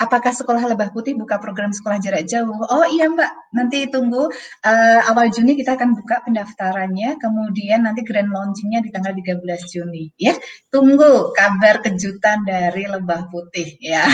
Apakah 0.00 0.32
sekolah 0.32 0.64
Lebah 0.64 0.96
Putih 0.96 1.12
buka 1.12 1.36
program 1.36 1.76
sekolah 1.76 2.00
jarak 2.00 2.24
jauh? 2.24 2.56
Oh 2.72 2.88
iya 2.88 3.04
Mbak, 3.12 3.52
nanti 3.52 3.84
tunggu 3.92 4.32
uh, 4.64 5.00
awal 5.12 5.28
Juni 5.28 5.60
kita 5.60 5.76
akan 5.76 5.92
buka 5.92 6.24
pendaftarannya, 6.24 7.20
kemudian 7.20 7.84
nanti 7.84 8.00
grand 8.00 8.32
launchingnya 8.32 8.80
di 8.80 8.88
tanggal 8.88 9.12
13 9.12 9.44
Juni. 9.68 10.08
Ya, 10.16 10.32
tunggu 10.72 11.36
kabar 11.36 11.84
kejutan 11.84 12.48
dari 12.48 12.88
Lebah 12.88 13.28
Putih 13.28 13.76
ya. 13.76 14.08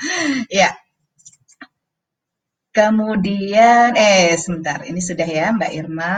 ya. 0.60 0.76
Kemudian, 2.70 3.98
eh 3.98 4.38
sebentar, 4.38 4.78
ini 4.86 5.02
sudah 5.02 5.26
ya 5.26 5.50
Mbak 5.50 5.72
Irma. 5.74 6.14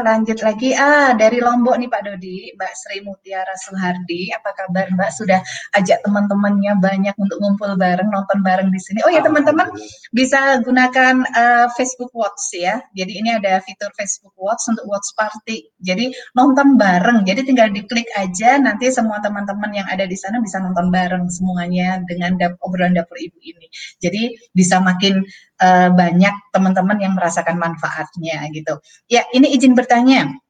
Lanjut 0.00 0.40
lagi, 0.40 0.72
ah 0.72 1.12
dari 1.12 1.44
Lombok 1.44 1.76
nih 1.76 1.92
Pak 1.92 2.02
Dodi, 2.08 2.56
Mbak 2.56 2.72
Sri 2.72 3.04
Mutiara 3.04 3.52
Suhardi. 3.60 4.32
Apa 4.32 4.56
kabar 4.56 4.88
Mbak? 4.96 5.10
Sudah 5.12 5.44
ajak 5.76 6.00
teman-temannya 6.00 6.72
banyak 6.80 7.12
untuk 7.20 7.36
ngumpul 7.44 7.76
bareng, 7.76 8.08
nonton 8.08 8.40
bareng 8.40 8.72
di 8.72 8.80
sini. 8.80 9.04
Oh 9.04 9.12
ya 9.12 9.20
teman-teman 9.20 9.68
bisa 10.08 10.64
gunakan 10.64 11.20
uh, 11.36 11.68
Facebook 11.76 12.16
Watch 12.16 12.56
ya. 12.56 12.80
Jadi 12.96 13.20
ini 13.20 13.36
ada 13.36 13.60
fitur 13.60 13.92
Facebook 13.92 14.32
Watch 14.40 14.72
untuk 14.72 14.88
Watch 14.88 15.12
Party. 15.12 15.68
Jadi 15.84 16.16
nonton 16.32 16.80
bareng. 16.80 17.28
Jadi 17.28 17.44
tinggal 17.44 17.68
diklik 17.76 18.08
aja, 18.16 18.56
nanti 18.56 18.88
semua 18.88 19.20
teman-teman 19.20 19.68
yang 19.76 19.84
ada 19.84 20.08
di 20.08 20.16
sana 20.16 20.40
bisa 20.40 20.64
nonton 20.64 20.88
bareng 20.88 21.28
semuanya 21.28 22.00
dengan 22.08 22.40
dap 22.40 22.56
obrolan 22.64 22.96
dapur 22.96 23.20
ibu 23.20 23.36
ini. 23.44 23.68
Jadi 24.00 24.32
bisa 24.56 24.80
makin 24.80 25.28
uh, 25.60 25.88
banyak 25.92 26.34
teman-teman 26.50 26.98
yang 26.98 27.12
merasakan 27.14 27.60
manfaatnya 27.60 28.48
gitu. 28.50 28.80
Ya, 29.06 29.28
ini 29.36 29.52
izin 29.54 29.76
bertanya. 29.76 30.40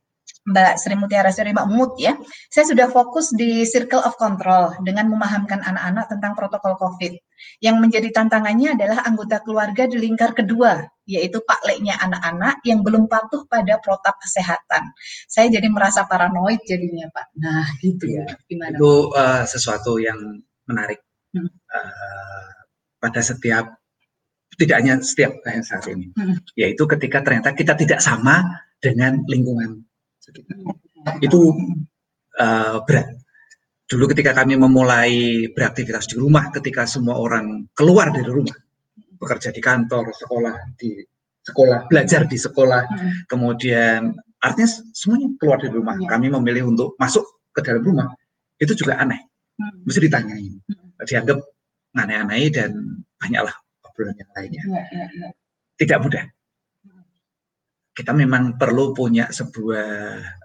Mbak 0.40 0.80
Sri 0.80 0.96
Mutiara 0.96 1.28
Sri 1.28 1.52
Mbak 1.52 1.68
Mut 1.68 2.00
ya. 2.00 2.16
Saya 2.48 2.64
sudah 2.64 2.88
fokus 2.88 3.28
di 3.36 3.68
circle 3.68 4.00
of 4.00 4.16
control 4.16 4.72
dengan 4.80 5.12
memahamkan 5.12 5.61
anak-anak 5.61 6.08
tentang 6.08 6.32
protokol 6.32 6.80
COVID. 6.80 7.12
Yang 7.61 7.76
menjadi 7.76 8.08
tantangannya 8.08 8.72
adalah 8.72 9.04
anggota 9.04 9.44
keluarga 9.44 9.84
di 9.84 10.00
lingkar 10.00 10.32
kedua, 10.32 10.80
yaitu 11.04 11.44
Pak 11.44 11.61
Leknya 11.68 12.00
anak-anak 12.00 12.64
yang 12.64 12.80
belum 12.80 13.04
patuh 13.04 13.44
pada 13.48 13.76
protap 13.84 14.16
kesehatan. 14.20 14.92
Saya 15.28 15.52
jadi 15.52 15.68
merasa 15.68 16.08
paranoid 16.08 16.64
jadinya 16.64 17.08
Pak. 17.12 17.26
Nah 17.36 17.68
gitu 17.84 18.08
ya. 18.08 18.24
Gimana? 18.48 18.80
Itu 18.80 19.12
uh, 19.12 19.44
sesuatu 19.44 20.00
yang 20.00 20.40
menarik. 20.64 21.04
Hmm. 21.36 21.52
Uh, 21.68 22.48
pada 23.00 23.20
setiap 23.24 23.80
tidak 24.61 24.76
hanya 24.84 25.00
setiap 25.00 25.40
kayak 25.40 25.64
saat 25.64 25.88
ini, 25.88 26.12
hmm. 26.12 26.52
yaitu 26.52 26.84
ketika 26.84 27.24
ternyata 27.24 27.56
kita 27.56 27.72
tidak 27.80 28.04
sama 28.04 28.61
dengan 28.76 29.24
lingkungan 29.24 29.80
sekitar. 30.20 30.61
Hmm. 30.61 30.76
Itu 31.24 31.56
uh, 32.36 32.84
berat. 32.84 33.16
Dulu 33.88 34.04
ketika 34.12 34.36
kami 34.36 34.61
memulai 34.61 35.48
beraktivitas 35.50 36.12
di 36.12 36.20
rumah, 36.20 36.52
ketika 36.52 36.84
semua 36.84 37.16
orang 37.16 37.72
keluar 37.72 38.12
dari 38.12 38.28
rumah, 38.28 38.54
bekerja 39.16 39.48
di 39.48 39.64
kantor, 39.64 40.12
sekolah 40.12 40.56
di 40.76 41.00
sekolah, 41.40 41.88
belajar 41.88 42.28
di 42.28 42.36
sekolah, 42.36 42.82
hmm. 42.84 43.11
kemudian 43.26 44.12
artinya 44.44 44.68
semuanya 44.92 45.28
keluar 45.40 45.56
dari 45.56 45.72
rumah. 45.72 45.96
Ya. 45.96 46.06
Kami 46.06 46.28
memilih 46.28 46.68
untuk 46.68 47.00
masuk 47.00 47.24
ke 47.56 47.64
dalam 47.64 47.80
rumah, 47.80 48.12
itu 48.61 48.76
juga 48.76 49.00
aneh. 49.00 49.24
Hmm. 49.56 49.88
Mesti 49.88 50.04
ditanyain, 50.04 50.52
hmm. 50.68 51.00
dianggap 51.08 51.40
aneh-aneh 51.96 52.52
dan 52.52 52.70
banyaklah 53.18 53.56
obrolan 54.01 54.16
yang 54.16 54.30
lainnya. 54.32 54.62
Ya, 54.64 54.82
ya, 54.88 55.07
ya. 55.12 55.28
Tidak 55.76 55.98
mudah. 56.01 56.24
Kita 57.92 58.16
memang 58.16 58.57
perlu 58.57 58.96
punya 58.96 59.28
sebuah 59.28 59.88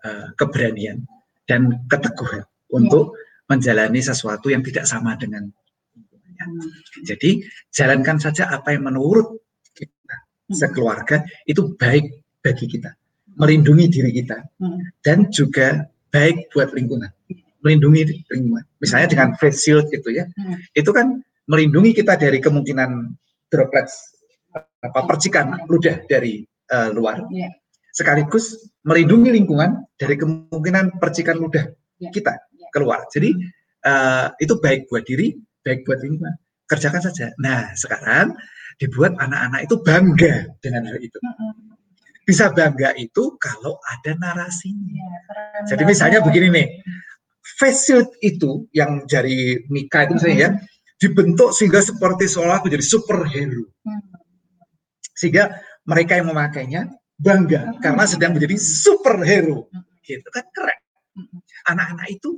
uh, 0.04 0.28
keberanian 0.36 1.08
dan 1.48 1.88
keteguhan 1.88 2.44
ya. 2.44 2.76
untuk 2.76 3.16
menjalani 3.48 4.04
sesuatu 4.04 4.52
yang 4.52 4.60
tidak 4.60 4.84
sama 4.84 5.16
dengan 5.16 5.48
hmm. 5.48 7.08
Jadi 7.08 7.48
jalankan 7.72 8.20
saja 8.20 8.52
apa 8.52 8.76
yang 8.76 8.92
menurut 8.92 9.40
kita 9.72 10.16
hmm. 10.52 10.58
sekeluarga 10.58 11.24
itu 11.48 11.78
baik 11.80 12.28
bagi 12.44 12.66
kita, 12.68 12.92
melindungi 13.40 13.88
diri 13.88 14.12
kita, 14.12 14.42
hmm. 14.60 15.00
dan 15.00 15.32
juga 15.32 15.88
baik 16.12 16.52
buat 16.52 16.76
lingkungan, 16.76 17.14
melindungi 17.64 18.26
lingkungan. 18.28 18.66
Misalnya 18.82 19.08
dengan 19.16 19.30
face 19.38 19.64
shield 19.64 19.88
gitu 19.94 20.12
ya, 20.12 20.28
itu 20.74 20.90
kan 20.92 21.24
melindungi 21.46 21.94
kita 21.94 22.18
dari 22.18 22.42
kemungkinan 22.42 23.16
droplets 23.50 24.16
apa 24.56 25.00
percikan 25.04 25.66
ludah 25.68 26.06
dari 26.08 26.46
uh, 26.72 26.90
luar. 26.96 27.26
Yeah. 27.32 27.52
Sekaligus 27.96 28.72
melindungi 28.84 29.32
lingkungan 29.32 29.88
dari 29.96 30.16
kemungkinan 30.20 31.00
percikan 31.00 31.40
ludah 31.40 31.66
yeah. 32.00 32.12
kita 32.12 32.36
keluar. 32.72 33.08
Jadi 33.12 33.36
uh, 33.88 34.28
itu 34.40 34.54
baik 34.60 34.92
buat 34.92 35.04
diri, 35.08 35.36
baik 35.64 35.88
buat 35.88 36.00
lingkungan. 36.04 36.36
Kerjakan 36.66 37.02
saja. 37.02 37.30
Nah, 37.38 37.72
sekarang 37.78 38.34
dibuat 38.82 39.16
anak-anak 39.22 39.70
itu 39.70 39.76
bangga 39.80 40.36
dengan 40.60 40.90
hal 40.90 40.98
itu. 40.98 41.20
Bisa 42.26 42.50
bangga 42.50 42.98
itu 42.98 43.38
kalau 43.38 43.78
ada 43.86 44.18
narasinya. 44.18 44.90
Ya, 44.90 45.62
Jadi 45.70 45.84
misalnya 45.86 46.20
begini 46.26 46.50
nih, 46.50 46.68
face 47.62 47.86
shield 47.86 48.10
itu 48.26 48.66
yang 48.74 49.06
dari 49.06 49.62
Mika 49.70 50.10
itu 50.10 50.18
misalnya 50.18 50.38
ya, 50.42 50.50
dibentuk 50.96 51.52
sehingga 51.52 51.84
seperti 51.84 52.26
seolah 52.30 52.64
menjadi 52.64 52.86
superhero. 52.86 53.68
Hmm. 53.84 54.02
Sehingga 55.16 55.60
mereka 55.88 56.20
yang 56.20 56.32
memakainya 56.32 56.82
bangga 57.16 57.72
hmm. 57.72 57.80
karena 57.84 58.04
sedang 58.08 58.32
menjadi 58.36 58.56
superhero. 58.60 59.68
Hmm. 59.72 59.84
Gitu 60.04 60.28
kan 60.32 60.46
keren. 60.52 60.80
Anak-anak 61.66 62.08
itu 62.12 62.30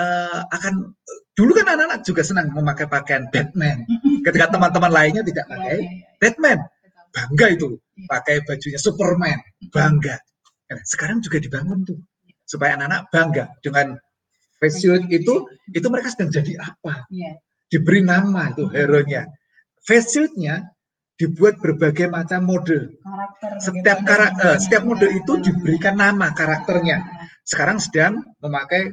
uh, 0.00 0.40
akan 0.50 0.96
dulu 1.36 1.52
kan 1.56 1.66
anak-anak 1.76 2.00
juga 2.04 2.22
senang 2.24 2.52
memakai 2.52 2.88
pakaian 2.88 3.28
Batman. 3.30 3.84
Ketika 4.24 4.52
teman-teman 4.52 4.92
lainnya 4.92 5.22
tidak 5.24 5.44
iya, 5.48 5.52
pakai 5.52 5.76
iya, 5.76 5.88
iya. 5.88 6.06
Batman, 6.20 6.58
bangga 7.12 7.46
itu. 7.52 7.68
Pakai 8.08 8.36
bajunya 8.42 8.80
Superman, 8.80 9.38
bangga. 9.70 10.16
Nah, 10.72 10.80
sekarang 10.88 11.20
juga 11.20 11.38
dibangun 11.38 11.84
tuh 11.84 12.00
supaya 12.48 12.76
anak-anak 12.76 13.02
bangga 13.12 13.44
dengan 13.64 13.86
face 14.60 14.84
itu 15.08 15.34
itu 15.72 15.86
mereka 15.88 16.08
sedang 16.12 16.30
jadi 16.30 16.60
apa 16.60 17.08
diberi 17.72 18.04
nama 18.04 18.52
itu 18.52 18.68
hero-nya. 18.68 19.24
Face 19.80 20.12
shield-nya 20.12 20.68
dibuat 21.16 21.56
berbagai 21.64 22.12
macam 22.12 22.44
mode. 22.44 23.00
Karakter, 23.00 23.50
setiap 23.56 23.98
karakter, 24.04 24.52
setiap 24.60 24.82
mode 24.84 25.08
itu 25.08 25.32
diberikan 25.40 25.96
nama 25.96 26.36
karakternya. 26.36 27.00
Sekarang 27.48 27.80
sedang 27.80 28.20
memakai 28.44 28.92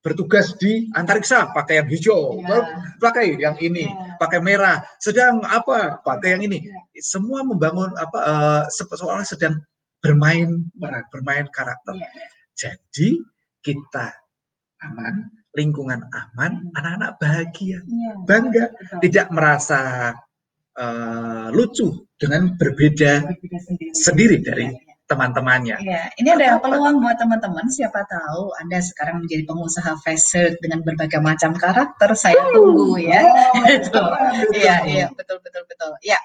bertugas 0.00 0.56
di 0.56 0.88
antariksa 0.96 1.52
pakai 1.52 1.84
yang 1.84 1.88
hijau, 1.92 2.40
ya. 2.40 2.56
pakai 2.96 3.36
yang 3.36 3.56
ini, 3.60 3.90
ya. 3.90 4.16
pakai 4.16 4.40
merah. 4.40 4.80
Sedang 4.96 5.44
apa? 5.44 6.00
Pakai 6.00 6.38
yang 6.38 6.42
ini. 6.46 6.64
Ya. 6.64 6.78
Semua 7.02 7.44
membangun 7.44 7.92
apa? 7.98 8.18
Uh, 8.24 8.62
seolah 8.70 9.26
sedang 9.26 9.60
bermain 10.00 10.64
bermain 11.12 11.44
karakter. 11.52 12.00
Ya. 12.00 12.08
Jadi 12.56 13.20
kita 13.60 14.16
aman, 14.80 15.28
lingkungan 15.54 16.06
aman, 16.10 16.52
hmm. 16.62 16.78
anak-anak 16.78 17.10
bahagia, 17.18 17.78
ya, 17.82 18.12
bangga, 18.22 18.70
tidak 19.02 19.26
merasa 19.34 20.14
uh, 20.78 21.48
lucu 21.50 22.06
dengan 22.14 22.54
berbeda, 22.54 23.26
berbeda 23.26 23.58
sendiri. 23.66 23.90
sendiri 23.90 24.36
dari 24.44 24.66
ya, 24.70 24.78
ya. 24.78 24.94
teman-temannya. 25.10 25.76
Ya, 25.82 26.02
ini 26.22 26.28
ada 26.30 26.62
peluang 26.62 27.02
buat 27.02 27.18
teman-teman. 27.18 27.66
Siapa 27.66 28.06
tahu 28.06 28.54
Anda 28.62 28.78
sekarang 28.78 29.26
menjadi 29.26 29.42
pengusaha 29.42 29.98
face 30.06 30.54
dengan 30.62 30.86
berbagai 30.86 31.18
macam 31.18 31.50
karakter. 31.58 32.14
Saya 32.14 32.38
tunggu 32.54 32.94
ya. 33.00 33.22
Iya, 34.54 34.76
iya, 34.86 35.06
betul, 35.10 35.42
betul, 35.42 35.66
betul. 35.66 35.92
Ya. 36.06 36.18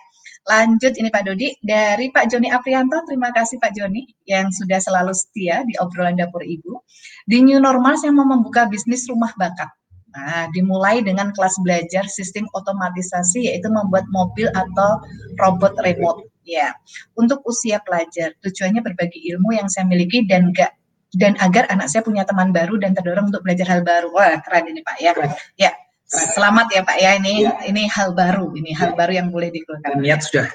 Lanjut 0.46 0.93
ini 1.02 1.10
Pak 1.10 1.26
Dodi 1.26 1.50
dari 1.66 2.14
Pak 2.14 2.30
Joni 2.30 2.54
Aprianto. 2.54 3.02
Terima 3.10 3.34
kasih 3.34 3.58
Pak 3.58 3.74
Joni 3.74 4.06
yang 4.30 4.54
sudah 4.54 4.78
selalu 4.78 5.10
setia 5.18 5.66
di 5.66 5.74
obrolan 5.82 6.14
dapur 6.14 6.46
Ibu. 6.46 6.86
Di 7.26 7.41
new 7.41 7.58
normal 7.58 7.98
saya 7.98 8.14
mau 8.14 8.30
membuka 8.30 8.70
bisnis 8.70 9.10
rumah 9.10 9.34
bakat. 9.41 9.74
Nah, 10.16 10.48
dimulai 10.54 11.02
dengan 11.02 11.34
kelas 11.34 11.60
belajar 11.66 12.06
sistem 12.08 12.46
otomatisasi 12.54 13.52
yaitu 13.52 13.68
membuat 13.74 14.06
mobil 14.14 14.48
atau 14.54 15.02
robot 15.41 15.74
remote. 15.82 16.30
Ya, 16.46 16.78
untuk 17.18 17.41
usia 17.50 17.82
pelajar. 17.82 18.38
Tujuannya 18.46 18.86
berbagi 18.86 19.26
ilmu 19.34 19.58
yang 19.58 19.66
saya 19.66 19.89
miliki 19.89 20.30
dan 20.30 20.54
gak 20.54 20.78
dan 21.16 21.34
agar 21.41 21.66
anak 21.72 21.88
saya 21.89 22.04
punya 22.04 22.28
teman 22.28 22.52
baru 22.52 22.78
dan 22.78 22.91
terdorong 22.93 23.34
untuk 23.34 23.41
belajar 23.41 23.66
hal 23.66 23.82
baru. 23.82 24.14
Wah, 24.14 24.38
keren 24.46 24.70
ini 24.70 24.86
Pak 24.86 24.98
ya. 25.02 25.12
Ya, 25.58 25.72
Selamat 26.06 26.70
ya 26.70 26.86
Pak 26.86 26.97
ya 27.01 27.18
ini 27.18 27.41
ya. 27.41 27.58
ini 27.66 27.89
hal 27.89 28.14
baru 28.14 28.53
ini 28.53 28.78
hal 28.78 28.93
ya. 28.93 28.97
baru 28.97 29.12
yang 29.18 29.28
boleh 29.34 29.49
dikeluarkan. 29.49 30.06
Niat 30.06 30.22
sudah 30.22 30.47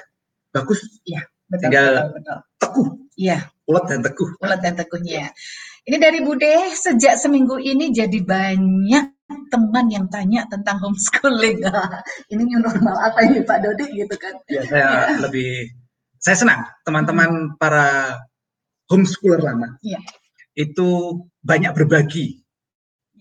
bagus. 0.55 0.79
Iya 1.03 1.27
betul. 1.51 1.63
Tinggal 1.67 1.91
betul, 1.91 2.11
betul. 2.15 2.37
teguh. 2.63 2.87
Iya. 3.19 3.37
Ulet 3.67 3.85
dan 3.91 3.99
teguh. 3.99 4.29
Ulet 4.39 4.59
dan 4.63 4.73
teguhnya. 4.79 5.23
Ini 5.81 5.97
dari 5.99 6.19
Bude 6.23 6.71
sejak 6.71 7.19
seminggu 7.19 7.59
ini 7.59 7.91
jadi 7.91 8.19
banyak 8.23 9.05
teman 9.51 9.85
yang 9.91 10.07
tanya 10.07 10.47
tentang 10.47 10.79
homeschooling. 10.79 11.59
ini 12.31 12.41
new 12.47 12.59
normal 12.63 12.95
apa 13.11 13.19
ini 13.27 13.43
Pak 13.43 13.59
Dodi 13.59 13.85
gitu 13.91 14.15
kan? 14.15 14.39
Ya 14.47 14.63
saya 14.63 14.87
ya. 15.11 15.19
lebih 15.19 15.67
saya 16.15 16.37
senang 16.39 16.63
teman-teman 16.87 17.59
para 17.59 18.15
homeschooler 18.87 19.43
lama. 19.43 19.75
Iya. 19.83 19.99
Itu 20.55 21.19
banyak 21.43 21.75
berbagi 21.75 22.40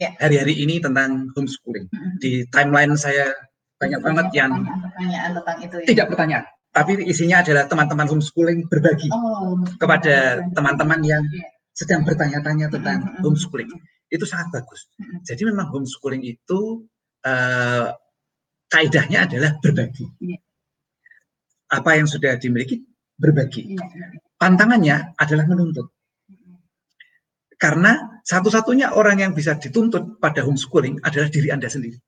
Ya. 0.00 0.16
hari-hari 0.16 0.56
ini 0.56 0.80
tentang 0.80 1.28
homeschooling. 1.36 1.84
Di 2.16 2.48
timeline 2.48 2.96
saya 2.96 3.36
banyak 3.76 4.00
banget 4.00 4.26
yang 4.32 4.64
pertanyaan 4.64 5.30
tentang 5.36 5.56
itu 5.60 5.76
ya. 5.84 5.86
tidak 5.92 6.06
pertanyaan, 6.12 6.44
tapi 6.72 6.92
isinya 7.04 7.44
adalah 7.44 7.64
teman-teman 7.68 8.08
homeschooling 8.08 8.64
berbagi 8.68 9.08
oh, 9.12 9.60
kepada 9.76 10.44
teman-teman 10.56 11.00
yang 11.04 11.20
ya. 11.28 11.44
sedang 11.76 12.04
bertanya-tanya 12.08 12.72
tentang 12.72 13.20
homeschooling. 13.20 13.68
Itu 14.08 14.24
sangat 14.24 14.50
bagus. 14.56 14.88
Jadi 15.22 15.46
memang 15.46 15.68
homeschooling 15.68 16.24
itu 16.24 16.88
uh, 17.28 17.92
kaidahnya 18.72 19.28
adalah 19.28 19.52
berbagi. 19.60 20.08
Ya. 20.24 20.40
apa 21.70 21.94
yang 21.94 22.10
sudah 22.10 22.34
dimiliki 22.34 22.82
berbagi. 23.14 23.78
Iya, 23.78 23.84
iya. 23.94 24.06
Pantangannya 24.40 25.14
adalah 25.20 25.44
menuntut. 25.46 25.92
Karena 27.60 28.20
satu-satunya 28.24 28.96
orang 28.96 29.20
yang 29.20 29.32
bisa 29.36 29.52
dituntut 29.60 30.16
pada 30.16 30.40
homeschooling 30.40 31.04
adalah 31.04 31.28
diri 31.28 31.52
Anda 31.52 31.68
sendiri. 31.68 32.00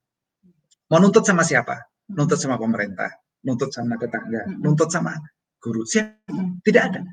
Menuntut 0.89 1.29
sama 1.29 1.45
siapa? 1.45 1.77
Nuntut 2.09 2.41
sama 2.41 2.57
pemerintah, 2.57 3.13
nuntut 3.45 3.69
sama 3.69 4.01
tetangga, 4.01 4.49
nuntut 4.65 4.89
sama 4.89 5.13
guru. 5.61 5.85
Siapa? 5.85 6.33
Tidak 6.65 6.83
ada. 6.83 7.05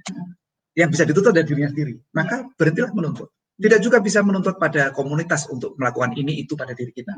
Yang 0.72 0.90
bisa 0.96 1.04
dituntut 1.04 1.36
adalah 1.36 1.48
dirinya 1.52 1.70
sendiri. 1.76 2.00
Maka 2.16 2.48
berhentilah 2.56 2.96
menuntut. 2.96 3.28
Tidak 3.60 3.80
juga 3.84 4.00
bisa 4.00 4.24
menuntut 4.24 4.56
pada 4.56 4.96
komunitas 4.96 5.52
untuk 5.52 5.76
melakukan 5.76 6.16
ini 6.16 6.40
itu 6.40 6.56
pada 6.56 6.72
diri 6.72 6.96
kita. 6.96 7.12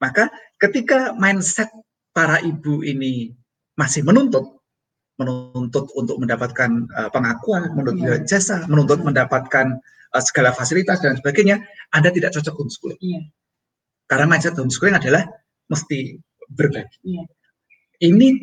Maka 0.00 0.32
ketika 0.56 1.12
mindset 1.12 1.68
para 2.16 2.40
ibu 2.40 2.80
ini 2.80 3.36
masih 3.76 4.00
menuntut, 4.00 4.64
menuntut 5.20 5.92
untuk 5.92 6.16
mendapatkan 6.16 6.88
uh, 6.88 7.08
pengakuan, 7.12 7.72
menuntut 7.76 8.24
yeah. 8.24 8.24
jasa, 8.24 8.64
menuntut 8.64 9.04
mendapatkan 9.04 9.76
segala 10.22 10.50
fasilitas 10.52 11.00
dan 11.02 11.18
sebagainya, 11.18 11.62
Anda 11.92 12.12
tidak 12.12 12.36
cocok 12.36 12.54
homeschooling. 12.54 13.00
Yeah. 13.00 13.24
Karena 14.06 14.26
mindset 14.30 14.54
homeschooling 14.54 14.96
adalah 14.96 15.26
mesti 15.66 16.20
berbagi. 16.50 16.98
Yeah. 17.02 17.26
Ini 18.00 18.38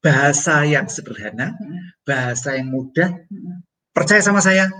bahasa 0.00 0.64
yang 0.64 0.88
sederhana, 0.88 1.56
bahasa 2.04 2.56
yang 2.56 2.72
mudah. 2.72 3.12
Percaya 3.90 4.22
sama 4.22 4.40
saya, 4.40 4.70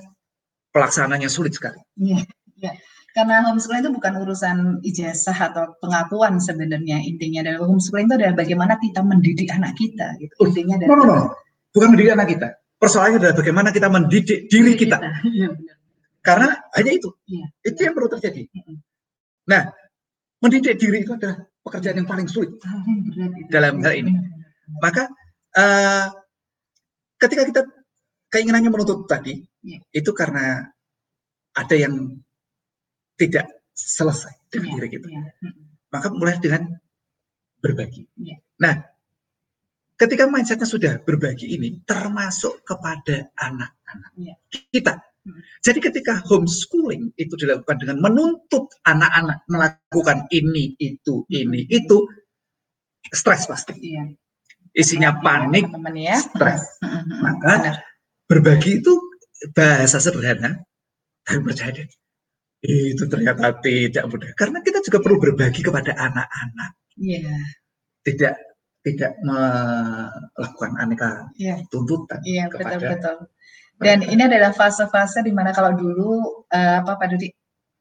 pelaksananya 0.72 1.28
sulit 1.28 1.57
sekali. 1.57 1.80
Yeah. 1.99 2.24
Yeah. 2.57 2.76
Karena 3.11 3.43
homeschooling 3.43 3.82
itu 3.82 3.91
bukan 3.91 4.22
urusan 4.22 4.57
ijazah 4.86 5.34
atau 5.34 5.74
pengakuan 5.82 6.38
sebenarnya 6.38 7.03
intinya 7.03 7.43
dari 7.43 7.59
homeschooling 7.59 8.07
itu 8.07 8.16
adalah 8.22 8.34
bagaimana 8.38 8.78
kita 8.78 9.03
mendidik 9.03 9.51
anak 9.51 9.74
kita. 9.74 10.14
Gitu. 10.22 10.34
Intinya 10.47 10.78
dari 10.78 10.88
no, 10.88 10.95
no, 10.95 11.05
no. 11.05 11.26
bukan 11.74 11.88
mendidik 11.91 12.14
anak 12.14 12.28
kita. 12.30 12.49
Persoalannya 12.80 13.18
adalah 13.18 13.36
bagaimana 13.36 13.68
kita 13.74 13.88
mendidik 13.91 14.47
diri 14.47 14.72
kita. 14.78 14.97
kita. 15.03 15.09
Ya, 15.43 15.49
benar. 15.51 15.76
Karena 16.20 16.52
hanya 16.76 16.92
itu. 16.92 17.08
Ya, 17.24 17.48
itu 17.64 17.80
yang 17.80 17.96
perlu 17.96 18.12
terjadi. 18.12 18.44
Nah, 19.48 19.72
mendidik 20.40 20.76
diri 20.76 21.04
itu 21.04 21.16
adalah 21.16 21.40
pekerjaan 21.64 22.00
yang 22.00 22.08
paling 22.08 22.28
sulit 22.28 22.56
dalam 23.48 23.80
hal 23.80 23.94
ini. 23.96 24.12
Maka 24.80 25.08
uh, 25.56 26.06
ketika 27.20 27.42
kita 27.48 27.62
keinginannya 28.30 28.70
menuntut 28.70 29.08
tadi, 29.08 29.40
ya. 29.64 29.80
itu 29.92 30.10
karena 30.14 30.68
ada 31.56 31.76
yang 31.76 32.16
tidak 33.18 33.48
selesai 33.74 34.32
dengan 34.48 34.72
ya, 34.72 34.74
diri 34.80 34.88
kita. 34.96 35.08
Ya. 35.08 35.22
Maka 35.90 36.08
mulai 36.14 36.38
dengan 36.38 36.78
berbagi. 37.60 38.06
Ya. 38.16 38.40
Nah, 38.62 38.80
ketika 39.98 40.30
mindsetnya 40.30 40.68
sudah 40.68 41.02
berbagi 41.02 41.50
ini, 41.52 41.82
termasuk 41.84 42.64
kepada 42.64 43.28
anak-anak 43.36 44.12
ya. 44.16 44.34
kita, 44.72 45.09
jadi 45.60 45.78
ketika 45.78 46.24
homeschooling 46.24 47.12
itu 47.20 47.34
dilakukan 47.36 47.76
dengan 47.76 48.00
menuntut 48.00 48.72
anak-anak 48.88 49.44
melakukan 49.52 50.24
ini, 50.32 50.72
itu, 50.80 51.28
ini, 51.28 51.68
itu, 51.68 52.08
stres 53.12 53.44
pasti. 53.44 53.76
Iya. 53.76 54.16
Isinya 54.72 55.20
panik, 55.20 55.68
ya. 55.98 56.16
stres. 56.24 56.62
Maka 57.20 57.84
berbagi 58.24 58.80
itu 58.80 58.96
bahasa 59.52 60.00
sederhana, 60.00 60.62
tapi 61.26 61.38
percaya 61.44 61.74
deh, 61.74 61.88
itu 62.64 63.04
ternyata 63.04 63.60
tidak 63.60 64.04
mudah. 64.08 64.30
Karena 64.32 64.64
kita 64.64 64.80
juga 64.80 64.98
perlu 65.04 65.16
berbagi 65.20 65.60
kepada 65.60 65.92
anak-anak. 65.96 66.70
Iya. 66.96 67.36
Tidak 68.00 68.34
tidak 68.80 69.12
melakukan 69.20 70.72
aneka 70.80 71.28
yeah. 71.36 71.60
tuntutan 71.68 72.16
yeah, 72.24 72.48
kepada 72.48 72.80
betul, 72.80 72.96
betul. 72.96 73.16
Dan 73.81 74.05
ini 74.05 74.22
adalah 74.28 74.53
fase-fase 74.53 75.24
di 75.24 75.33
mana 75.33 75.57
kalau 75.57 75.72
dulu 75.72 76.45
uh, 76.53 76.85
apa 76.85 77.01
Pak 77.01 77.09
Dudi 77.16 77.33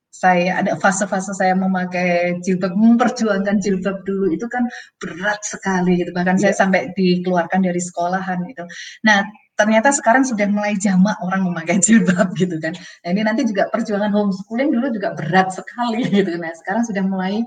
saya 0.10 0.58
ada 0.66 0.74
fase-fase 0.74 1.38
saya 1.38 1.54
memakai 1.54 2.41
jilbab 2.41 2.74
memperjuangkan 2.74 3.62
jilbab 3.62 4.02
dulu 4.02 4.34
itu 4.34 4.50
kan 4.50 4.66
berat 4.97 5.38
sekali 5.45 6.02
gitu 6.02 6.10
bahkan 6.18 6.34
yeah. 6.41 6.50
saya 6.50 6.54
iya. 6.54 6.60
sampai 6.66 6.82
dikeluarkan 6.97 7.62
dari 7.62 7.78
sekolahan 7.78 8.41
gitu. 8.50 8.66
Nah 9.06 9.22
ternyata 9.54 9.93
sekarang 9.93 10.26
sudah 10.26 10.50
mulai 10.50 10.74
jamak 10.82 11.14
orang 11.22 11.45
memakai 11.45 11.78
jilbab 11.86 12.34
gitu 12.34 12.58
kan. 12.58 12.74
Nah 13.06 13.10
ini 13.14 13.22
nanti 13.22 13.45
juga 13.45 13.70
perjuangan 13.70 14.10
homeschooling 14.10 14.70
dulu 14.74 14.88
juga 14.89 15.14
berat 15.14 15.54
sekali 15.54 16.02
gitu. 16.18 16.34
Nah 16.41 16.52
sekarang 16.58 16.84
sudah 16.89 17.04
mulai 17.06 17.45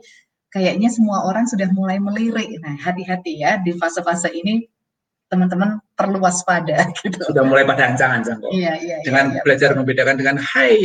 kayaknya 0.54 0.86
semua 0.86 1.26
orang 1.26 1.50
sudah 1.50 1.66
mulai 1.74 1.98
melirik. 1.98 2.62
Nah 2.62 2.78
hati-hati 2.78 3.42
ya 3.42 3.58
di 3.58 3.74
fase-fase 3.74 4.30
ini 4.30 4.62
teman-teman 5.32 5.80
perlu 5.96 6.20
waspada 6.20 6.84
gitu. 7.00 7.24
Sudah 7.24 7.42
mulai 7.48 7.64
pada 7.64 7.88
ancang-ancang 7.88 8.36
kok. 8.44 8.52
Iya, 8.52 8.76
iya, 8.76 8.96
dengan 9.00 9.32
iya, 9.32 9.40
iya, 9.40 9.42
belajar 9.42 9.68
betul. 9.72 9.78
membedakan 9.80 10.16
dengan 10.20 10.36
hai 10.36 10.76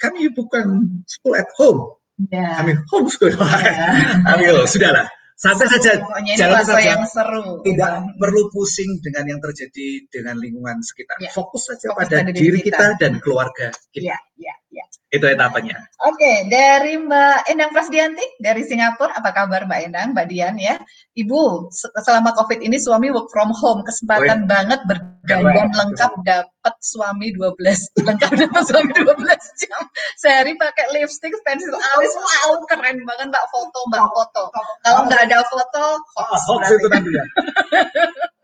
kami 0.00 0.32
bukan 0.34 0.66
school 1.06 1.38
at 1.38 1.46
home. 1.54 1.94
Ya. 2.28 2.60
Kami 2.60 2.76
homeschool. 2.90 3.32
Ya. 3.40 4.36
Ayo, 4.36 4.64
sudahlah. 4.68 5.08
Santai 5.40 5.72
saja, 5.72 5.96
Pokoknya 6.04 6.36
jalan 6.36 6.60
saja. 6.68 6.84
yang 6.84 7.04
seru. 7.08 7.64
Tidak 7.64 7.94
ya. 7.96 8.12
perlu 8.20 8.52
pusing 8.52 9.00
dengan 9.00 9.24
yang 9.24 9.40
terjadi 9.40 10.04
dengan 10.12 10.36
lingkungan 10.36 10.84
sekitar. 10.84 11.16
Ya. 11.16 11.32
Fokus 11.32 11.64
saja 11.64 11.96
Fokus 11.96 12.12
pada 12.12 12.28
diri 12.28 12.60
kita. 12.60 12.76
kita 12.76 12.86
dan 13.00 13.12
keluarga 13.24 13.72
kita. 13.88 14.12
Ya, 14.12 14.18
ya, 14.40 14.54
ya. 14.72 14.84
Itu 15.12 15.26
etapanya. 15.28 15.76
Oke, 16.06 16.16
okay, 16.16 16.36
dari 16.48 16.96
Mbak 16.96 17.52
Endang 17.52 17.74
Prasdianti 17.76 18.24
dari 18.40 18.64
Singapura, 18.64 19.12
apa 19.20 19.34
kabar 19.36 19.68
Mbak 19.68 19.80
Endang, 19.90 20.08
Mbak 20.16 20.26
Dian 20.32 20.56
ya? 20.56 20.80
Ibu, 21.12 21.68
selama 22.00 22.32
COVID 22.32 22.64
ini 22.64 22.80
suami 22.80 23.12
work 23.12 23.28
from 23.28 23.52
home, 23.52 23.84
kesempatan 23.84 24.46
iya. 24.46 24.48
banget 24.48 24.80
berdandan 24.88 25.68
lengkap 25.76 26.12
dapat 26.24 26.74
suami 26.80 27.34
12 27.36 27.58
lengkap 28.08 28.32
dapat 28.48 28.62
suami 28.64 28.92
12 28.96 29.60
jam. 29.60 29.82
Sehari 30.16 30.56
pakai 30.56 30.88
lipstick, 30.96 31.36
pensil 31.44 31.76
alis, 31.76 32.14
wow 32.16 32.56
keren 32.70 33.04
banget 33.04 33.26
Mbak 33.28 33.46
foto, 33.52 33.78
Mbak 33.92 34.06
foto. 34.16 34.42
Kalau 34.86 35.00
nggak 35.10 35.22
ada 35.28 35.38
foto, 35.52 35.84
hoax, 36.16 36.40
hoax 36.48 36.64
itu 36.72 36.86
nanti 36.88 37.10
ya. 37.12 37.24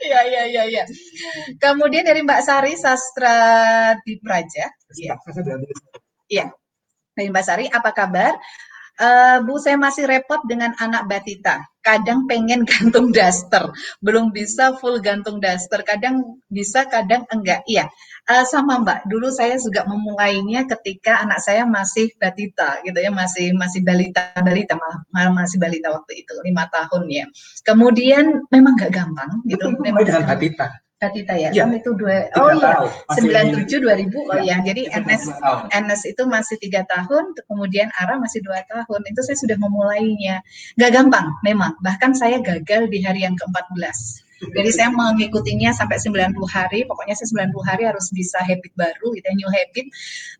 Iya, 0.00 0.20
iya, 0.26 0.42
iya, 0.48 0.62
iya. 0.68 0.84
Kemudian 1.56 2.04
dari 2.04 2.20
Mbak 2.24 2.42
Sari 2.44 2.74
Sastra 2.76 3.36
di 4.04 4.16
Praja. 4.20 4.68
Iya. 4.96 5.14
Iya. 6.28 6.46
Dari 7.14 7.28
Mbak 7.28 7.44
Sari, 7.44 7.64
apa 7.68 7.90
kabar? 7.92 8.34
Uh, 9.00 9.40
Bu, 9.48 9.56
saya 9.56 9.80
masih 9.80 10.04
repot 10.04 10.44
dengan 10.44 10.76
anak 10.76 11.08
Batita. 11.08 11.64
Kadang 11.80 12.28
pengen 12.28 12.68
gantung 12.68 13.08
daster, 13.16 13.72
belum 14.04 14.28
bisa 14.28 14.76
full 14.76 15.00
gantung 15.00 15.40
daster. 15.40 15.80
Kadang 15.80 16.44
bisa, 16.52 16.84
kadang 16.84 17.24
enggak. 17.32 17.64
Iya, 17.64 17.88
uh, 18.30 18.44
sama 18.46 18.78
Mbak. 18.80 19.10
Dulu 19.10 19.28
saya 19.34 19.58
juga 19.58 19.82
memulainya 19.90 20.64
ketika 20.70 21.26
anak 21.26 21.42
saya 21.42 21.66
masih 21.66 22.14
Batita, 22.16 22.78
gitu 22.86 22.96
ya, 22.96 23.10
masih 23.10 23.50
masih 23.58 23.82
balita, 23.82 24.30
balita 24.38 24.78
malah, 24.78 25.34
masih 25.34 25.58
balita 25.58 25.90
waktu 25.90 26.22
itu, 26.22 26.34
lima 26.46 26.70
tahun 26.70 27.10
ya. 27.10 27.26
Kemudian 27.66 28.46
memang 28.54 28.78
nggak 28.78 28.92
gampang, 28.94 29.42
gitu. 29.50 29.74
Memang 29.84 30.06
dengan 30.06 30.24
Batita. 30.24 30.70
Batita 31.00 31.32
ya, 31.32 31.48
ya. 31.48 31.64
itu 31.64 31.96
dua 31.96 32.28
oh 32.36 32.52
iya 32.60 32.84
sembilan 33.16 33.56
tujuh 33.56 33.80
dua 33.80 33.96
ribu 33.96 34.20
oh 34.20 34.36
ya, 34.36 34.60
jadi 34.60 34.84
NS 35.00 35.32
NS 35.72 36.12
itu 36.12 36.28
masih 36.28 36.60
tiga 36.60 36.84
tahun, 36.84 37.32
kemudian 37.48 37.88
Ara 37.96 38.20
masih 38.20 38.44
dua 38.44 38.60
tahun, 38.68 39.00
itu 39.08 39.20
saya 39.24 39.40
sudah 39.40 39.56
memulainya, 39.56 40.44
nggak 40.76 40.92
gampang 40.92 41.32
memang, 41.40 41.72
bahkan 41.80 42.12
saya 42.12 42.44
gagal 42.44 42.92
di 42.92 43.00
hari 43.00 43.24
yang 43.24 43.32
keempat 43.32 43.64
belas. 43.72 44.20
Jadi 44.40 44.70
saya 44.72 44.88
mengikutinya 44.88 45.70
sampai 45.76 46.00
90 46.00 46.32
hari, 46.48 46.88
pokoknya 46.88 47.12
saya 47.12 47.28
90 47.52 47.60
hari 47.60 47.82
harus 47.84 48.08
bisa 48.08 48.40
habit 48.40 48.72
baru 48.72 49.12
gitu, 49.12 49.26
ya, 49.28 49.34
new 49.36 49.50
habit. 49.52 49.86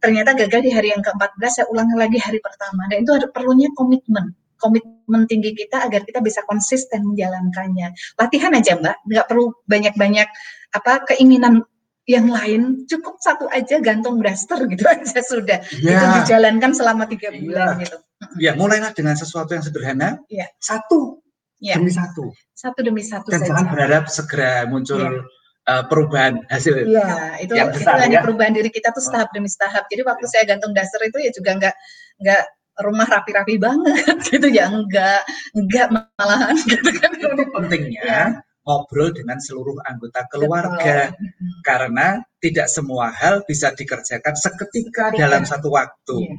Ternyata 0.01 0.31
gagal 0.33 0.61
di 0.65 0.71
hari 0.73 0.89
yang 0.97 1.05
ke-14, 1.05 1.51
saya 1.53 1.67
ulangi 1.69 1.95
lagi 2.01 2.17
hari 2.17 2.41
pertama. 2.41 2.89
Dan 2.89 3.05
itu 3.05 3.13
ada 3.13 3.29
perlunya 3.29 3.69
komitmen 3.77 4.33
komitmen 4.61 5.25
tinggi 5.25 5.57
kita 5.57 5.89
agar 5.89 6.05
kita 6.05 6.21
bisa 6.21 6.45
konsisten 6.45 7.01
menjalankannya. 7.09 7.97
Latihan 8.21 8.53
aja 8.53 8.77
Mbak, 8.77 8.97
nggak 9.09 9.27
perlu 9.27 9.57
banyak-banyak 9.65 10.29
apa 10.77 10.93
keinginan 11.09 11.65
yang 12.05 12.27
lain 12.29 12.85
cukup 12.91 13.23
satu 13.23 13.47
aja 13.49 13.79
gantung 13.79 14.19
daster 14.19 14.67
gitu 14.67 14.85
aja 14.93 15.21
sudah 15.23 15.59
ya. 15.79 15.95
itu 15.95 16.07
dijalankan 16.23 16.75
selama 16.75 17.07
tiga 17.07 17.31
iya. 17.31 17.39
bulan 17.41 17.67
ya. 17.67 17.81
gitu. 17.87 17.97
Ya 18.37 18.53
mulailah 18.53 18.93
dengan 18.93 19.17
sesuatu 19.17 19.57
yang 19.57 19.65
sederhana. 19.65 20.21
Ya. 20.29 20.51
Satu 20.61 21.25
ya. 21.63 21.81
demi 21.81 21.89
satu. 21.95 22.35
Satu 22.61 22.85
demi 22.85 23.01
satu. 23.01 23.33
Dan 23.33 23.41
saja. 23.41 23.57
jangan 23.57 23.67
berharap 23.73 24.05
segera 24.13 24.69
muncul 24.69 25.01
ya. 25.01 25.25
Uh, 25.69 25.85
perubahan 25.87 26.41
hasil 26.49 26.89
ya, 26.89 27.37
itu 27.37 27.53
yang 27.53 27.69
besar, 27.69 28.01
itu 28.03 28.17
ya. 28.17 28.25
perubahan 28.25 28.57
diri 28.57 28.73
kita 28.73 28.91
tuh 28.97 29.05
setahap 29.05 29.29
demi 29.31 29.47
setahap. 29.47 29.87
Jadi 29.93 30.03
waktu 30.03 30.25
saya 30.27 30.45
gantung 30.49 30.73
daster 30.73 30.99
itu 31.05 31.21
ya 31.21 31.31
juga 31.31 31.53
nggak 31.53 31.75
nggak 32.21 32.43
rumah 32.81 33.07
rapi-rapi 33.07 33.61
banget 33.61 34.17
gitu 34.33 34.49
ya 34.49 34.73
enggak 34.73 35.21
enggak 35.53 35.87
malahan 35.93 36.57
gitu 36.71 36.91
kan 36.97 37.13
itu 37.13 37.45
pentingnya 37.53 38.03
ya. 38.03 38.25
ngobrol 38.65 39.13
dengan 39.13 39.41
seluruh 39.41 39.77
anggota 39.89 40.25
keluarga 40.33 41.13
Betul. 41.13 41.61
karena 41.65 42.07
tidak 42.41 42.69
semua 42.69 43.13
hal 43.13 43.45
bisa 43.45 43.73
dikerjakan 43.73 44.37
seketika 44.37 45.13
ya. 45.13 45.29
dalam 45.29 45.45
satu 45.45 45.73
waktu. 45.73 46.17
Ya. 46.25 46.37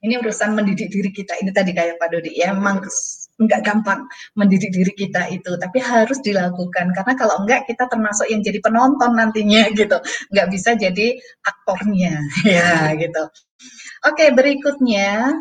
Ini 0.00 0.14
urusan 0.24 0.56
mendidik 0.56 0.88
diri 0.88 1.12
kita 1.12 1.36
ini 1.44 1.52
tadi 1.52 1.76
kayak 1.76 2.00
Pak 2.00 2.08
Dodi 2.08 2.32
ya 2.32 2.56
memang 2.56 2.80
nggak 3.40 3.60
gampang 3.64 4.04
mendidik 4.36 4.70
diri 4.70 4.92
kita 4.92 5.32
itu, 5.32 5.56
tapi 5.56 5.80
harus 5.80 6.20
dilakukan. 6.20 6.92
Karena 6.92 7.12
kalau 7.16 7.40
enggak 7.40 7.64
kita 7.64 7.88
termasuk 7.88 8.28
yang 8.28 8.44
jadi 8.44 8.60
penonton 8.60 9.16
nantinya 9.16 9.68
gitu, 9.80 9.96
nggak 10.30 10.46
bisa 10.52 10.76
jadi 10.76 11.16
aktornya. 11.42 12.14
Ya 12.50 12.90
gitu. 12.98 13.22
Oke 14.08 14.32
berikutnya 14.32 15.38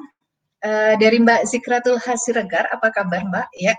uh, 0.64 0.94
dari 1.00 1.18
Mbak 1.24 1.48
Zikratul 1.48 1.98
Hasiregar, 2.00 2.68
apa 2.72 2.92
kabar 2.92 3.24
Mbak? 3.28 3.48
Ya. 3.60 3.76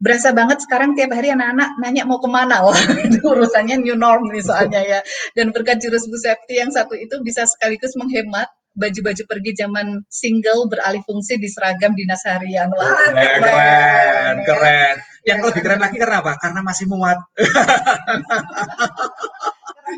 Berasa 0.00 0.32
banget 0.32 0.64
sekarang 0.64 0.96
tiap 0.96 1.12
hari 1.12 1.28
anak-anak 1.28 1.76
nanya 1.76 2.08
mau 2.08 2.16
ke 2.16 2.28
mana. 2.32 2.60
Wah 2.64 2.80
itu 3.04 3.20
urusannya 3.20 3.84
new 3.84 3.96
norm 3.96 4.32
misalnya 4.32 4.80
ya. 4.80 5.00
Dan 5.36 5.52
berkat 5.52 5.84
jurus 5.84 6.08
Bu 6.08 6.16
Septi 6.16 6.56
yang 6.56 6.72
satu 6.72 6.96
itu 6.96 7.20
bisa 7.20 7.44
sekaligus 7.44 7.92
menghemat 8.00 8.48
baju-baju 8.80 9.22
pergi 9.28 9.52
zaman 9.60 10.00
single 10.08 10.64
beralih 10.72 11.04
fungsi 11.04 11.36
di 11.36 11.46
seragam 11.52 11.92
dinas 11.92 12.24
harian. 12.24 12.72
Wah, 12.72 13.12
keren, 13.12 13.44
keren. 13.44 14.36
keren. 14.48 14.96
Yang 15.28 15.38
ya, 15.38 15.44
lebih 15.52 15.62
keren 15.68 15.80
lagi 15.84 15.96
karena 16.00 16.16
apa? 16.24 16.32
Karena 16.40 16.60
masih 16.64 16.88
muat. 16.88 17.20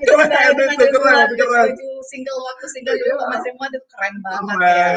keren, 0.03 0.29
keren, 0.59 0.77
keren, 0.91 1.29
keren. 1.39 1.71
single 2.11 2.41
waktu 2.43 2.67
single 2.75 2.99
dulu 2.99 3.15
masih 3.31 3.51
muat 3.55 3.71
itu 3.71 3.87
keren 3.95 4.15
banget 4.27 4.59
ya. 4.59 4.91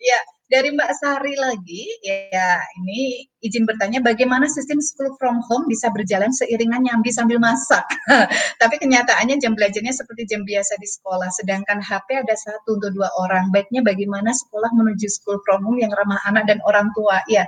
Ya, 0.00 0.20
dari 0.48 0.72
Mbak 0.72 0.92
Sari 0.96 1.36
lagi, 1.36 1.84
ya 2.00 2.56
ini 2.80 3.20
izin 3.44 3.68
bertanya 3.68 4.00
bagaimana 4.00 4.48
sistem 4.48 4.80
school 4.80 5.12
from 5.20 5.44
home 5.44 5.68
bisa 5.68 5.92
berjalan 5.92 6.32
seiringan 6.32 6.88
nyambi 6.88 7.12
sambil 7.12 7.36
masak. 7.36 7.84
Tapi 8.60 8.80
kenyataannya 8.80 9.36
jam 9.44 9.52
belajarnya 9.52 9.92
seperti 9.92 10.24
jam 10.24 10.48
biasa 10.48 10.80
di 10.80 10.88
sekolah, 10.88 11.28
sedangkan 11.36 11.84
HP 11.84 12.24
ada 12.24 12.32
satu 12.32 12.80
untuk 12.80 12.96
dua 12.96 13.12
orang. 13.20 13.52
Baiknya 13.52 13.84
bagaimana 13.84 14.32
sekolah 14.32 14.72
menuju 14.72 15.06
school 15.12 15.36
from 15.44 15.68
home 15.68 15.78
yang 15.84 15.92
ramah 15.92 16.18
anak 16.24 16.48
dan 16.48 16.64
orang 16.64 16.88
tua? 16.96 17.20
Ya, 17.28 17.44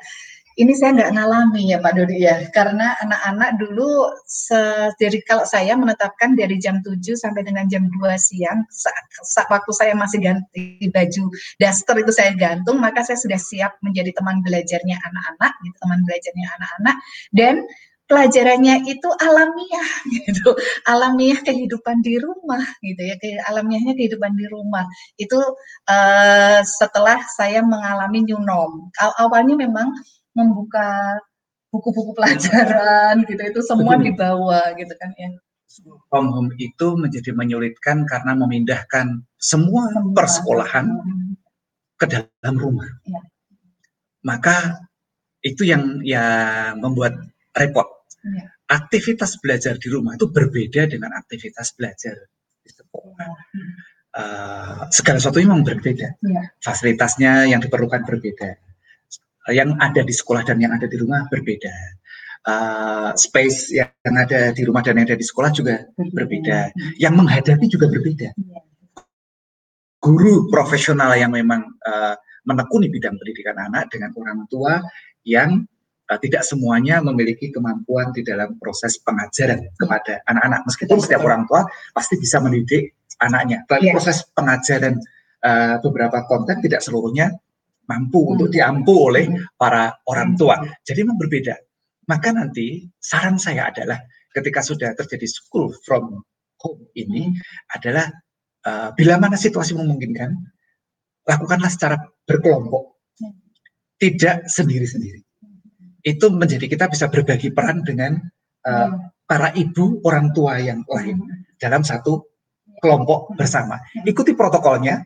ini 0.61 0.77
saya 0.77 0.93
nggak 0.93 1.13
ngalami 1.17 1.73
ya 1.73 1.81
Pak 1.81 1.93
Dodi 1.97 2.19
ya, 2.21 2.37
karena 2.53 2.93
anak-anak 3.01 3.51
dulu 3.57 4.13
dari 5.01 5.19
kalau 5.25 5.49
saya 5.49 5.73
menetapkan 5.73 6.37
dari 6.37 6.61
jam 6.61 6.85
7 6.85 7.01
sampai 7.17 7.49
dengan 7.49 7.65
jam 7.73 7.89
2 7.89 7.97
siang, 8.21 8.61
saat, 8.69 9.05
saat 9.25 9.49
waktu 9.49 9.73
saya 9.73 9.97
masih 9.97 10.21
ganti 10.21 10.85
baju 10.93 11.25
daster 11.57 11.97
itu 12.05 12.13
saya 12.13 12.37
gantung, 12.37 12.77
maka 12.77 13.01
saya 13.01 13.17
sudah 13.17 13.41
siap 13.41 13.81
menjadi 13.81 14.13
teman 14.13 14.45
belajarnya 14.45 15.01
anak-anak, 15.01 15.53
gitu, 15.65 15.77
teman 15.81 16.01
belajarnya 16.05 16.47
anak-anak, 16.61 16.97
dan 17.33 17.55
pelajarannya 18.11 18.75
itu 18.91 19.09
alamiah 19.23 19.91
gitu. 20.19 20.51
Alamiah 20.85 21.39
kehidupan 21.47 22.03
di 22.03 22.19
rumah 22.19 22.67
gitu 22.83 23.01
ya. 23.07 23.15
Alamiahnya 23.47 23.95
kehidupan 23.95 24.35
di 24.35 24.51
rumah. 24.51 24.83
Itu 25.15 25.39
uh, 25.87 26.61
setelah 26.67 27.23
saya 27.39 27.63
mengalami 27.63 28.27
new 28.27 28.43
norm. 28.43 28.91
Awalnya 28.99 29.55
memang 29.55 29.95
membuka 30.35 31.19
buku-buku 31.71 32.13
pelajaran 32.19 33.23
gitu 33.31 33.43
itu 33.47 33.61
semua 33.63 33.95
Betul. 33.95 34.05
dibawa 34.11 34.63
gitu 34.75 34.95
kan 34.99 35.11
ya 35.15 35.31
from 36.11 36.35
home 36.35 36.51
itu 36.59 36.99
menjadi 36.99 37.31
menyulitkan 37.31 38.03
karena 38.11 38.35
memindahkan 38.35 39.23
semua, 39.39 39.87
semua. 39.95 40.15
persekolahan 40.19 40.87
hmm. 40.91 41.33
ke 41.95 42.07
dalam 42.11 42.55
rumah 42.59 42.91
ya. 43.07 43.23
maka 44.27 44.83
itu 45.41 45.63
yang 45.63 46.03
yang 46.03 46.83
membuat 46.83 47.17
repot 47.55 47.87
ya. 48.27 48.51
aktivitas 48.67 49.39
belajar 49.39 49.79
di 49.79 49.89
rumah 49.89 50.19
itu 50.19 50.27
berbeda 50.27 50.91
dengan 50.91 51.15
aktivitas 51.15 51.79
belajar 51.79 52.19
di 52.67 52.71
sekolah 52.75 53.31
hmm. 53.31 53.73
uh, 54.19 54.83
segala 54.91 55.23
sesuatu 55.23 55.39
memang 55.39 55.63
berbeda 55.63 56.19
ya. 56.19 56.43
fasilitasnya 56.59 57.47
yang 57.47 57.63
diperlukan 57.63 58.03
berbeda 58.03 58.59
yang 59.49 59.81
ada 59.81 60.05
di 60.05 60.13
sekolah 60.13 60.45
dan 60.45 60.61
yang 60.61 60.77
ada 60.77 60.85
di 60.85 60.97
rumah 61.01 61.25
berbeda. 61.33 61.73
Uh, 62.41 63.13
space 63.21 63.69
yang 63.77 63.93
ada 64.17 64.49
di 64.57 64.65
rumah 64.65 64.81
dan 64.81 64.97
yang 64.97 65.09
ada 65.09 65.17
di 65.17 65.25
sekolah 65.25 65.49
juga 65.53 65.89
berbeda. 65.97 66.77
Yang 67.01 67.15
menghadapi 67.17 67.67
juga 67.69 67.89
berbeda. 67.89 68.37
Iya. 68.37 68.61
Guru 70.01 70.49
profesional 70.49 71.13
yang 71.17 71.33
memang 71.37 71.61
uh, 71.85 72.17
menekuni 72.49 72.89
bidang 72.89 73.21
pendidikan 73.21 73.57
anak 73.61 73.93
dengan 73.93 74.17
orang 74.17 74.49
tua 74.49 74.81
yang 75.29 75.69
uh, 76.09 76.19
tidak 76.21 76.41
semuanya 76.41 77.05
memiliki 77.05 77.53
kemampuan 77.53 78.09
di 78.17 78.25
dalam 78.25 78.57
proses 78.57 78.97
pengajaran 79.05 79.61
kepada 79.77 80.25
anak-anak. 80.25 80.65
Meskipun 80.65 80.99
setiap 81.05 81.21
orang 81.25 81.45
tua 81.45 81.69
pasti 81.93 82.17
bisa 82.17 82.41
mendidik 82.41 82.97
anaknya, 83.21 83.69
tapi 83.69 83.93
yeah. 83.93 83.95
proses 83.95 84.25
pengajaran 84.33 84.97
uh, 85.45 85.77
beberapa 85.85 86.25
konten 86.25 86.65
tidak 86.65 86.81
seluruhnya 86.81 87.37
mampu 87.91 88.23
hmm. 88.23 88.33
untuk 88.39 88.49
diampu 88.55 88.95
oleh 89.11 89.27
hmm. 89.27 89.59
para 89.59 89.99
orang 90.07 90.39
tua. 90.39 90.63
Hmm. 90.63 90.71
Jadi 90.87 90.99
memang 91.03 91.19
berbeda. 91.19 91.59
Maka 92.07 92.31
nanti 92.31 92.87
saran 93.03 93.39
saya 93.43 93.71
adalah 93.71 93.99
ketika 94.31 94.63
sudah 94.63 94.95
terjadi 94.95 95.27
school 95.27 95.75
from 95.83 96.23
home 96.63 96.87
ini 96.95 97.35
adalah 97.75 98.07
uh, 98.67 98.95
bila 98.95 99.19
mana 99.19 99.35
situasi 99.35 99.75
memungkinkan, 99.75 100.31
lakukanlah 101.27 101.71
secara 101.71 101.97
berkelompok, 102.27 102.99
tidak 103.99 104.47
sendiri-sendiri. 104.47 105.23
Itu 106.01 106.33
menjadi 106.33 106.67
kita 106.67 106.89
bisa 106.89 107.13
berbagi 107.13 107.53
peran 107.53 107.85
dengan 107.85 108.17
uh, 108.67 108.91
para 109.29 109.53
ibu 109.55 110.01
orang 110.03 110.33
tua 110.33 110.59
yang 110.59 110.83
lain 110.89 111.21
dalam 111.61 111.85
satu 111.85 112.25
kelompok 112.81 113.37
bersama. 113.37 113.77
Ikuti 114.09 114.33
protokolnya, 114.33 115.05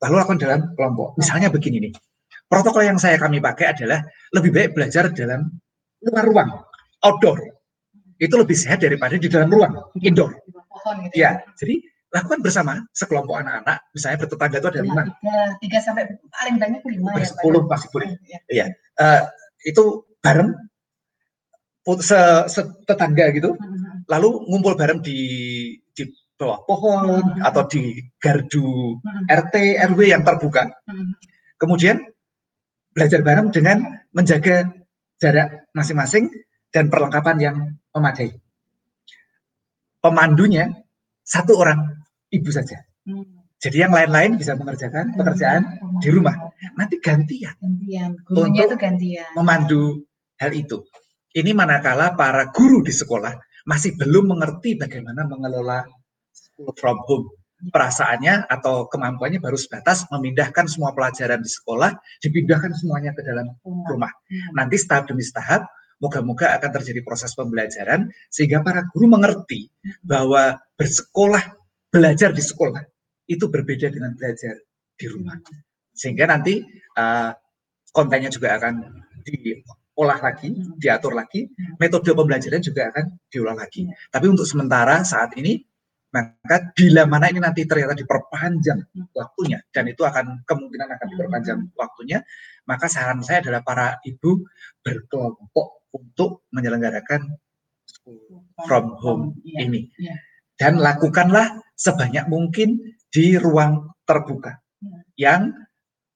lalu 0.00 0.14
lakukan 0.22 0.38
dalam 0.38 0.60
kelompok. 0.78 1.18
Misalnya 1.18 1.50
begini 1.50 1.90
nih, 1.90 1.92
Protokol 2.48 2.88
yang 2.88 2.96
saya 2.96 3.20
kami 3.20 3.44
pakai 3.44 3.76
adalah 3.76 4.00
lebih 4.32 4.50
baik 4.56 4.70
belajar 4.72 5.12
dalam 5.12 5.52
luar 6.00 6.24
ruang, 6.24 6.50
outdoor. 7.04 7.38
Itu 8.16 8.40
lebih 8.40 8.56
sehat 8.56 8.80
daripada 8.80 9.20
di 9.20 9.28
dalam 9.28 9.52
ruang, 9.52 9.76
indoor. 10.00 10.32
Gitu 11.04 11.16
ya, 11.20 11.44
jadi 11.60 11.84
lakukan 12.08 12.40
bersama 12.40 12.80
sekelompok 12.96 13.36
anak-anak, 13.36 13.84
misalnya 13.92 14.24
bertetangga 14.24 14.56
itu 14.64 14.68
ada 14.72 14.80
lima. 14.80 15.02
Tiga, 15.04 15.36
tiga 15.60 15.78
sampai 15.84 16.02
paling 16.32 16.56
banyak 16.56 16.82
lima 16.88 17.10
ya. 17.20 17.26
Sepuluh 17.28 17.68
pasti 17.68 17.86
boleh. 17.92 18.08
Ya. 18.24 18.40
ya. 18.48 18.66
Uh, 18.96 19.22
itu 19.68 20.08
bareng 20.24 20.56
se, 22.00 22.20
se 22.48 22.60
tetangga 22.88 23.28
gitu, 23.36 23.52
hmm, 23.52 23.60
hmm, 23.60 23.80
hmm. 23.84 23.98
lalu 24.08 24.28
ngumpul 24.48 24.72
bareng 24.76 25.04
di 25.04 25.20
di 25.92 26.02
bawah 26.36 26.64
pohon 26.64 27.40
atau 27.44 27.62
di 27.68 28.00
gardu 28.20 28.96
RT 29.28 29.54
RW 29.92 30.00
yang 30.08 30.22
terbuka. 30.24 30.68
Kemudian 31.58 31.98
belajar 32.98 33.22
bareng 33.22 33.54
dengan 33.54 34.02
menjaga 34.10 34.66
jarak 35.22 35.70
masing-masing 35.70 36.26
dan 36.74 36.90
perlengkapan 36.90 37.36
yang 37.38 37.56
memadai. 37.94 38.34
Pemandunya 40.02 40.74
satu 41.22 41.54
orang 41.62 42.02
ibu 42.34 42.50
saja. 42.50 42.82
Hmm. 43.06 43.46
Jadi 43.58 43.86
yang 43.86 43.94
lain-lain 43.94 44.38
bisa 44.38 44.58
mengerjakan 44.58 45.14
pekerjaan 45.14 45.78
hmm. 45.78 46.02
di 46.02 46.08
rumah. 46.10 46.34
Nanti 46.74 46.98
gantian. 46.98 47.54
Gantian. 47.58 48.18
Gurunya 48.26 48.66
itu 48.66 48.74
gantian. 48.74 49.30
memandu 49.38 50.02
hal 50.42 50.50
itu. 50.54 50.82
Ini 51.34 51.54
manakala 51.54 52.18
para 52.18 52.50
guru 52.50 52.82
di 52.82 52.90
sekolah 52.90 53.30
masih 53.68 53.94
belum 53.94 54.34
mengerti 54.34 54.74
bagaimana 54.74 55.28
mengelola 55.28 55.86
school 56.32 56.72
from 56.74 56.98
home 57.04 57.37
perasaannya 57.58 58.46
atau 58.46 58.86
kemampuannya 58.86 59.42
baru 59.42 59.58
sebatas 59.58 60.06
memindahkan 60.14 60.70
semua 60.70 60.94
pelajaran 60.94 61.42
di 61.42 61.50
sekolah, 61.50 61.90
dipindahkan 62.22 62.70
semuanya 62.78 63.10
ke 63.12 63.26
dalam 63.26 63.50
rumah. 63.64 64.10
Nanti 64.54 64.78
tahap 64.86 65.10
demi 65.10 65.26
tahap, 65.26 65.66
moga-moga 65.98 66.54
akan 66.54 66.70
terjadi 66.78 67.02
proses 67.02 67.34
pembelajaran 67.34 68.06
sehingga 68.30 68.62
para 68.62 68.86
guru 68.94 69.10
mengerti 69.10 69.66
bahwa 70.06 70.54
bersekolah, 70.78 71.58
belajar 71.90 72.30
di 72.30 72.42
sekolah 72.44 72.82
itu 73.26 73.44
berbeda 73.50 73.90
dengan 73.90 74.14
belajar 74.14 74.54
di 74.94 75.06
rumah. 75.10 75.36
Sehingga 75.92 76.30
nanti 76.30 76.62
uh, 76.94 77.30
kontennya 77.90 78.30
juga 78.30 78.54
akan 78.54 79.02
diolah 79.26 80.18
lagi, 80.22 80.54
diatur 80.78 81.12
lagi, 81.18 81.50
metode 81.82 82.14
pembelajaran 82.14 82.62
juga 82.62 82.94
akan 82.94 83.04
diolah 83.28 83.56
lagi. 83.58 83.90
Tapi 84.08 84.26
untuk 84.30 84.46
sementara 84.46 85.02
saat 85.02 85.34
ini 85.34 85.58
maka 86.22 86.72
bila 86.74 87.02
mana 87.04 87.30
ini 87.30 87.40
nanti 87.42 87.68
ternyata 87.68 87.94
diperpanjang 87.94 88.80
waktunya 89.12 89.58
dan 89.70 89.84
itu 89.90 90.02
akan 90.02 90.42
kemungkinan 90.44 90.88
akan 90.98 91.06
diperpanjang 91.14 91.58
waktunya, 91.76 92.22
maka 92.64 92.86
saran 92.90 93.20
saya 93.20 93.44
adalah 93.44 93.60
para 93.62 94.00
ibu 94.04 94.44
berkelompok 94.80 95.88
untuk 95.94 96.46
menyelenggarakan 96.52 97.36
from 98.64 98.96
home 99.00 99.36
iya, 99.44 99.68
ini 99.68 99.88
iya. 100.00 100.16
dan 100.56 100.80
lakukanlah 100.80 101.60
sebanyak 101.76 102.24
mungkin 102.28 102.96
di 103.08 103.36
ruang 103.36 103.92
terbuka 104.04 104.60
iya. 104.80 104.98
yang 105.16 105.42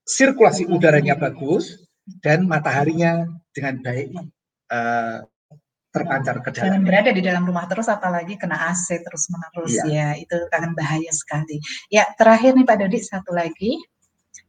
sirkulasi 0.05 0.69
udaranya 0.69 1.17
bagus 1.17 1.85
dan 2.21 2.49
mataharinya 2.49 3.29
dengan 3.55 3.79
baik 3.85 4.09
uh, 4.73 5.23
terpancar 5.93 6.41
ke 6.41 6.51
dalam. 6.57 6.65
Jangan 6.73 6.83
berada 6.83 7.11
di 7.13 7.23
dalam 7.23 7.45
rumah 7.45 7.69
terus, 7.69 7.87
apalagi 7.93 8.41
kena 8.41 8.73
AC 8.73 8.99
terus 9.05 9.29
menerus 9.29 9.77
ya, 9.77 9.85
ya 9.87 10.09
itu 10.17 10.35
akan 10.49 10.73
bahaya 10.73 11.13
sekali. 11.13 11.61
Ya 11.93 12.09
terakhir 12.17 12.57
nih 12.57 12.65
Pak 12.65 12.77
Dodi 12.81 12.99
satu 13.05 13.37
lagi 13.37 13.77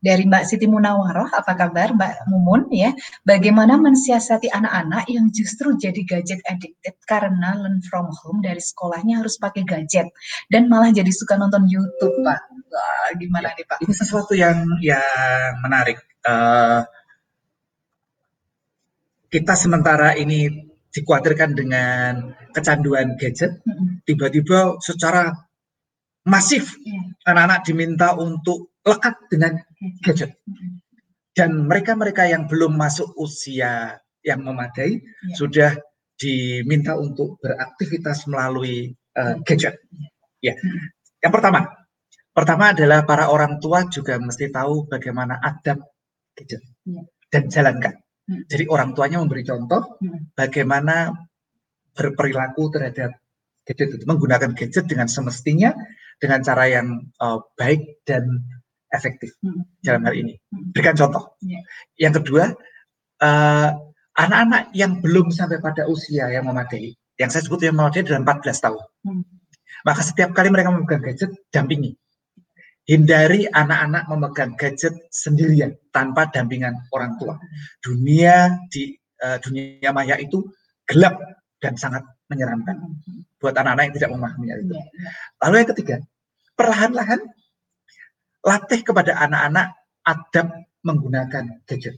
dari 0.04 0.24
Mbak 0.28 0.44
Siti 0.48 0.68
Munawaroh. 0.68 1.32
Apa 1.32 1.56
kabar 1.56 1.92
Mbak 1.96 2.32
Mumun 2.32 2.72
ya? 2.72 2.96
Bagaimana 3.28 3.76
mensiasati 3.76 4.52
anak-anak 4.52 5.08
yang 5.12 5.32
justru 5.36 5.76
jadi 5.76 6.04
gadget 6.08 6.40
addicted 6.48 6.96
karena 7.08 7.60
learn 7.60 7.84
from 7.84 8.08
home 8.12 8.40
dari 8.40 8.64
sekolahnya 8.64 9.24
harus 9.24 9.36
pakai 9.36 9.68
gadget 9.68 10.12
dan 10.48 10.72
malah 10.72 10.92
jadi 10.92 11.12
suka 11.12 11.36
nonton 11.36 11.68
YouTube, 11.68 12.16
Pak. 12.24 12.40
Wah, 12.72 13.10
gimana 13.20 13.52
ya, 13.52 13.60
nih 13.60 13.66
Pak? 13.68 13.78
Ini 13.84 13.94
sesuatu 13.96 14.34
yang 14.36 14.64
yang 14.80 15.60
menarik. 15.64 16.00
Uh, 16.24 16.88
kita 19.28 19.58
sementara 19.58 20.16
ini 20.16 20.72
dikhawatirkan 20.94 21.58
dengan 21.58 22.38
kecanduan 22.54 23.18
gadget, 23.18 23.60
tiba-tiba 24.06 24.78
secara 24.78 25.34
masif 26.24 26.78
iya. 26.86 27.02
anak-anak 27.28 27.60
diminta 27.68 28.16
untuk 28.16 28.78
lekat 28.86 29.16
dengan 29.28 29.60
gadget. 30.06 30.38
Dan 31.34 31.66
mereka-mereka 31.66 32.30
yang 32.30 32.46
belum 32.46 32.78
masuk 32.78 33.10
usia 33.18 33.98
yang 34.22 34.46
memadai 34.46 35.02
ya. 35.02 35.36
sudah 35.36 35.72
diminta 36.14 36.94
untuk 36.94 37.42
beraktivitas 37.42 38.30
melalui 38.30 38.94
uh, 39.18 39.42
gadget. 39.42 39.82
Ya. 40.40 40.54
Yang 41.20 41.34
pertama, 41.34 41.60
pertama 42.32 42.72
adalah 42.72 43.02
para 43.04 43.34
orang 43.34 43.58
tua 43.58 43.90
juga 43.90 44.22
mesti 44.22 44.54
tahu 44.54 44.86
bagaimana 44.86 45.42
adab 45.42 45.82
gadget 46.38 46.62
ya. 46.86 47.02
dan 47.34 47.44
jalankan. 47.50 48.03
Hmm. 48.24 48.44
Jadi 48.48 48.64
orang 48.72 48.96
tuanya 48.96 49.20
memberi 49.20 49.44
contoh 49.44 50.00
hmm. 50.00 50.36
bagaimana 50.36 51.12
berperilaku 51.94 52.72
terhadap 52.72 53.12
gadget 53.68 54.00
itu, 54.00 54.06
menggunakan 54.08 54.56
gadget 54.56 54.86
dengan 54.88 55.08
semestinya, 55.12 55.76
dengan 56.20 56.40
cara 56.44 56.68
yang 56.72 56.88
uh, 57.20 57.44
baik 57.60 58.04
dan 58.08 58.44
efektif 58.96 59.36
hmm. 59.44 59.64
dalam 59.84 60.08
hal 60.08 60.16
ini. 60.16 60.40
Berikan 60.72 60.96
contoh. 60.96 61.36
Yang 62.00 62.24
kedua, 62.24 62.56
uh, 63.24 63.70
anak-anak 64.16 64.72
yang 64.72 65.04
belum 65.04 65.34
sampai 65.34 65.60
pada 65.60 65.90
usia 65.90 66.32
yang 66.32 66.48
memadai, 66.48 66.96
yang 67.20 67.28
saya 67.28 67.44
sebut 67.44 67.60
yang 67.66 67.76
memadai 67.76 68.08
adalah 68.08 68.40
14 68.40 68.66
tahun. 68.66 68.84
Maka 69.84 70.02
setiap 70.06 70.32
kali 70.32 70.48
mereka 70.48 70.72
memegang 70.72 71.04
gadget, 71.04 71.32
dampingi 71.52 72.00
hindari 72.84 73.48
anak-anak 73.48 74.04
memegang 74.12 74.54
gadget 74.60 74.94
sendirian 75.08 75.72
tanpa 75.96 76.28
dampingan 76.28 76.76
orang 76.92 77.16
tua. 77.16 77.40
Dunia 77.80 78.60
di 78.68 78.92
uh, 79.24 79.40
dunia 79.40 79.90
maya 79.96 80.20
itu 80.20 80.44
gelap 80.84 81.16
dan 81.64 81.80
sangat 81.80 82.04
menyeramkan 82.28 82.76
buat 83.40 83.56
anak-anak 83.56 83.84
yang 83.92 83.96
tidak 83.96 84.12
memahami 84.12 84.46
itu. 84.52 84.76
Iya, 84.76 84.84
iya. 84.84 85.10
Lalu 85.48 85.56
yang 85.64 85.70
ketiga, 85.76 85.96
perlahan-lahan 86.60 87.22
latih 88.44 88.80
kepada 88.84 89.12
anak-anak 89.24 89.68
adab 90.04 90.48
menggunakan 90.84 91.64
gadget. 91.64 91.96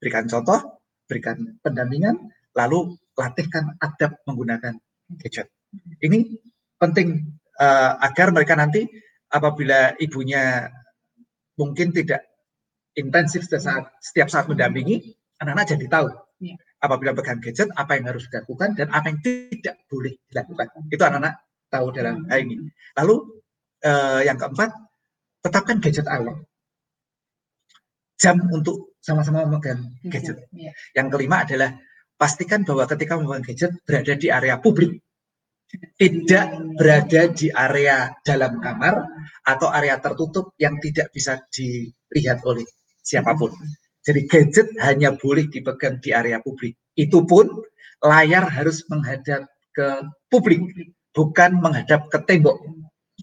Berikan 0.00 0.24
contoh, 0.24 0.80
berikan 1.04 1.60
pendampingan, 1.60 2.16
lalu 2.56 2.96
latihkan 3.16 3.76
adab 3.84 4.16
menggunakan 4.24 4.80
gadget. 5.20 5.52
Ini 6.00 6.40
penting 6.80 7.36
uh, 7.60 8.00
agar 8.00 8.32
mereka 8.32 8.56
nanti 8.56 8.88
apabila 9.30 9.94
ibunya 9.98 10.70
mungkin 11.56 11.90
tidak 11.90 12.22
intensif 12.96 13.44
setiap 13.44 13.62
saat, 13.62 13.84
setiap 14.00 14.28
saat 14.32 14.46
mendampingi, 14.48 15.16
anak-anak 15.42 15.76
jadi 15.76 15.86
tahu 15.88 16.08
ya. 16.40 16.56
apabila 16.80 17.12
pegang 17.12 17.40
gadget 17.44 17.68
apa 17.76 18.00
yang 18.00 18.08
harus 18.08 18.24
dilakukan 18.32 18.76
dan 18.76 18.88
apa 18.92 19.12
yang 19.12 19.18
tidak 19.20 19.76
boleh 19.88 20.16
dilakukan. 20.32 20.66
Itu 20.88 21.02
anak-anak 21.04 21.34
tahu 21.68 21.86
dalam 21.92 22.24
hal 22.28 22.40
ini. 22.44 22.56
Lalu 22.96 23.14
eh, 23.84 24.20
yang 24.24 24.38
keempat, 24.40 24.70
tetapkan 25.44 25.76
gadget 25.78 26.08
awal. 26.08 26.42
Jam 28.16 28.40
untuk 28.48 28.96
sama-sama 29.04 29.44
memegang 29.44 29.92
gadget. 30.08 30.48
Ya. 30.56 30.72
Yang 30.96 31.06
kelima 31.12 31.44
adalah 31.44 31.76
pastikan 32.16 32.64
bahwa 32.64 32.88
ketika 32.88 33.20
memegang 33.20 33.44
gadget 33.44 33.72
berada 33.84 34.16
di 34.16 34.32
area 34.32 34.56
publik 34.56 35.04
tidak 35.98 36.46
berada 36.78 37.22
di 37.34 37.50
area 37.50 38.12
dalam 38.22 38.62
kamar 38.62 39.02
atau 39.46 39.68
area 39.70 39.98
tertutup 39.98 40.54
yang 40.58 40.78
tidak 40.78 41.10
bisa 41.10 41.42
dilihat 41.50 42.42
oleh 42.46 42.64
siapa 43.02 43.34
pun. 43.34 43.50
Jadi 44.06 44.20
gadget 44.30 44.68
hanya 44.82 45.18
boleh 45.18 45.50
dipegang 45.50 45.98
di 45.98 46.14
area 46.14 46.38
publik. 46.38 46.78
Itu 46.94 47.26
pun 47.26 47.50
layar 48.02 48.46
harus 48.46 48.86
menghadap 48.86 49.50
ke 49.74 49.86
publik, 50.30 50.62
bukan 51.10 51.58
menghadap 51.58 52.06
ke 52.06 52.18
tembok. 52.22 52.62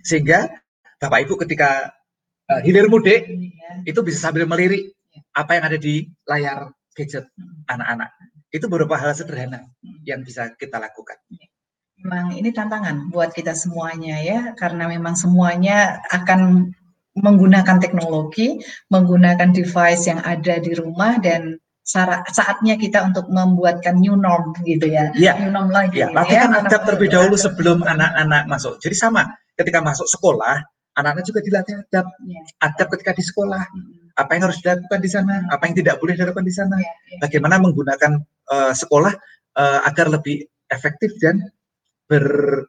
Sehingga 0.04 0.52
Bapak 1.00 1.24
Ibu 1.24 1.39
ketika 1.48 1.96
uh, 2.52 2.62
hilir 2.64 2.91
mudik 2.91 3.24
itu 3.88 4.00
bisa 4.04 4.28
sambil 4.28 4.44
melirik 4.44 4.91
apa 5.32 5.56
yang 5.56 5.66
ada 5.72 5.80
di 5.80 6.12
layar 6.28 6.72
gadget 6.91 7.32
anak-anak. 7.72 8.12
Itu 8.54 8.70
beberapa 8.70 9.00
hal 9.00 9.16
sederhana 9.16 9.66
yang 10.04 10.22
bisa 10.22 10.52
kita 10.60 10.78
lakukan. 10.78 11.18
Memang 12.04 12.36
ini 12.36 12.51
tantangan 12.51 13.08
buat 13.16 13.32
kita 13.32 13.56
semuanya 13.56 14.20
ya, 14.20 14.51
karena 14.60 14.91
memang 14.91 15.16
semuanya 15.16 16.04
akan 16.12 16.72
menggunakan 17.16 17.80
teknologi, 17.80 18.60
menggunakan 18.91 19.56
device 19.56 20.12
yang 20.12 20.20
ada 20.20 20.60
di 20.60 20.76
rumah 20.76 21.16
dan 21.24 21.56
saatnya 22.28 22.80
kita 22.80 23.08
untuk 23.08 23.28
membuatkan 23.32 23.99
new 23.99 24.16
norm 24.20 24.56
gitu 24.68 24.88
ya, 24.88 25.16
ya. 25.16 25.36
new 25.39 25.51
norm 25.51 25.72
lagi. 25.72 26.04
Ya, 26.04 26.12
latihan 26.12 26.51
ya, 26.51 26.64
adab 26.64 26.82
terlebih 26.88 27.12
dahulu 27.12 27.36
sebelum 27.39 27.88
anak-anak 27.88 28.51
masuk. 28.51 28.80
Jadi 28.84 28.95
sama, 28.99 29.24
ketika 29.56 29.80
masuk 29.80 30.08
sekolah, 30.08 30.64
anak-anak 30.99 31.24
juga 31.24 31.39
dilatih 31.39 31.76
adab, 31.88 32.06
ya. 32.28 32.41
adab 32.64 32.88
ketika 32.99 33.12
di 33.16 33.24
sekolah. 33.24 33.64
Apa 34.14 34.38
yang 34.38 34.45
harus 34.45 34.62
dilakukan 34.62 34.99
di 35.01 35.10
sana, 35.10 35.41
apa 35.49 35.64
yang 35.66 35.76
tidak 35.80 35.95
boleh 35.97 36.14
dilakukan 36.14 36.45
di 36.45 36.54
sana, 36.54 36.76
ya, 36.78 36.86
ya. 36.86 37.20
bagaimana 37.26 37.58
menggunakan 37.64 38.22
uh, 38.51 38.74
sekolah 38.76 39.14
uh, 39.58 39.80
agar 39.89 40.08
lebih 40.12 40.45
efektif 40.70 41.14
dan 41.18 41.41
ber, 42.08 42.26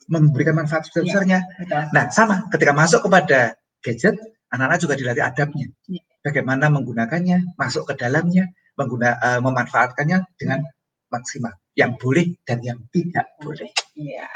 memberikan 0.06 0.56
manfaat 0.58 0.86
sebesar-besarnya. 0.88 1.40
Ya, 1.68 1.90
nah, 1.90 2.08
sama 2.10 2.46
ketika 2.50 2.72
masuk 2.72 3.04
kepada 3.06 3.58
gadget, 3.82 4.16
anak-anak 4.54 4.78
juga 4.80 4.94
dilatih 4.94 5.24
adabnya. 5.24 5.66
Ya. 5.90 6.02
Bagaimana 6.24 6.72
menggunakannya, 6.72 7.58
masuk 7.60 7.92
ke 7.92 8.00
dalamnya, 8.00 8.48
mengguna, 8.80 9.20
uh, 9.20 9.40
memanfaatkannya 9.44 10.24
dengan 10.40 10.64
maksimal. 11.12 11.52
Yang 11.74 11.92
boleh 12.00 12.26
dan 12.46 12.58
yang 12.64 12.78
tidak 12.94 13.26
boleh. 13.42 13.68
Iya. 13.98 14.30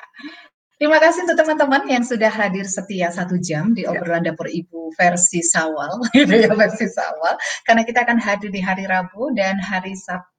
Terima 0.79 1.03
kasih 1.03 1.27
untuk 1.27 1.43
teman-teman 1.43 1.91
yang 1.91 2.07
sudah 2.07 2.31
hadir 2.31 2.63
setia 2.63 3.11
satu 3.11 3.35
jam 3.43 3.75
di 3.75 3.83
ya. 3.83 3.91
obrolan 3.91 4.23
dapur 4.23 4.47
ibu 4.47 4.95
versi 4.95 5.43
sawal, 5.43 5.99
gitu 6.15 6.31
ya 6.47 6.55
versi 6.55 6.87
sawal. 6.87 7.35
Karena 7.67 7.83
kita 7.83 8.07
akan 8.07 8.19
hadir 8.23 8.55
di 8.55 8.63
hari 8.63 8.87
Rabu 8.87 9.35
dan 9.35 9.59
hari 9.59 9.99
Sabtu 9.99 10.38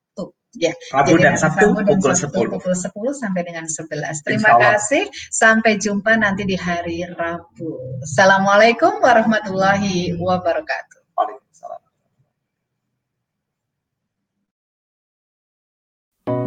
Ya, 0.58 0.74
Rabu 0.90 1.22
dan 1.22 1.38
Sabtu 1.38 1.70
Rabu 1.70 1.86
dan 1.86 2.02
pukul 2.02 2.14
Sabtu 2.18 2.42
10. 2.50 2.58
Pukul 2.58 2.74
10 2.74 3.22
sampai 3.22 3.42
dengan 3.46 3.70
11. 3.70 4.26
Terima 4.26 4.58
kasih. 4.58 5.06
Sampai 5.30 5.78
jumpa 5.78 6.18
nanti 6.18 6.42
di 6.42 6.58
hari 6.58 7.06
Rabu. 7.06 8.02
Assalamualaikum 8.02 8.98
warahmatullahi 8.98 10.18
wabarakatuh. 10.18 10.98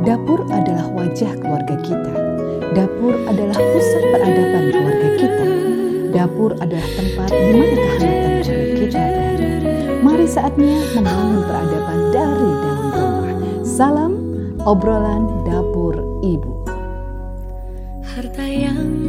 Dapur 0.03 0.43
adalah 0.51 0.91
wajah 0.99 1.39
keluarga 1.39 1.79
kita. 1.79 2.15
Dapur 2.75 3.15
adalah 3.31 3.55
pusat 3.55 4.03
peradaban 4.11 4.65
keluarga 4.75 5.09
kita. 5.15 5.47
Dapur 6.11 6.51
adalah 6.59 6.89
tempat 6.99 7.31
di 7.31 7.39
mana 7.55 7.71
kehangatan 7.71 8.35
keluarga 8.43 8.75
kita 8.83 8.99
berada. 8.99 9.49
Mari 10.03 10.27
saatnya 10.27 10.75
membangun 10.99 11.47
peradaban 11.47 12.01
dari 12.11 12.51
dalam 12.51 12.87
rumah. 12.91 13.22
Salam 13.73 14.13
obrolan 14.69 15.49
dapur 15.49 15.97
ibu. 16.21 16.61
Harta 18.05 18.45
yang 18.45 19.02